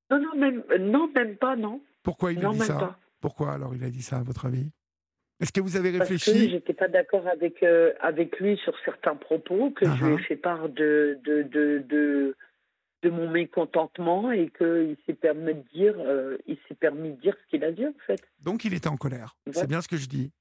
Non, 0.09 0.19
non, 0.19 0.35
même, 0.35 0.63
euh, 0.71 0.77
non, 0.77 1.07
même 1.13 1.35
pas, 1.37 1.55
non. 1.55 1.81
Pourquoi 2.03 2.31
il 2.31 2.39
non, 2.39 2.49
a 2.49 2.53
dit 2.53 2.59
même 2.59 2.67
ça? 2.67 2.77
pas. 2.79 2.99
Pourquoi 3.19 3.53
alors 3.53 3.73
il 3.75 3.83
a 3.83 3.89
dit 3.89 4.01
ça, 4.01 4.17
à 4.17 4.23
votre 4.23 4.45
avis? 4.45 4.69
Est-ce 5.39 5.51
que 5.51 5.61
vous 5.61 5.75
avez 5.75 5.95
Parce 5.95 6.09
que 6.09 6.13
réfléchi? 6.15 6.49
j'étais 6.49 6.73
pas 6.73 6.87
d'accord 6.87 7.27
avec, 7.27 7.61
euh, 7.61 7.93
avec 7.99 8.39
lui 8.39 8.57
sur 8.63 8.73
certains 8.83 9.15
propos, 9.15 9.69
que 9.71 9.85
je 9.85 10.05
lui 10.05 10.13
ai 10.15 10.17
fait 10.23 10.35
part 10.35 10.67
de, 10.69 11.19
de, 11.23 11.43
de, 11.43 11.83
de, 11.87 12.35
de 13.03 13.09
mon 13.11 13.29
mécontentement 13.29 14.31
et 14.31 14.49
qu'il 14.57 14.97
s'est 15.05 15.13
permis 15.13 15.53
de 15.53 15.63
dire, 15.73 15.93
euh, 15.99 16.37
il 16.47 16.57
s'est 16.67 16.73
permis 16.75 17.11
de 17.11 17.21
dire 17.21 17.35
ce 17.43 17.49
qu'il 17.51 17.63
a 17.63 17.71
dit 17.71 17.85
en 17.85 17.93
fait. 18.07 18.19
Donc 18.39 18.65
il 18.65 18.73
était 18.73 18.87
en 18.87 18.97
colère. 18.97 19.35
C'est 19.51 19.67
bien 19.67 19.81
ce 19.81 19.87
que 19.87 19.97
je 19.97 20.07
dis. 20.07 20.31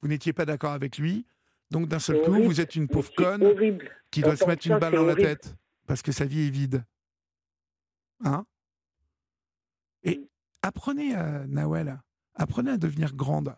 Vous 0.00 0.06
n'étiez 0.08 0.32
pas 0.32 0.44
d'accord 0.44 0.72
avec 0.72 0.96
lui, 0.98 1.26
donc 1.72 1.88
d'un 1.88 1.98
seul 1.98 2.20
coup, 2.22 2.30
horrible. 2.30 2.46
vous 2.46 2.60
êtes 2.60 2.76
une 2.76 2.86
pauvre 2.86 3.12
conne 3.16 3.42
horrible. 3.42 3.90
qui 4.12 4.20
doit 4.22 4.36
se 4.36 4.46
mettre 4.46 4.64
une 4.68 4.78
balle 4.78 4.94
dans 4.94 5.04
la 5.06 5.16
tête 5.16 5.56
parce 5.88 6.02
que 6.02 6.12
sa 6.12 6.24
vie 6.24 6.46
est 6.46 6.50
vide. 6.50 6.84
Hein? 8.24 8.44
Apprenez, 10.62 11.16
euh, 11.16 11.46
Nawel, 11.46 11.98
apprenez 12.34 12.72
à 12.72 12.76
devenir 12.76 13.14
grande. 13.14 13.54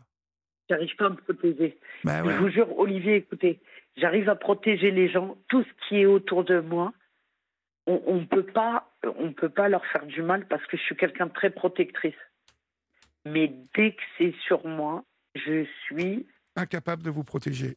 J'arrive 0.69 0.95
pas 0.97 1.07
à 1.07 1.11
me 1.11 1.17
protéger. 1.17 1.79
Bah 2.05 2.23
Je 2.25 2.31
vous 2.31 2.49
jure, 2.49 2.79
Olivier, 2.79 3.17
écoutez, 3.17 3.61
j'arrive 3.97 4.29
à 4.29 4.37
protéger 4.37 4.91
les 4.91 5.09
gens, 5.09 5.37
tout 5.49 5.65
ce 5.65 5.89
qui 5.89 5.97
est 5.97 6.07
autour 6.07 6.45
de 6.45 6.61
moi. 6.61 6.93
On 7.87 8.01
on 8.07 8.27
peut 8.27 8.47
pas, 8.47 8.93
on 9.17 9.33
peut 9.33 9.49
pas 9.49 9.69
leur 9.69 9.85
faire 9.87 10.07
du 10.07 10.23
mal 10.23 10.47
parce 10.47 10.65
que 10.67 10.77
je 10.77 10.83
suis 10.83 10.97
quelqu'un 10.97 11.27
de 11.27 11.33
très 11.33 11.51
protectrice. 11.51 12.15
Mais 13.25 13.53
dès 13.75 13.93
que 13.93 14.03
c'est 14.17 14.35
sur 14.47 14.67
moi, 14.67 15.05
je 15.35 15.65
suis, 15.85 16.27
Incapable 16.57 17.03
de 17.03 17.11
vous 17.11 17.25
protéger. 17.25 17.77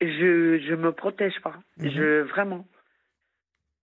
je, 0.00 0.58
je 0.58 0.74
me 0.74 0.92
protège 0.92 1.40
pas. 1.42 1.58
Mhm. 1.78 1.90
Je 1.90 2.20
vraiment, 2.22 2.66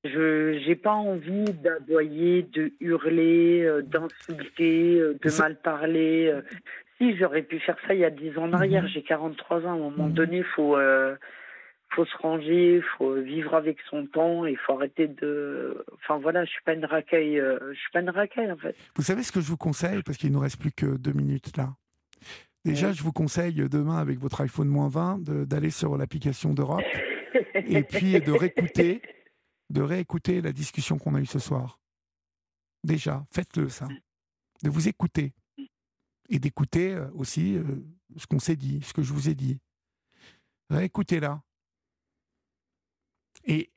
je 0.03 0.59
j'ai 0.65 0.75
pas 0.75 0.93
envie 0.93 1.45
d'aboyer, 1.53 2.43
de 2.43 2.71
hurler, 2.80 3.61
euh, 3.63 3.81
d'insulter, 3.81 4.99
euh, 4.99 5.17
de 5.21 5.38
mal 5.39 5.55
parler. 5.61 6.27
euh. 6.34 6.41
Si 6.97 7.17
j'aurais 7.17 7.41
pu 7.41 7.59
faire 7.59 7.77
ça 7.88 7.93
il 7.93 7.99
y 8.01 8.05
a 8.05 8.09
10 8.09 8.38
ans 8.38 8.43
en 8.43 8.53
arrière, 8.53 8.84
Mhm. 8.84 8.89
j'ai 8.89 9.01
43 9.01 9.61
ans. 9.65 9.71
À 9.71 9.73
un 9.73 9.77
moment 9.77 10.07
Mhm. 10.07 10.13
donné, 10.13 10.43
faut 10.43 10.77
euh, 10.77 11.15
faut 11.95 12.05
se 12.05 12.17
ranger, 12.17 12.81
faut 12.97 13.13
vivre 13.15 13.53
avec 13.55 13.77
son 13.89 14.05
temps, 14.07 14.45
il 14.45 14.57
faut 14.57 14.73
arrêter 14.73 15.07
de. 15.07 15.85
Enfin 15.95 16.17
voilà, 16.17 16.43
je 16.45 16.49
suis 16.51 16.63
pas 16.63 16.73
une 16.73 16.85
racaille, 16.85 17.39
euh, 17.39 17.59
je 17.73 17.80
suis 17.80 17.91
pas 17.91 18.01
une 18.01 18.09
racaille 18.09 18.51
en 18.51 18.57
fait. 18.57 18.75
Vous 18.95 19.03
savez 19.03 19.23
ce 19.23 19.31
que 19.31 19.41
je 19.41 19.47
vous 19.47 19.57
conseille, 19.57 20.01
parce 20.03 20.17
qu'il 20.17 20.30
ne 20.30 20.35
nous 20.35 20.39
reste 20.41 20.59
plus 20.59 20.71
que 20.71 20.97
deux 20.97 21.13
minutes 21.13 21.55
là. 21.57 21.69
Déjà, 22.65 22.93
je 22.93 23.03
vous 23.03 23.11
conseille 23.11 23.55
demain, 23.69 23.97
avec 23.97 24.19
votre 24.19 24.39
iPhone 24.39 24.69
moins 24.69 24.88
20, 24.88 25.21
de- 25.21 25.43
d'aller 25.43 25.69
sur 25.69 25.97
l'application 25.97 26.53
d'Europe 26.53 26.81
et 27.55 27.84
puis 27.84 28.13
de 28.21 28.31
réécouter, 28.31 29.01
de 29.73 29.81
réécouter 29.81 30.41
la 30.41 30.53
discussion 30.53 30.97
qu'on 30.97 31.15
a 31.15 31.19
eue 31.19 31.25
ce 31.25 31.39
soir. 31.39 31.79
Déjà, 32.83 33.25
faites-le 33.31 33.69
ça. 33.69 33.87
De 34.61 34.69
vous 34.69 34.87
écouter. 34.87 35.33
Et 36.29 36.39
d'écouter 36.39 36.93
euh, 36.93 37.09
aussi 37.15 37.57
euh, 37.57 37.63
ce 38.15 38.25
qu'on 38.27 38.39
s'est 38.39 38.55
dit, 38.55 38.81
ce 38.83 38.93
que 38.93 39.01
je 39.01 39.11
vous 39.11 39.27
ai 39.29 39.35
dit. 39.35 39.59
Réécoutez-la. 40.69 41.41
Et 43.45 43.71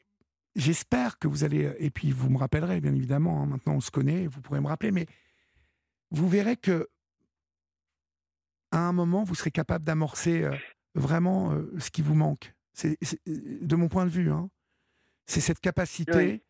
j'espère 0.54 1.18
que 1.18 1.26
vous 1.28 1.44
allez. 1.44 1.74
Et 1.78 1.90
puis 1.90 2.12
vous 2.12 2.30
me 2.30 2.38
rappellerez, 2.38 2.80
bien 2.80 2.94
évidemment. 2.94 3.42
hein, 3.42 3.46
maintenant, 3.46 3.74
on 3.74 3.80
se 3.80 3.90
connaît, 3.90 4.26
vous 4.26 4.40
pourrez 4.42 4.60
me 4.60 4.68
rappeler. 4.68 4.92
Mais 4.92 5.06
vous 6.10 6.28
verrez 6.28 6.56
que 6.56 6.88
à 8.70 8.80
un 8.80 8.92
moment, 8.92 9.24
vous 9.24 9.34
serez 9.34 9.50
capable 9.50 9.84
d'amorcer 9.84 10.44
euh, 10.44 10.56
vraiment 10.94 11.52
euh, 11.52 11.72
ce 11.78 11.90
qui 11.90 12.02
vous 12.02 12.14
manque. 12.14 12.54
C'est, 12.74 12.98
c'est- 13.00 13.20
de 13.26 13.76
mon 13.76 13.88
point 13.88 14.04
de 14.04 14.10
vue, 14.10 14.30
hein. 14.30 14.50
C'est 15.26 15.40
cette 15.40 15.60
capacité 15.60 16.16
Oui. 16.16 16.42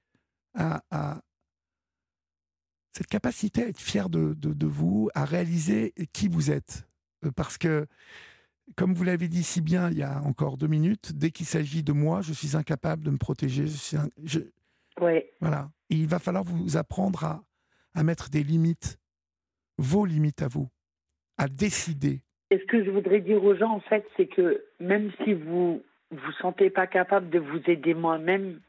à, 0.55 0.83
à- 0.91 1.21
cette 2.93 3.07
capacité 3.09 3.65
à 3.65 3.69
être 3.69 3.81
fier 3.81 4.09
de, 4.09 4.33
de- 4.35 4.55
de 4.55 4.67
vous, 4.67 5.11
à 5.15 5.25
réaliser 5.25 5.93
qui 6.13 6.29
vous 6.29 6.51
êtes. 6.51 6.87
Euh, 7.25 7.31
Parce 7.31 7.59
que, 7.59 7.87
comme 8.75 8.95
vous 8.95 9.05
l'avez 9.05 9.29
dit 9.29 9.43
si 9.43 9.61
bien 9.61 9.91
il 9.91 9.99
y 9.99 10.03
a 10.03 10.23
encore 10.23 10.57
deux 10.57 10.67
minutes, 10.67 11.13
dès 11.15 11.31
qu'il 11.31 11.47
s'agit 11.47 11.83
de 11.83 11.93
moi, 11.93 12.23
je 12.23 12.33
suis 12.33 12.57
incapable 12.57 13.03
de 13.05 13.11
me 13.11 13.19
protéger. 13.19 13.65
Je 13.67 13.77
suis 13.77 13.97
un- 13.97 14.09
je- 14.25 14.41
Ouais. 15.01 15.31
voilà. 15.41 15.71
Et 15.91 15.97
il 15.97 16.07
va 16.09 16.19
falloir 16.19 16.43
vous 16.45 16.77
apprendre 16.79 17.25
à, 17.25 17.45
à 17.95 18.03
mettre 18.03 18.31
des 18.31 18.43
limites, 18.43 18.99
vos 19.77 20.07
limites 20.07 20.41
à 20.41 20.49
vous, 20.49 20.69
à 21.37 21.49
décider. 21.49 22.23
Et 22.51 22.59
ce 22.59 22.65
que 22.65 22.83
je 22.85 22.91
voudrais 22.91 23.21
dire 23.21 23.43
aux 23.45 23.55
gens, 23.57 23.73
en 23.73 23.81
fait, 23.81 24.07
c'est 24.17 24.27
que 24.27 24.65
même 24.81 25.13
si 25.23 25.35
vous 25.35 25.83
vous 26.13 26.33
sentez 26.41 26.71
pas 26.71 26.87
capable 26.87 27.29
de 27.29 27.39
vous 27.41 27.61
aider 27.67 27.93
moi-même, 27.93 28.61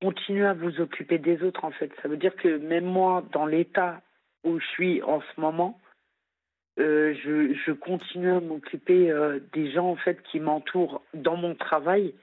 continuez 0.00 0.46
à 0.46 0.54
vous 0.54 0.80
occuper 0.80 1.18
des 1.18 1.42
autres, 1.42 1.64
en 1.64 1.70
fait. 1.70 1.92
Ça 2.02 2.08
veut 2.08 2.16
dire 2.16 2.34
que 2.36 2.58
même 2.58 2.84
moi, 2.84 3.24
dans 3.32 3.46
l'état 3.46 4.02
où 4.44 4.58
je 4.58 4.66
suis 4.66 5.02
en 5.02 5.20
ce 5.20 5.40
moment, 5.40 5.80
euh, 6.78 7.14
je, 7.24 7.72
continue 7.72 8.30
à 8.30 8.40
m'occuper 8.40 9.10
euh, 9.10 9.40
des 9.52 9.70
gens, 9.70 9.90
en 9.90 9.96
fait, 9.96 10.22
qui 10.22 10.40
m'entourent 10.40 11.02
dans 11.12 11.36
mon 11.36 11.54
travail, 11.54 12.14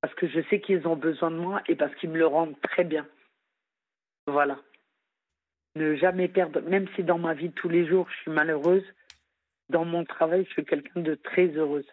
parce 0.00 0.14
que 0.14 0.28
je 0.28 0.40
sais 0.48 0.60
qu'ils 0.60 0.86
ont 0.86 0.96
besoin 0.96 1.30
de 1.30 1.36
moi 1.36 1.62
et 1.66 1.74
parce 1.74 1.94
qu'ils 1.96 2.10
me 2.10 2.18
le 2.18 2.26
rendent 2.26 2.60
très 2.60 2.84
bien. 2.84 3.06
Voilà. 4.26 4.58
Ne 5.74 5.96
jamais 5.96 6.28
perdre, 6.28 6.60
même 6.60 6.86
si 6.94 7.02
dans 7.02 7.18
ma 7.18 7.34
vie 7.34 7.50
tous 7.50 7.68
les 7.68 7.86
jours, 7.86 8.08
je 8.10 8.16
suis 8.22 8.30
malheureuse, 8.30 8.84
dans 9.68 9.84
mon 9.84 10.04
travail, 10.04 10.44
je 10.44 10.50
suis 10.50 10.64
quelqu'un 10.64 11.00
de 11.00 11.14
très 11.14 11.48
heureuse. 11.48 11.86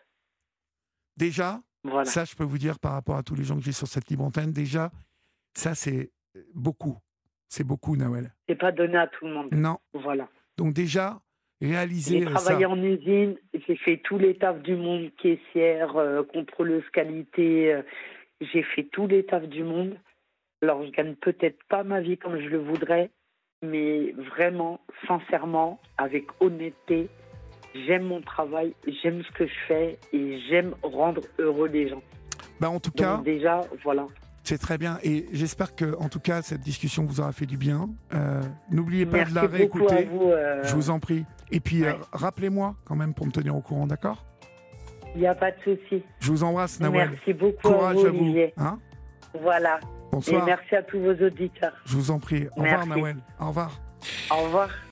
Déjà, 1.18 1.62
Voilà. 1.86 2.06
ça, 2.06 2.26
je 2.26 2.36
peux 2.36 2.44
vous 2.44 2.58
dire 2.58 2.80
par 2.80 2.94
rapport 2.94 3.16
à 3.16 3.24
tous 3.24 3.36
les 3.36 3.44
gens 3.44 3.56
que 3.58 3.64
j'ai 3.64 3.72
sur 3.72 3.88
cette 3.88 4.10
libre 4.10 4.24
antenne, 4.24 4.52
déjà, 4.52 4.92
ça, 5.54 5.76
c'est 5.76 6.12
beaucoup. 6.54 6.98
C'est 7.48 7.64
beaucoup, 7.64 7.96
Nawel. 7.96 8.34
C'est 8.50 8.56
pas 8.56 8.72
donné 8.72 8.98
à 8.98 9.08
tout 9.08 9.26
le 9.26 9.34
monde. 9.34 9.50
Non. 9.52 9.78
Voilà. 9.94 10.28
Donc, 10.58 10.74
déjà, 10.74 11.20
réaliser 11.62 12.20
J'ai 12.20 12.28
euh, 12.28 12.32
travaillé 12.32 12.66
ça. 12.66 12.70
en 12.70 12.82
usine, 12.82 13.36
j'ai 13.68 13.76
fait 13.76 13.98
tous 13.98 14.18
les 14.18 14.36
tafs 14.36 14.62
du 14.62 14.76
monde, 14.76 15.12
caissière, 15.22 15.96
euh, 15.96 16.24
contrôleuse 16.24 16.90
qualité, 16.92 17.74
euh, 17.74 17.82
j'ai 18.42 18.64
fait 18.64 18.84
tous 18.84 19.08
les 19.08 19.24
tafs 19.26 19.48
du 19.48 19.64
monde. 19.64 19.96
Alors, 20.64 20.84
je 20.84 20.90
gagne 20.90 21.16
peut-être 21.16 21.64
pas 21.70 21.84
ma 21.84 22.02
vie 22.02 22.18
comme 22.18 22.40
je 22.40 22.48
le 22.48 22.58
voudrais, 22.58 23.12
mais 23.62 24.12
vraiment, 24.14 24.80
sincèrement, 25.08 25.80
avec 25.98 26.26
honnêteté, 26.40 27.10
j'aime 27.88 28.04
mon 28.04 28.22
travail, 28.22 28.74
j'aime 29.04 29.22
ce 29.24 29.32
que 29.38 29.46
je 29.48 29.54
fais 29.68 30.00
et 30.14 30.40
j'aime 30.50 30.74
rendre 30.84 31.22
heureux 31.40 31.68
les 31.68 31.90
gens. 31.90 32.02
Bah, 32.60 32.70
en 32.70 32.80
tout 32.80 32.92
cas, 32.92 33.22
déjà, 33.24 33.62
voilà. 33.84 34.06
c'est 34.44 34.58
très 34.58 34.78
bien. 34.78 34.98
Et 35.04 35.26
j'espère 35.34 35.76
que, 35.76 35.96
en 36.00 36.08
tout 36.10 36.20
cas, 36.22 36.42
cette 36.42 36.62
discussion 36.62 37.04
vous 37.04 37.20
aura 37.20 37.32
fait 37.34 37.46
du 37.46 37.58
bien. 37.58 37.90
Euh, 38.14 38.42
N'oubliez 38.72 39.06
pas 39.06 39.18
Merci 39.18 39.32
de 39.34 39.36
la 39.40 39.48
réécouter. 39.48 40.06
vous. 40.12 40.32
euh, 40.32 40.64
Je 40.64 40.74
vous 40.76 40.90
en 40.90 41.00
prie. 41.00 41.26
Et 41.52 41.60
puis, 41.60 41.84
euh, 41.84 41.94
rappelez-moi 42.14 42.76
quand 42.86 42.96
même 42.96 43.14
pour 43.14 43.26
me 43.26 43.32
tenir 43.32 43.56
au 43.56 43.62
courant, 43.62 43.88
d'accord? 43.88 44.24
Il 45.16 45.22
n'y 45.22 45.28
a 45.28 45.36
pas 45.36 45.52
de 45.52 45.58
souci. 45.64 46.04
Je 46.20 46.32
vous 46.32 46.44
embrasse, 46.44 46.80
Nawel. 46.80 47.10
Merci 47.12 47.34
beaucoup 47.34 47.62
Courage 47.70 48.04
à 48.04 48.08
à 48.08 48.12
vous, 48.12 48.36
hein? 48.58 48.80
Voilà. 49.42 49.80
Bonsoir. 50.12 50.44
Et 50.44 50.46
merci 50.46 50.76
à 50.76 50.84
tous 50.84 51.00
vos 51.00 51.14
auditeurs. 51.14 51.74
Je 51.86 51.96
vous 51.96 52.12
en 52.12 52.20
prie. 52.20 52.48
Au 52.58 52.62
revoir. 52.64 52.86
Nawel. 52.88 53.18
Au 53.40 53.48
revoir. 53.48 53.80
Au 54.32 54.44
revoir. 54.44 54.70